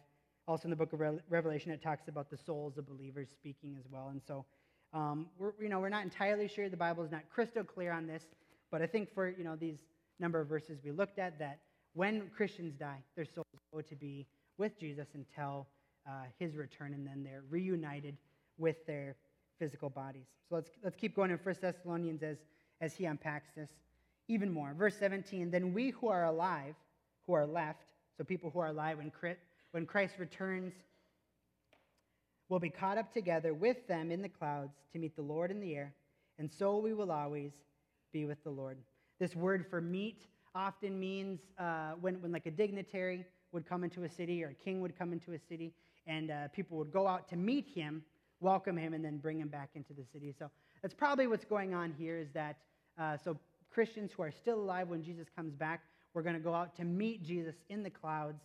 Also, 0.49 0.63
in 0.63 0.71
the 0.71 0.75
book 0.75 0.93
of 0.93 0.99
Revelation, 1.29 1.71
it 1.71 1.79
talks 1.79 2.07
about 2.07 2.31
the 2.31 2.35
souls 2.35 2.79
of 2.79 2.87
believers 2.87 3.27
speaking 3.31 3.75
as 3.77 3.85
well. 3.91 4.07
And 4.07 4.19
so, 4.19 4.45
um, 4.93 5.27
we're, 5.37 5.51
you 5.61 5.69
know, 5.69 5.79
we're 5.79 5.89
not 5.89 6.03
entirely 6.03 6.47
sure. 6.47 6.69
The 6.69 6.75
Bible 6.75 7.03
is 7.03 7.11
not 7.11 7.21
crystal 7.31 7.63
clear 7.63 7.91
on 7.91 8.07
this. 8.07 8.23
But 8.71 8.81
I 8.81 8.87
think 8.87 9.13
for 9.13 9.29
you 9.29 9.43
know 9.43 9.55
these 9.55 9.77
number 10.19 10.41
of 10.41 10.47
verses 10.47 10.79
we 10.83 10.89
looked 10.89 11.19
at, 11.19 11.37
that 11.37 11.59
when 11.93 12.31
Christians 12.35 12.73
die, 12.79 12.97
their 13.15 13.25
souls 13.25 13.45
go 13.71 13.81
to 13.81 13.95
be 13.95 14.25
with 14.57 14.79
Jesus 14.79 15.09
until 15.13 15.67
uh, 16.09 16.23
his 16.39 16.55
return, 16.55 16.95
and 16.95 17.05
then 17.05 17.23
they're 17.23 17.43
reunited 17.47 18.17
with 18.57 18.83
their 18.87 19.17
physical 19.59 19.91
bodies. 19.91 20.25
So 20.49 20.55
let's, 20.55 20.71
let's 20.83 20.95
keep 20.95 21.15
going 21.15 21.29
in 21.29 21.37
1 21.37 21.55
Thessalonians 21.61 22.23
as, 22.23 22.37
as 22.81 22.95
he 22.95 23.05
unpacks 23.05 23.49
this 23.55 23.69
even 24.27 24.51
more. 24.51 24.73
Verse 24.75 24.95
17 24.97 25.51
Then 25.51 25.75
we 25.75 25.91
who 25.91 26.07
are 26.07 26.25
alive, 26.25 26.73
who 27.27 27.33
are 27.33 27.45
left, 27.45 27.83
so 28.17 28.23
people 28.23 28.49
who 28.49 28.59
are 28.59 28.69
alive 28.69 28.97
when 28.97 29.11
when 29.71 29.85
Christ 29.85 30.15
returns, 30.17 30.73
we'll 32.47 32.59
be 32.59 32.69
caught 32.69 32.97
up 32.97 33.13
together 33.13 33.53
with 33.53 33.87
them 33.87 34.11
in 34.11 34.21
the 34.21 34.29
clouds 34.29 34.73
to 34.93 34.99
meet 34.99 35.15
the 35.15 35.21
Lord 35.21 35.51
in 35.51 35.59
the 35.59 35.75
air, 35.75 35.93
and 36.37 36.49
so 36.51 36.77
we 36.77 36.93
will 36.93 37.11
always 37.11 37.51
be 38.11 38.25
with 38.25 38.43
the 38.43 38.49
Lord. 38.49 38.77
This 39.19 39.35
word 39.35 39.65
for 39.69 39.81
meet 39.81 40.25
often 40.55 40.99
means 40.99 41.39
uh, 41.59 41.91
when, 42.01 42.21
when 42.21 42.31
like 42.31 42.45
a 42.45 42.51
dignitary 42.51 43.25
would 43.51 43.67
come 43.67 43.83
into 43.83 44.03
a 44.03 44.09
city 44.09 44.43
or 44.43 44.49
a 44.49 44.53
king 44.53 44.81
would 44.81 44.97
come 44.97 45.13
into 45.13 45.33
a 45.33 45.39
city, 45.47 45.73
and 46.07 46.31
uh, 46.31 46.47
people 46.49 46.77
would 46.77 46.91
go 46.91 47.07
out 47.07 47.27
to 47.29 47.35
meet 47.35 47.67
him, 47.67 48.01
welcome 48.39 48.77
him, 48.77 48.93
and 48.93 49.03
then 49.05 49.17
bring 49.17 49.39
him 49.39 49.49
back 49.49 49.69
into 49.75 49.93
the 49.93 50.03
city. 50.11 50.33
So 50.37 50.49
that's 50.81 50.93
probably 50.93 51.27
what's 51.27 51.45
going 51.45 51.73
on 51.73 51.93
here 51.97 52.17
is 52.17 52.29
that 52.33 52.57
uh, 52.99 53.17
so 53.23 53.37
Christians 53.71 54.11
who 54.15 54.23
are 54.23 54.31
still 54.31 54.59
alive 54.59 54.87
when 54.87 55.03
Jesus 55.03 55.27
comes 55.35 55.53
back, 55.53 55.81
we're 56.13 56.23
going 56.23 56.35
to 56.35 56.41
go 56.41 56.53
out 56.53 56.75
to 56.77 56.83
meet 56.83 57.23
Jesus 57.23 57.55
in 57.69 57.83
the 57.83 57.89
clouds 57.89 58.41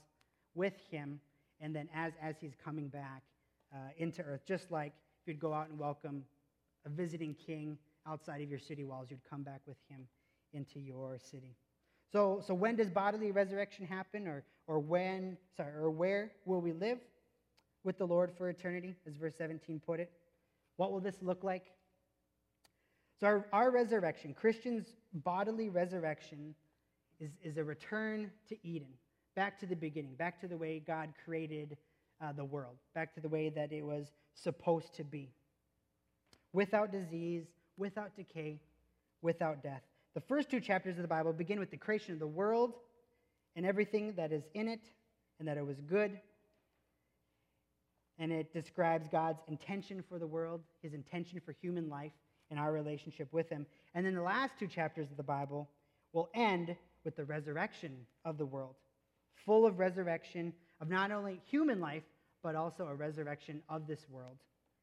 with 0.54 0.74
him, 0.90 1.20
and 1.60 1.74
then 1.74 1.88
as, 1.94 2.12
as 2.20 2.36
he's 2.40 2.54
coming 2.62 2.88
back 2.88 3.22
uh, 3.72 3.78
into 3.96 4.22
earth, 4.22 4.42
just 4.46 4.70
like 4.70 4.92
if 5.20 5.28
you'd 5.28 5.40
go 5.40 5.52
out 5.52 5.68
and 5.68 5.78
welcome 5.78 6.24
a 6.86 6.90
visiting 6.90 7.34
king 7.34 7.78
outside 8.06 8.42
of 8.42 8.50
your 8.50 8.58
city 8.58 8.84
walls, 8.84 9.08
you'd 9.10 9.24
come 9.28 9.42
back 9.42 9.60
with 9.66 9.78
him 9.88 10.06
into 10.52 10.78
your 10.78 11.18
city. 11.18 11.56
So, 12.12 12.42
so 12.46 12.54
when 12.54 12.76
does 12.76 12.90
bodily 12.90 13.32
resurrection 13.32 13.86
happen, 13.86 14.28
or, 14.28 14.44
or 14.66 14.78
when, 14.78 15.36
sorry, 15.56 15.72
or 15.74 15.90
where 15.90 16.32
will 16.44 16.60
we 16.60 16.72
live 16.72 16.98
with 17.82 17.98
the 17.98 18.06
Lord 18.06 18.30
for 18.36 18.48
eternity, 18.48 18.94
as 19.06 19.16
verse 19.16 19.34
17 19.36 19.80
put 19.84 20.00
it? 20.00 20.12
What 20.76 20.92
will 20.92 21.00
this 21.00 21.16
look 21.22 21.42
like? 21.42 21.64
So, 23.20 23.26
our, 23.26 23.46
our 23.52 23.70
resurrection, 23.70 24.34
Christians' 24.34 24.94
bodily 25.12 25.68
resurrection, 25.68 26.54
is, 27.20 27.30
is 27.42 27.56
a 27.56 27.64
return 27.64 28.30
to 28.48 28.66
Eden 28.66 28.88
back 29.36 29.58
to 29.60 29.66
the 29.66 29.76
beginning, 29.76 30.14
back 30.14 30.40
to 30.40 30.48
the 30.48 30.56
way 30.56 30.82
God 30.84 31.10
created 31.24 31.76
uh, 32.20 32.32
the 32.32 32.44
world, 32.44 32.76
back 32.94 33.14
to 33.14 33.20
the 33.20 33.28
way 33.28 33.48
that 33.50 33.72
it 33.72 33.82
was 33.82 34.12
supposed 34.34 34.94
to 34.94 35.04
be. 35.04 35.30
Without 36.52 36.92
disease, 36.92 37.44
without 37.76 38.14
decay, 38.16 38.60
without 39.22 39.62
death. 39.62 39.82
The 40.14 40.20
first 40.20 40.50
two 40.50 40.60
chapters 40.60 40.96
of 40.96 41.02
the 41.02 41.08
Bible 41.08 41.32
begin 41.32 41.58
with 41.58 41.70
the 41.70 41.76
creation 41.76 42.12
of 42.12 42.20
the 42.20 42.26
world 42.26 42.74
and 43.56 43.66
everything 43.66 44.14
that 44.16 44.32
is 44.32 44.44
in 44.54 44.68
it, 44.68 44.80
and 45.38 45.48
that 45.48 45.56
it 45.56 45.66
was 45.66 45.80
good. 45.80 46.18
And 48.18 48.32
it 48.32 48.52
describes 48.52 49.08
God's 49.10 49.40
intention 49.48 50.04
for 50.08 50.18
the 50.18 50.26
world, 50.26 50.60
his 50.82 50.94
intention 50.94 51.40
for 51.44 51.52
human 51.60 51.88
life, 51.88 52.12
and 52.50 52.60
our 52.60 52.72
relationship 52.72 53.28
with 53.32 53.48
him. 53.48 53.66
And 53.94 54.06
then 54.06 54.14
the 54.14 54.22
last 54.22 54.52
two 54.58 54.68
chapters 54.68 55.10
of 55.10 55.16
the 55.16 55.22
Bible 55.24 55.68
will 56.12 56.28
end 56.34 56.76
with 57.04 57.16
the 57.16 57.24
resurrection 57.24 58.06
of 58.24 58.38
the 58.38 58.46
world, 58.46 58.74
full 59.46 59.66
of 59.66 59.78
resurrection 59.78 60.52
of 60.80 60.88
not 60.88 61.10
only 61.10 61.40
human 61.46 61.80
life, 61.80 62.02
but 62.42 62.54
also 62.54 62.86
a 62.86 62.94
resurrection 62.94 63.62
of 63.68 63.86
this 63.86 64.06
world 64.10 64.36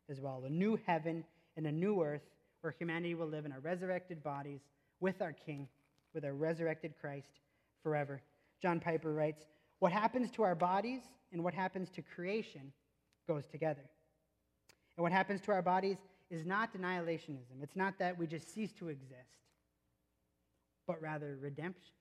as 0.09 0.19
well. 0.19 0.43
A 0.45 0.49
new 0.49 0.79
heaven 0.85 1.23
and 1.57 1.67
a 1.67 1.71
new 1.71 2.01
earth 2.01 2.21
where 2.61 2.75
humanity 2.77 3.15
will 3.15 3.27
live 3.27 3.45
in 3.45 3.51
our 3.51 3.59
resurrected 3.59 4.23
bodies 4.23 4.61
with 4.99 5.21
our 5.21 5.33
King, 5.33 5.67
with 6.13 6.25
our 6.25 6.33
resurrected 6.33 6.93
Christ 6.99 7.39
forever. 7.83 8.21
John 8.61 8.79
Piper 8.79 9.13
writes 9.13 9.43
What 9.79 9.91
happens 9.91 10.31
to 10.31 10.43
our 10.43 10.55
bodies 10.55 11.01
and 11.31 11.43
what 11.43 11.53
happens 11.53 11.89
to 11.91 12.01
creation 12.01 12.71
goes 13.27 13.47
together. 13.47 13.89
And 14.97 15.03
what 15.03 15.11
happens 15.11 15.41
to 15.41 15.51
our 15.51 15.61
bodies 15.61 15.97
is 16.29 16.45
not 16.45 16.73
annihilationism. 16.73 17.61
It's 17.61 17.75
not 17.75 17.97
that 17.99 18.17
we 18.17 18.27
just 18.27 18.53
cease 18.53 18.71
to 18.73 18.89
exist, 18.89 19.37
but 20.87 21.01
rather 21.01 21.37
redemption. 21.41 21.93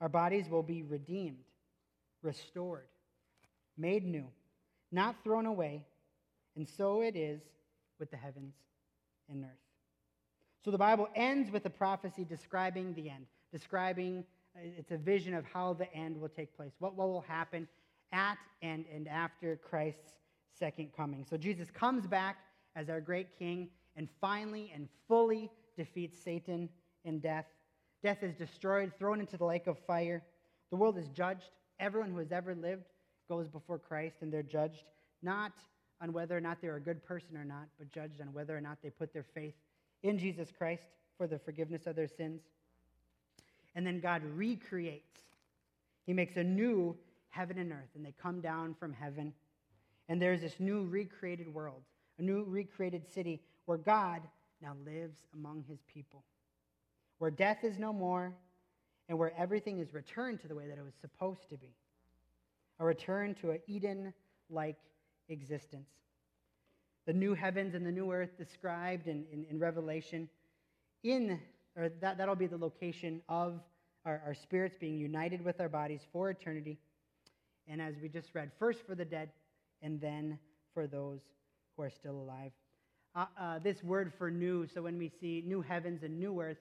Our 0.00 0.08
bodies 0.08 0.48
will 0.48 0.62
be 0.62 0.82
redeemed, 0.82 1.44
restored, 2.22 2.86
made 3.76 4.04
new, 4.04 4.26
not 4.92 5.16
thrown 5.24 5.46
away, 5.46 5.84
and 6.56 6.68
so 6.68 7.00
it 7.00 7.16
is 7.16 7.40
with 7.98 8.10
the 8.10 8.16
heavens 8.16 8.54
and 9.28 9.44
earth. 9.44 9.50
So 10.64 10.70
the 10.70 10.78
Bible 10.78 11.08
ends 11.14 11.50
with 11.50 11.64
a 11.66 11.70
prophecy 11.70 12.24
describing 12.24 12.94
the 12.94 13.08
end, 13.08 13.26
describing 13.52 14.24
uh, 14.56 14.60
it's 14.78 14.90
a 14.90 14.98
vision 14.98 15.34
of 15.34 15.44
how 15.44 15.72
the 15.74 15.92
end 15.94 16.20
will 16.20 16.28
take 16.28 16.54
place, 16.56 16.72
what, 16.78 16.94
what 16.94 17.08
will 17.08 17.24
happen 17.26 17.68
at 18.12 18.36
and, 18.62 18.84
and 18.92 19.08
after 19.08 19.56
Christ's 19.56 20.18
second 20.58 20.90
coming. 20.96 21.24
So 21.28 21.36
Jesus 21.36 21.70
comes 21.70 22.06
back 22.06 22.38
as 22.76 22.90
our 22.90 23.00
great 23.00 23.38
king 23.38 23.68
and 23.96 24.08
finally 24.20 24.70
and 24.74 24.88
fully 25.08 25.50
defeats 25.76 26.18
Satan 26.22 26.68
and 27.04 27.22
death. 27.22 27.46
Death 28.02 28.22
is 28.22 28.34
destroyed, 28.34 28.92
thrown 28.98 29.20
into 29.20 29.36
the 29.36 29.44
lake 29.44 29.66
of 29.66 29.78
fire. 29.86 30.22
The 30.70 30.76
world 30.76 30.98
is 30.98 31.08
judged. 31.08 31.50
Everyone 31.80 32.10
who 32.10 32.18
has 32.18 32.30
ever 32.30 32.54
lived 32.54 32.84
goes 33.28 33.48
before 33.48 33.78
Christ 33.78 34.16
and 34.20 34.32
they're 34.32 34.42
judged 34.42 34.84
not 35.22 35.52
on 36.00 36.12
whether 36.12 36.36
or 36.36 36.40
not 36.40 36.58
they're 36.60 36.76
a 36.76 36.80
good 36.80 37.04
person 37.04 37.36
or 37.36 37.44
not, 37.44 37.66
but 37.78 37.90
judged 37.90 38.20
on 38.20 38.32
whether 38.32 38.56
or 38.56 38.60
not 38.60 38.78
they 38.82 38.90
put 38.90 39.12
their 39.12 39.24
faith 39.34 39.54
in 40.02 40.18
Jesus 40.18 40.48
Christ 40.56 40.82
for 41.18 41.26
the 41.26 41.38
forgiveness 41.38 41.86
of 41.86 41.96
their 41.96 42.08
sins. 42.08 42.42
And 43.74 43.86
then 43.86 44.00
God 44.00 44.22
recreates. 44.34 45.20
He 46.06 46.12
makes 46.12 46.36
a 46.36 46.44
new 46.44 46.96
heaven 47.28 47.58
and 47.58 47.72
earth, 47.72 47.90
and 47.94 48.04
they 48.04 48.14
come 48.20 48.40
down 48.40 48.74
from 48.74 48.92
heaven. 48.92 49.32
And 50.08 50.20
there's 50.20 50.40
this 50.40 50.58
new 50.58 50.84
recreated 50.84 51.52
world, 51.52 51.82
a 52.18 52.22
new 52.22 52.44
recreated 52.44 53.06
city 53.06 53.42
where 53.66 53.78
God 53.78 54.22
now 54.60 54.74
lives 54.84 55.18
among 55.34 55.64
his 55.68 55.78
people, 55.92 56.24
where 57.18 57.30
death 57.30 57.58
is 57.62 57.78
no 57.78 57.92
more, 57.92 58.32
and 59.10 59.18
where 59.18 59.32
everything 59.36 59.80
is 59.80 59.92
returned 59.92 60.40
to 60.40 60.46
the 60.46 60.54
way 60.54 60.68
that 60.68 60.78
it 60.78 60.84
was 60.84 60.94
supposed 61.00 61.50
to 61.50 61.56
be 61.56 61.74
a 62.78 62.84
return 62.84 63.34
to 63.34 63.50
an 63.50 63.58
Eden 63.66 64.14
like 64.48 64.78
existence. 65.28 65.88
The 67.06 67.12
new 67.12 67.34
heavens 67.34 67.74
and 67.74 67.84
the 67.84 67.90
new 67.90 68.12
earth 68.12 68.38
described 68.38 69.08
in, 69.08 69.24
in, 69.32 69.44
in 69.50 69.58
Revelation, 69.58 70.28
in, 71.02 71.40
or 71.76 71.88
that, 72.00 72.18
that'll 72.18 72.36
be 72.36 72.46
the 72.46 72.56
location 72.56 73.20
of 73.28 73.60
our, 74.06 74.22
our 74.24 74.34
spirits 74.34 74.76
being 74.80 74.96
united 74.96 75.44
with 75.44 75.60
our 75.60 75.68
bodies 75.68 76.00
for 76.12 76.30
eternity. 76.30 76.78
And 77.66 77.82
as 77.82 77.96
we 78.00 78.08
just 78.08 78.28
read, 78.32 78.52
first 78.60 78.86
for 78.86 78.94
the 78.94 79.04
dead, 79.04 79.30
and 79.82 80.00
then 80.00 80.38
for 80.72 80.86
those 80.86 81.20
who 81.76 81.82
are 81.82 81.90
still 81.90 82.16
alive. 82.16 82.52
Uh, 83.16 83.24
uh, 83.38 83.58
this 83.58 83.82
word 83.82 84.12
for 84.16 84.30
new, 84.30 84.68
so 84.72 84.82
when 84.82 84.96
we 84.98 85.10
see 85.20 85.42
new 85.44 85.62
heavens 85.62 86.04
and 86.04 86.18
new 86.18 86.40
earth, 86.40 86.58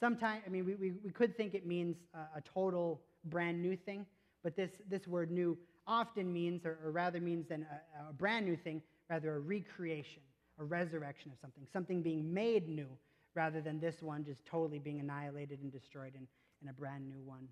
sometimes, 0.00 0.42
I 0.46 0.50
mean, 0.50 0.64
we, 0.64 0.74
we, 0.74 0.92
we 1.04 1.10
could 1.10 1.36
think 1.36 1.54
it 1.54 1.66
means 1.66 1.96
a, 2.14 2.38
a 2.38 2.40
total 2.42 3.02
brand 3.24 3.62
new 3.62 3.76
thing, 3.76 4.06
but 4.42 4.56
this, 4.56 4.70
this 4.88 5.06
word 5.06 5.30
new 5.30 5.56
often 5.86 6.32
means, 6.32 6.64
or, 6.64 6.78
or 6.84 6.90
rather 6.90 7.20
means 7.20 7.48
than 7.48 7.66
a, 7.70 8.10
a 8.10 8.12
brand 8.12 8.46
new 8.46 8.56
thing, 8.56 8.82
rather 9.08 9.36
a 9.36 9.40
recreation, 9.40 10.22
a 10.58 10.64
resurrection 10.64 11.30
of 11.32 11.38
something, 11.40 11.66
something 11.72 12.02
being 12.02 12.32
made 12.32 12.68
new, 12.68 12.88
rather 13.34 13.60
than 13.60 13.80
this 13.80 14.02
one 14.02 14.24
just 14.24 14.44
totally 14.46 14.78
being 14.78 15.00
annihilated 15.00 15.60
and 15.62 15.72
destroyed 15.72 16.12
and, 16.16 16.26
and 16.60 16.70
a 16.70 16.72
brand 16.72 17.08
new 17.08 17.22
one, 17.24 17.48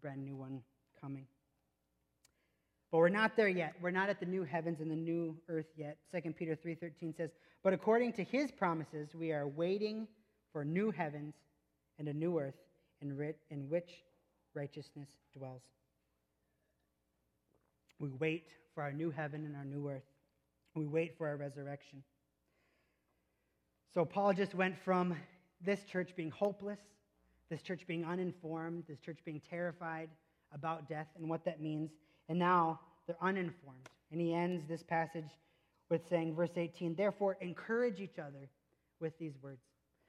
brand 0.00 0.24
new 0.24 0.36
one 0.36 0.60
coming. 1.00 1.26
But 2.90 2.98
we're 2.98 3.08
not 3.10 3.36
there 3.36 3.48
yet. 3.48 3.74
We're 3.82 3.90
not 3.90 4.08
at 4.08 4.18
the 4.18 4.26
new 4.26 4.44
heavens 4.44 4.80
and 4.80 4.90
the 4.90 4.96
new 4.96 5.36
earth 5.48 5.66
yet. 5.76 5.98
2 6.12 6.32
Peter 6.32 6.56
3:13 6.56 7.14
says, 7.14 7.34
"But 7.62 7.74
according 7.74 8.14
to 8.14 8.24
his 8.24 8.50
promises, 8.50 9.14
we 9.14 9.30
are 9.30 9.46
waiting 9.46 10.08
for 10.52 10.64
new 10.64 10.90
heavens 10.90 11.34
and 11.98 12.08
a 12.08 12.12
new 12.12 12.38
earth 12.38 12.58
in, 13.00 13.34
in 13.50 13.68
which 13.68 13.90
righteousness 14.54 15.08
dwells." 15.36 15.62
We 18.00 18.10
wait 18.10 18.48
for 18.74 18.82
our 18.82 18.92
new 18.92 19.10
heaven 19.10 19.44
and 19.44 19.56
our 19.56 19.64
new 19.64 19.88
earth. 19.88 20.04
We 20.74 20.86
wait 20.86 21.16
for 21.18 21.26
our 21.26 21.36
resurrection. 21.36 22.02
So 23.92 24.04
Paul 24.04 24.32
just 24.32 24.54
went 24.54 24.76
from 24.84 25.16
this 25.60 25.82
church 25.84 26.14
being 26.14 26.30
hopeless, 26.30 26.78
this 27.50 27.62
church 27.62 27.86
being 27.86 28.04
uninformed, 28.04 28.84
this 28.88 29.00
church 29.00 29.18
being 29.24 29.40
terrified 29.50 30.10
about 30.52 30.88
death 30.88 31.08
and 31.16 31.28
what 31.28 31.44
that 31.44 31.60
means, 31.60 31.90
and 32.28 32.38
now 32.38 32.78
they're 33.06 33.16
uninformed. 33.20 33.88
And 34.12 34.20
he 34.20 34.34
ends 34.34 34.62
this 34.68 34.82
passage 34.82 35.30
with 35.90 36.06
saying, 36.08 36.34
verse 36.34 36.56
18, 36.56 36.94
therefore 36.94 37.36
encourage 37.40 38.00
each 38.00 38.18
other 38.18 38.48
with 39.00 39.18
these 39.18 39.34
words. 39.42 39.62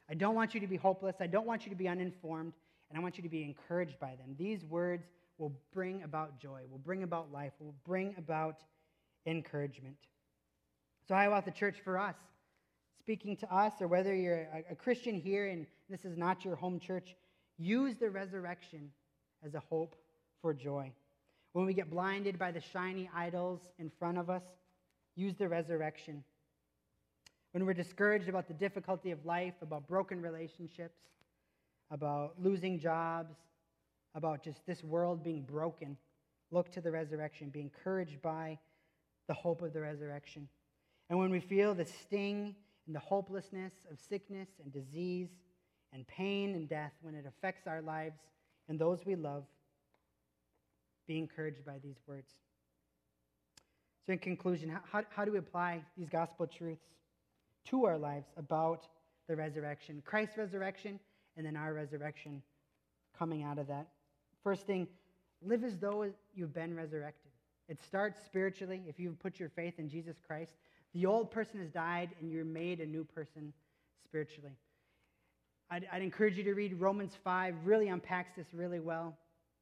I 0.09 0.15
don't 0.15 0.35
want 0.35 0.53
you 0.53 0.59
to 0.59 0.67
be 0.67 0.77
hopeless. 0.77 1.15
I 1.19 1.27
don't 1.27 1.45
want 1.45 1.65
you 1.65 1.69
to 1.69 1.75
be 1.75 1.87
uninformed, 1.87 2.53
and 2.89 2.97
I 2.97 3.01
want 3.01 3.17
you 3.17 3.23
to 3.23 3.29
be 3.29 3.43
encouraged 3.43 3.99
by 3.99 4.15
them. 4.15 4.35
These 4.37 4.65
words 4.65 5.05
will 5.37 5.53
bring 5.73 6.03
about 6.03 6.39
joy, 6.39 6.61
will 6.69 6.79
bring 6.79 7.03
about 7.03 7.31
life, 7.31 7.53
will 7.59 7.75
bring 7.85 8.15
about 8.17 8.63
encouragement. 9.25 9.95
So, 11.07 11.15
how 11.15 11.27
about 11.27 11.45
the 11.45 11.51
church 11.51 11.77
for 11.83 11.97
us? 11.97 12.15
Speaking 12.99 13.37
to 13.37 13.53
us, 13.53 13.73
or 13.79 13.87
whether 13.87 14.15
you're 14.15 14.47
a, 14.53 14.63
a 14.71 14.75
Christian 14.75 15.19
here 15.19 15.47
and 15.47 15.65
this 15.89 16.05
is 16.05 16.17
not 16.17 16.43
your 16.43 16.55
home 16.55 16.79
church, 16.79 17.15
use 17.57 17.95
the 17.95 18.09
resurrection 18.09 18.91
as 19.45 19.53
a 19.53 19.59
hope 19.59 19.95
for 20.41 20.53
joy. 20.53 20.91
When 21.53 21.65
we 21.65 21.73
get 21.73 21.89
blinded 21.89 22.37
by 22.37 22.51
the 22.51 22.61
shiny 22.61 23.09
idols 23.15 23.61
in 23.79 23.91
front 23.97 24.17
of 24.17 24.29
us, 24.29 24.43
use 25.15 25.35
the 25.35 25.47
resurrection. 25.47 26.23
When 27.51 27.65
we're 27.65 27.73
discouraged 27.73 28.29
about 28.29 28.47
the 28.47 28.53
difficulty 28.53 29.11
of 29.11 29.25
life, 29.25 29.55
about 29.61 29.87
broken 29.87 30.21
relationships, 30.21 30.99
about 31.89 32.35
losing 32.41 32.79
jobs, 32.79 33.35
about 34.13 34.43
just 34.43 34.65
this 34.67 34.83
world 34.83 35.23
being 35.23 35.41
broken, 35.43 35.97
look 36.51 36.71
to 36.73 36.81
the 36.81 36.91
resurrection, 36.91 37.49
be 37.49 37.61
encouraged 37.61 38.21
by 38.21 38.59
the 39.27 39.33
hope 39.33 39.61
of 39.61 39.73
the 39.73 39.81
resurrection. 39.81 40.47
And 41.09 41.17
when 41.17 41.31
we 41.31 41.39
feel 41.39 41.73
the 41.73 41.85
sting 41.85 42.55
and 42.85 42.95
the 42.95 42.99
hopelessness 42.99 43.73
of 43.91 43.99
sickness 43.99 44.49
and 44.63 44.71
disease 44.71 45.29
and 45.91 46.05
pain 46.07 46.53
and 46.53 46.69
death, 46.69 46.93
when 47.01 47.15
it 47.15 47.25
affects 47.27 47.65
our 47.65 47.81
lives 47.81 48.19
and 48.67 48.77
those 48.77 49.05
we 49.05 49.15
love, 49.15 49.43
be 51.07 51.17
encouraged 51.17 51.65
by 51.65 51.79
these 51.83 51.97
words. 52.05 52.35
So, 54.05 54.13
in 54.13 54.19
conclusion, 54.19 54.69
how, 54.91 55.03
how 55.09 55.25
do 55.25 55.31
we 55.31 55.39
apply 55.39 55.81
these 55.97 56.09
gospel 56.09 56.45
truths 56.45 56.85
to 57.65 57.85
our 57.85 57.97
lives 57.97 58.27
about 58.37 58.87
the 59.27 59.35
resurrection? 59.35 60.01
Christ's 60.05 60.37
resurrection, 60.37 60.99
and 61.37 61.45
then 61.45 61.55
our 61.55 61.73
resurrection 61.73 62.41
coming 63.17 63.43
out 63.43 63.57
of 63.57 63.67
that. 63.67 63.87
First 64.43 64.65
thing, 64.65 64.87
live 65.41 65.63
as 65.63 65.77
though 65.77 66.11
you've 66.33 66.53
been 66.53 66.75
resurrected. 66.75 67.31
It 67.67 67.79
starts 67.81 68.19
spiritually. 68.25 68.81
If 68.87 68.99
you've 68.99 69.19
put 69.19 69.39
your 69.39 69.49
faith 69.49 69.75
in 69.77 69.89
Jesus 69.89 70.17
Christ, 70.25 70.53
the 70.93 71.05
old 71.05 71.29
person 71.29 71.59
has 71.59 71.69
died 71.69 72.09
and 72.19 72.31
you're 72.31 72.43
made 72.43 72.79
a 72.79 72.85
new 72.85 73.03
person 73.03 73.53
spiritually. 74.03 74.53
I'd, 75.69 75.87
I'd 75.91 76.01
encourage 76.01 76.35
you 76.35 76.43
to 76.45 76.53
read 76.53 76.79
Romans 76.79 77.13
5, 77.23 77.55
really 77.63 77.89
unpacks 77.89 78.31
this 78.35 78.47
really 78.53 78.79
well. 78.79 79.15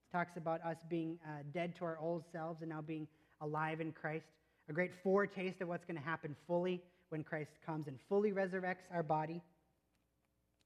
It 0.08 0.16
talks 0.16 0.38
about 0.38 0.64
us 0.64 0.78
being 0.90 1.20
uh, 1.26 1.44
dead 1.54 1.76
to 1.78 1.86
our 1.86 1.98
old 2.00 2.24
selves 2.32 2.62
and 2.62 2.70
now 2.70 2.82
being 2.82 3.08
alive 3.42 3.82
in 3.82 3.92
Christ. 3.92 4.28
A 4.70 4.74
great 4.74 4.92
foretaste 5.04 5.62
of 5.62 5.68
what's 5.68 5.84
going 5.84 5.98
to 5.98 6.04
happen 6.04 6.36
fully 6.48 6.82
when 7.10 7.24
Christ 7.24 7.52
comes 7.66 7.88
and 7.88 7.98
fully 8.10 8.32
resurrects 8.32 8.86
our 8.92 9.04
body. 9.04 9.42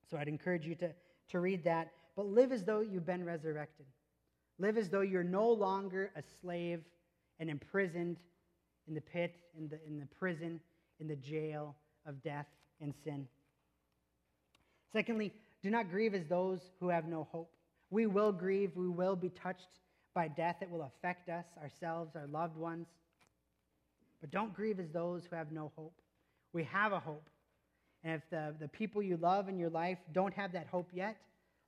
So 0.10 0.18
I'd 0.18 0.28
encourage 0.28 0.66
you 0.66 0.76
to, 0.76 0.92
to 1.30 1.40
read 1.40 1.64
that. 1.64 1.92
But 2.16 2.28
live 2.28 2.52
as 2.52 2.64
though 2.64 2.82
you've 2.82 3.06
been 3.06 3.26
resurrected. 3.26 3.86
Live 4.60 4.78
as 4.78 4.90
though 4.90 5.02
you're 5.02 5.24
no 5.24 5.50
longer 5.50 6.12
a 6.16 6.22
slave 6.42 6.82
and 7.40 7.50
imprisoned 7.50 8.18
in 8.88 8.94
the 8.94 9.02
pit, 9.02 9.36
in 9.58 9.70
the, 9.70 9.80
in 9.88 10.00
the 10.00 10.06
prison, 10.06 10.60
in 11.00 11.08
the 11.08 11.16
jail 11.16 11.76
of 12.06 12.22
death 12.22 12.48
and 12.82 12.94
sin. 13.04 13.28
Secondly, 14.92 15.32
do 15.64 15.70
not 15.70 15.90
grieve 15.90 16.14
as 16.14 16.26
those 16.28 16.60
who 16.80 16.90
have 16.90 17.08
no 17.08 17.28
hope. 17.32 17.52
We 17.90 18.06
will 18.08 18.32
grieve, 18.32 18.72
we 18.76 18.90
will 18.90 19.16
be 19.16 19.30
touched 19.30 19.68
by 20.14 20.28
death 20.28 20.58
It 20.62 20.70
will 20.70 20.84
affect 20.84 21.30
us, 21.30 21.46
ourselves, 21.62 22.16
our 22.16 22.28
loved 22.28 22.58
ones. 22.58 22.88
But 24.20 24.32
don't 24.32 24.54
grieve 24.54 24.80
as 24.80 24.90
those 24.92 25.24
who 25.26 25.36
have 25.36 25.52
no 25.52 25.72
hope. 25.76 25.94
We 26.54 26.64
have 26.66 26.92
a 26.92 27.00
hope. 27.00 27.30
And 28.04 28.16
if 28.16 28.30
the, 28.30 28.56
the 28.60 28.68
people 28.68 29.02
you 29.02 29.18
love 29.18 29.48
in 29.48 29.58
your 29.58 29.70
life 29.70 29.98
don't 30.12 30.34
have 30.34 30.52
that 30.54 30.68
hope 30.68 30.90
yet, 30.94 31.18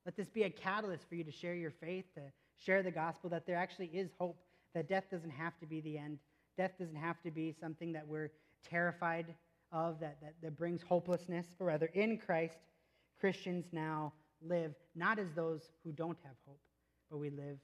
let 0.05 0.17
this 0.17 0.29
be 0.29 0.43
a 0.43 0.49
catalyst 0.49 1.07
for 1.07 1.15
you 1.15 1.23
to 1.23 1.31
share 1.31 1.53
your 1.53 1.71
faith, 1.71 2.05
to 2.15 2.21
share 2.57 2.83
the 2.83 2.91
gospel 2.91 3.29
that 3.29 3.45
there 3.45 3.55
actually 3.55 3.87
is 3.87 4.09
hope, 4.19 4.37
that 4.73 4.89
death 4.89 5.05
doesn't 5.11 5.29
have 5.31 5.57
to 5.59 5.65
be 5.65 5.79
the 5.81 5.97
end. 5.97 6.19
Death 6.57 6.71
doesn't 6.79 6.95
have 6.95 7.21
to 7.23 7.31
be 7.31 7.55
something 7.59 7.93
that 7.93 8.07
we're 8.07 8.31
terrified 8.69 9.33
of, 9.71 9.99
that, 9.99 10.17
that, 10.21 10.33
that 10.41 10.57
brings 10.57 10.81
hopelessness, 10.81 11.47
but 11.57 11.65
rather 11.65 11.87
in 11.93 12.17
Christ, 12.17 12.57
Christians 13.19 13.65
now 13.71 14.13
live 14.45 14.73
not 14.95 15.19
as 15.19 15.27
those 15.35 15.61
who 15.83 15.91
don't 15.91 16.17
have 16.23 16.35
hope, 16.45 16.59
but 17.09 17.17
we 17.17 17.29
live 17.29 17.57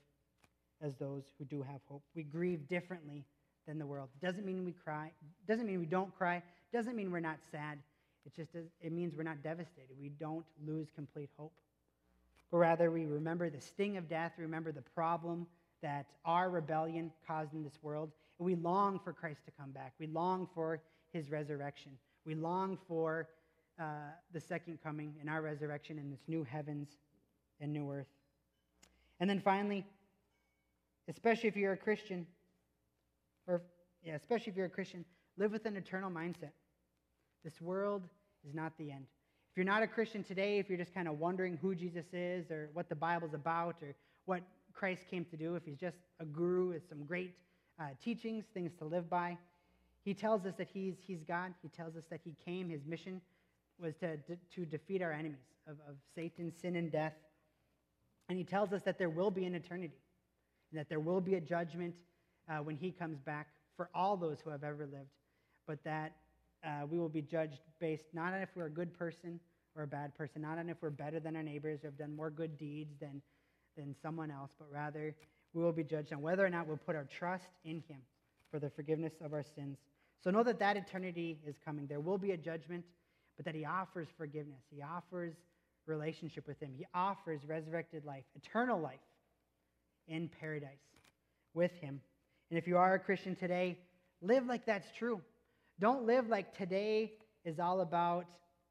as 0.81 0.95
those 0.95 1.23
who 1.37 1.45
do 1.45 1.61
have 1.61 1.81
hope. 1.87 2.03
We 2.15 2.23
grieve 2.23 2.67
differently 2.67 3.25
than 3.67 3.77
the 3.77 3.85
world. 3.85 4.09
Doesn't 4.21 4.45
mean 4.45 4.65
we 4.65 4.71
cry, 4.71 5.11
doesn't 5.47 5.67
mean 5.67 5.79
we 5.79 5.85
don't 5.85 6.15
cry, 6.17 6.41
doesn't 6.71 6.95
mean 6.95 7.11
we're 7.11 7.19
not 7.19 7.37
sad. 7.51 7.79
It 8.25 8.35
just 8.35 8.53
does, 8.53 8.65
it 8.81 8.91
means 8.91 9.15
we're 9.15 9.23
not 9.23 9.41
devastated. 9.43 9.95
We 9.99 10.09
don't 10.09 10.45
lose 10.65 10.87
complete 10.95 11.29
hope. 11.37 11.53
But 12.51 12.57
rather 12.57 12.91
we 12.91 13.05
remember 13.05 13.49
the 13.49 13.61
sting 13.61 13.97
of 13.97 14.09
death, 14.09 14.33
remember 14.37 14.71
the 14.71 14.81
problem 14.81 15.47
that 15.81 16.05
our 16.25 16.49
rebellion 16.49 17.11
caused 17.27 17.53
in 17.53 17.63
this 17.63 17.77
world, 17.81 18.11
and 18.37 18.45
we 18.45 18.55
long 18.55 18.99
for 18.99 19.13
Christ 19.13 19.41
to 19.45 19.51
come 19.51 19.71
back. 19.71 19.93
We 19.99 20.07
long 20.07 20.47
for 20.53 20.81
his 21.11 21.29
resurrection. 21.29 21.91
We 22.25 22.35
long 22.35 22.77
for 22.87 23.27
uh, 23.79 23.83
the 24.33 24.41
second 24.41 24.79
coming 24.83 25.13
and 25.19 25.29
our 25.29 25.41
resurrection 25.41 25.97
in 25.97 26.09
this 26.09 26.19
new 26.27 26.43
heavens 26.43 26.89
and 27.61 27.71
new 27.71 27.91
earth. 27.91 28.07
And 29.19 29.29
then 29.29 29.39
finally, 29.39 29.85
especially 31.07 31.49
if 31.49 31.55
you're 31.55 31.73
a 31.73 31.77
Christian, 31.77 32.25
or 33.47 33.61
yeah, 34.03 34.15
especially 34.15 34.51
if 34.51 34.57
you're 34.57 34.67
a 34.67 34.69
Christian, 34.69 35.05
live 35.37 35.51
with 35.51 35.65
an 35.65 35.75
eternal 35.75 36.11
mindset. 36.11 36.51
This 37.43 37.61
world 37.61 38.03
is 38.47 38.53
not 38.53 38.77
the 38.77 38.91
end. 38.91 39.05
If 39.51 39.57
you're 39.57 39.65
not 39.65 39.81
a 39.81 39.87
Christian 39.87 40.23
today, 40.23 40.59
if 40.59 40.69
you're 40.69 40.77
just 40.77 40.93
kind 40.93 41.07
of 41.07 41.19
wondering 41.19 41.57
who 41.61 41.73
Jesus 41.73 42.05
is 42.13 42.51
or 42.51 42.69
what 42.73 42.89
the 42.89 42.95
Bible's 42.95 43.33
about 43.33 43.75
or 43.81 43.95
what 44.25 44.41
Christ 44.73 45.03
came 45.09 45.25
to 45.25 45.37
do, 45.37 45.55
if 45.55 45.63
he's 45.65 45.77
just 45.77 45.97
a 46.19 46.25
guru 46.25 46.69
with 46.69 46.87
some 46.87 47.03
great 47.05 47.33
uh, 47.79 47.85
teachings, 48.03 48.45
things 48.53 48.71
to 48.79 48.85
live 48.85 49.09
by, 49.09 49.37
he 50.03 50.13
tells 50.13 50.45
us 50.45 50.53
that 50.57 50.67
he's, 50.73 50.95
he's 51.05 51.23
God. 51.23 51.53
He 51.61 51.69
tells 51.69 51.95
us 51.95 52.03
that 52.09 52.21
he 52.23 52.35
came, 52.45 52.69
his 52.69 52.85
mission 52.85 53.21
was 53.79 53.95
to, 53.97 54.17
to 54.55 54.65
defeat 54.65 55.01
our 55.01 55.11
enemies 55.11 55.37
of, 55.67 55.77
of 55.87 55.95
Satan, 56.15 56.51
sin, 56.61 56.75
and 56.75 56.91
death. 56.91 57.13
And 58.27 58.37
he 58.37 58.43
tells 58.43 58.73
us 58.73 58.81
that 58.83 58.97
there 58.97 59.09
will 59.09 59.31
be 59.31 59.45
an 59.45 59.55
eternity, 59.55 59.93
and 60.71 60.79
that 60.79 60.89
there 60.89 60.99
will 60.99 61.21
be 61.21 61.35
a 61.35 61.41
judgment 61.41 61.95
uh, 62.49 62.57
when 62.57 62.75
he 62.75 62.91
comes 62.91 63.19
back 63.19 63.47
for 63.75 63.89
all 63.93 64.17
those 64.17 64.37
who 64.43 64.49
have 64.49 64.63
ever 64.63 64.85
lived, 64.85 65.09
but 65.65 65.83
that 65.83 66.13
uh, 66.63 66.85
we 66.89 66.97
will 66.97 67.09
be 67.09 67.21
judged 67.21 67.59
based 67.79 68.05
not 68.13 68.33
on 68.33 68.41
if 68.41 68.49
we're 68.55 68.65
a 68.65 68.71
good 68.71 68.97
person 68.97 69.39
or 69.75 69.83
a 69.83 69.87
bad 69.87 70.15
person, 70.15 70.41
not 70.41 70.57
on 70.57 70.69
if 70.69 70.77
we're 70.81 70.89
better 70.89 71.19
than 71.19 71.35
our 71.35 71.43
neighbors 71.43 71.83
or 71.83 71.87
have 71.87 71.97
done 71.97 72.15
more 72.15 72.29
good 72.29 72.57
deeds 72.57 72.93
than, 72.99 73.21
than 73.77 73.95
someone 74.01 74.31
else, 74.31 74.51
but 74.57 74.67
rather 74.71 75.15
we 75.53 75.63
will 75.63 75.71
be 75.71 75.83
judged 75.83 76.13
on 76.13 76.21
whether 76.21 76.45
or 76.45 76.49
not 76.49 76.67
we'll 76.67 76.77
put 76.77 76.95
our 76.95 77.05
trust 77.05 77.47
in 77.63 77.83
him 77.87 77.99
for 78.51 78.59
the 78.59 78.69
forgiveness 78.69 79.13
of 79.23 79.33
our 79.33 79.43
sins. 79.55 79.77
So 80.23 80.31
know 80.31 80.43
that 80.43 80.59
that 80.59 80.75
eternity 80.75 81.39
is 81.47 81.55
coming. 81.63 81.87
There 81.87 82.01
will 82.01 82.17
be 82.17 82.31
a 82.31 82.37
judgment, 82.37 82.83
but 83.37 83.45
that 83.45 83.55
he 83.55 83.65
offers 83.65 84.07
forgiveness. 84.17 84.61
He 84.69 84.81
offers 84.81 85.33
relationship 85.85 86.47
with 86.47 86.59
him. 86.59 86.71
He 86.77 86.85
offers 86.93 87.41
resurrected 87.47 88.05
life, 88.05 88.23
eternal 88.35 88.79
life 88.79 88.99
in 90.07 90.29
paradise 90.39 90.69
with 91.53 91.71
him. 91.79 92.01
And 92.49 92.57
if 92.57 92.67
you 92.67 92.77
are 92.77 92.95
a 92.95 92.99
Christian 92.99 93.35
today, 93.35 93.77
live 94.21 94.45
like 94.45 94.65
that's 94.65 94.87
true. 94.97 95.21
Don't 95.79 96.05
live 96.05 96.27
like 96.27 96.55
today 96.57 97.13
is 97.45 97.59
all 97.59 97.81
about 97.81 98.25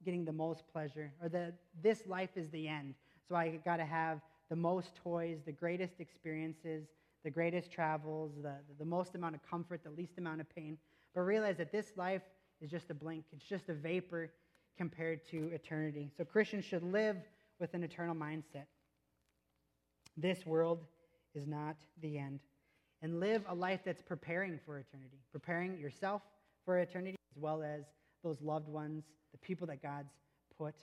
getting 0.05 0.25
the 0.25 0.33
most 0.33 0.63
pleasure 0.71 1.11
or 1.23 1.29
that 1.31 1.55
this 1.83 2.07
life 2.07 2.37
is 2.37 2.51
the 2.51 2.69
end. 2.69 2.95
So 3.29 3.35
I 3.35 3.59
got 3.65 3.79
to 3.79 3.85
have 3.85 4.21
the 4.51 4.57
most 4.57 4.95
toys, 4.97 5.39
the 5.45 5.53
greatest 5.53 6.01
experiences, 6.01 6.87
the 7.25 7.31
greatest 7.31 7.73
travels, 7.73 8.33
the, 8.43 8.55
the 8.79 8.85
most 8.85 9.15
amount 9.15 9.35
of 9.35 9.41
comfort, 9.49 9.81
the 9.85 9.91
least 9.91 10.19
amount 10.19 10.41
of 10.41 10.55
pain. 10.55 10.77
But 11.15 11.23
realize 11.23 11.57
that 11.57 11.73
this 11.73 11.93
life 11.97 12.23
is 12.61 12.71
just 12.71 12.91
a 12.91 12.95
blink, 12.95 13.25
it's 13.33 13.45
just 13.45 13.69
a 13.69 13.75
vapor 13.75 14.31
compared 14.77 15.27
to 15.31 15.49
eternity. 15.53 16.11
So 16.17 16.25
Christians 16.25 16.65
should 16.65 16.83
live 16.83 17.17
with 17.59 17.75
an 17.75 17.83
eternal 17.83 18.15
mindset. 18.15 18.67
This 20.17 20.45
world 20.45 20.85
is 21.35 21.47
not 21.47 21.77
the 22.03 22.19
end. 22.19 22.41
And 23.01 23.21
live 23.21 23.45
a 23.49 23.55
life 23.55 23.81
that's 23.85 24.03
preparing 24.03 24.59
for 24.67 24.79
eternity, 24.79 25.19
preparing 25.33 25.79
yourself 25.79 26.23
for 26.69 26.77
eternity 26.77 27.17
as 27.35 27.41
well 27.41 27.63
as 27.63 27.85
those 28.23 28.43
loved 28.43 28.69
ones, 28.69 29.03
the 29.33 29.39
people 29.39 29.67
that 29.67 29.83
God's 29.83 30.13
put 30.59 30.75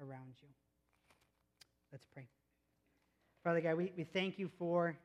around 0.00 0.34
you. 0.40 0.46
Let's 1.90 2.06
pray. 2.14 2.28
Father 3.42 3.60
God, 3.60 3.74
we, 3.74 3.90
we 3.96 4.04
thank 4.04 4.38
you 4.38 4.48
for 4.56 4.96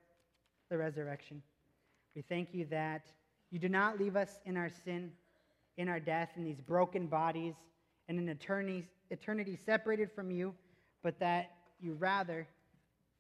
the 0.70 0.78
resurrection. 0.78 1.42
We 2.16 2.22
thank 2.22 2.54
you 2.54 2.66
that 2.66 3.08
you 3.50 3.58
do 3.58 3.68
not 3.68 4.00
leave 4.00 4.16
us 4.16 4.30
in 4.46 4.58
our 4.58 4.70
sin, 4.86 5.12
in 5.78 5.90
our 5.90 6.00
death, 6.00 6.30
in 6.36 6.44
these 6.44 6.62
broken 6.62 7.08
bodies, 7.08 7.56
and 8.08 8.20
in 8.20 8.30
eternity, 8.30 8.86
eternity 9.10 9.58
separated 9.66 10.12
from 10.12 10.30
you, 10.30 10.54
but 11.02 11.20
that 11.20 11.50
you 11.80 11.94
rather, 11.94 12.48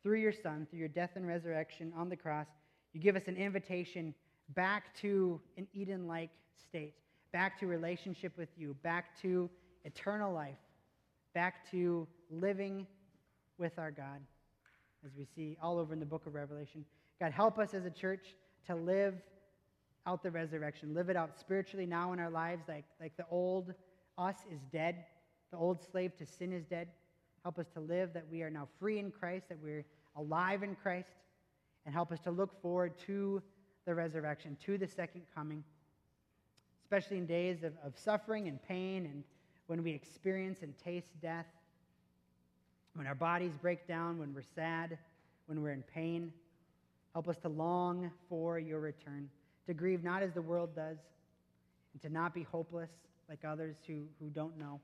through 0.03 0.19
your 0.19 0.33
Son, 0.33 0.67
through 0.69 0.77
your 0.77 0.87
death 0.87 1.13
and 1.15 1.27
resurrection 1.27 1.91
on 1.97 2.09
the 2.09 2.15
cross, 2.15 2.45
you 2.93 3.01
give 3.01 3.15
us 3.15 3.23
an 3.25 3.37
invitation 3.37 4.13
back 4.49 4.95
to 5.01 5.41
an 5.57 5.65
Eden 5.73 6.07
like 6.07 6.29
state, 6.61 6.93
back 7.31 7.59
to 7.59 7.67
relationship 7.67 8.37
with 8.37 8.49
you, 8.57 8.75
back 8.83 9.19
to 9.21 9.49
eternal 9.83 10.33
life, 10.33 10.57
back 11.33 11.69
to 11.71 12.07
living 12.29 12.85
with 13.57 13.77
our 13.77 13.91
God, 13.91 14.21
as 15.05 15.11
we 15.17 15.25
see 15.35 15.57
all 15.61 15.79
over 15.79 15.93
in 15.93 15.99
the 15.99 16.05
book 16.05 16.25
of 16.25 16.35
Revelation. 16.35 16.85
God, 17.19 17.31
help 17.31 17.57
us 17.59 17.73
as 17.73 17.85
a 17.85 17.89
church 17.89 18.35
to 18.67 18.75
live 18.75 19.15
out 20.05 20.23
the 20.23 20.31
resurrection, 20.31 20.93
live 20.93 21.09
it 21.09 21.17
out 21.17 21.37
spiritually 21.39 21.85
now 21.85 22.13
in 22.13 22.19
our 22.19 22.29
lives, 22.29 22.63
like, 22.67 22.85
like 22.99 23.15
the 23.17 23.25
old 23.29 23.73
us 24.17 24.37
is 24.51 24.59
dead, 24.71 25.05
the 25.51 25.57
old 25.57 25.83
slave 25.91 26.15
to 26.17 26.25
sin 26.25 26.53
is 26.53 26.65
dead. 26.65 26.87
Help 27.43 27.59
us 27.59 27.67
to 27.73 27.79
live 27.79 28.13
that 28.13 28.25
we 28.31 28.41
are 28.41 28.49
now 28.49 28.67
free 28.79 28.99
in 28.99 29.11
Christ, 29.11 29.47
that 29.49 29.57
we're 29.61 29.85
alive 30.15 30.63
in 30.63 30.75
Christ, 30.75 31.09
and 31.85 31.93
help 31.93 32.11
us 32.11 32.19
to 32.21 32.31
look 32.31 32.61
forward 32.61 32.93
to 33.05 33.41
the 33.85 33.95
resurrection, 33.95 34.57
to 34.65 34.77
the 34.77 34.87
second 34.87 35.21
coming, 35.33 35.63
especially 36.87 37.17
in 37.17 37.25
days 37.25 37.63
of, 37.63 37.73
of 37.85 37.91
suffering 37.97 38.47
and 38.47 38.63
pain 38.65 39.05
and 39.07 39.21
when 39.65 39.83
we 39.83 39.91
experience 39.91 40.59
and 40.61 40.73
taste 40.77 41.09
death, 41.21 41.45
when 42.93 43.05
our 43.05 43.15
bodies 43.15 43.51
break 43.61 43.85
down, 43.85 44.17
when 44.17 44.33
we're 44.33 44.41
sad, 44.55 44.97
when 45.47 45.61
we're 45.61 45.73
in 45.73 45.83
pain. 45.93 46.31
Help 47.11 47.27
us 47.27 47.35
to 47.39 47.49
long 47.49 48.09
for 48.29 48.57
your 48.57 48.79
return, 48.79 49.29
to 49.65 49.73
grieve 49.73 50.01
not 50.01 50.23
as 50.23 50.31
the 50.31 50.41
world 50.41 50.73
does, 50.77 50.97
and 51.91 52.01
to 52.01 52.09
not 52.09 52.33
be 52.33 52.43
hopeless 52.43 52.89
like 53.27 53.39
others 53.45 53.75
who, 53.85 54.03
who 54.21 54.29
don't 54.29 54.57
know, 54.57 54.79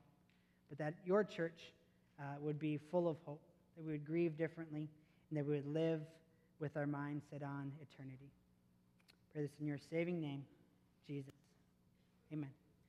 but 0.68 0.76
that 0.76 0.92
your 1.06 1.24
church 1.24 1.72
uh, 2.20 2.24
would 2.38 2.58
be 2.58 2.78
full 2.90 3.08
of 3.08 3.16
hope, 3.24 3.40
that 3.78 3.86
we 3.86 3.92
would 3.92 4.04
grieve 4.04 4.36
differently, 4.36 4.90
and 5.30 5.38
that 5.38 5.46
we 5.46 5.54
would 5.54 5.72
live 5.72 6.02
with 6.60 6.76
our 6.76 6.86
minds 6.86 7.24
set 7.30 7.42
on 7.42 7.72
eternity. 7.80 8.28
Pray 9.32 9.40
this 9.40 9.52
in 9.58 9.66
your 9.66 9.78
saving 9.90 10.20
name, 10.20 10.44
Jesus. 11.06 11.43
Amen. 12.34 12.63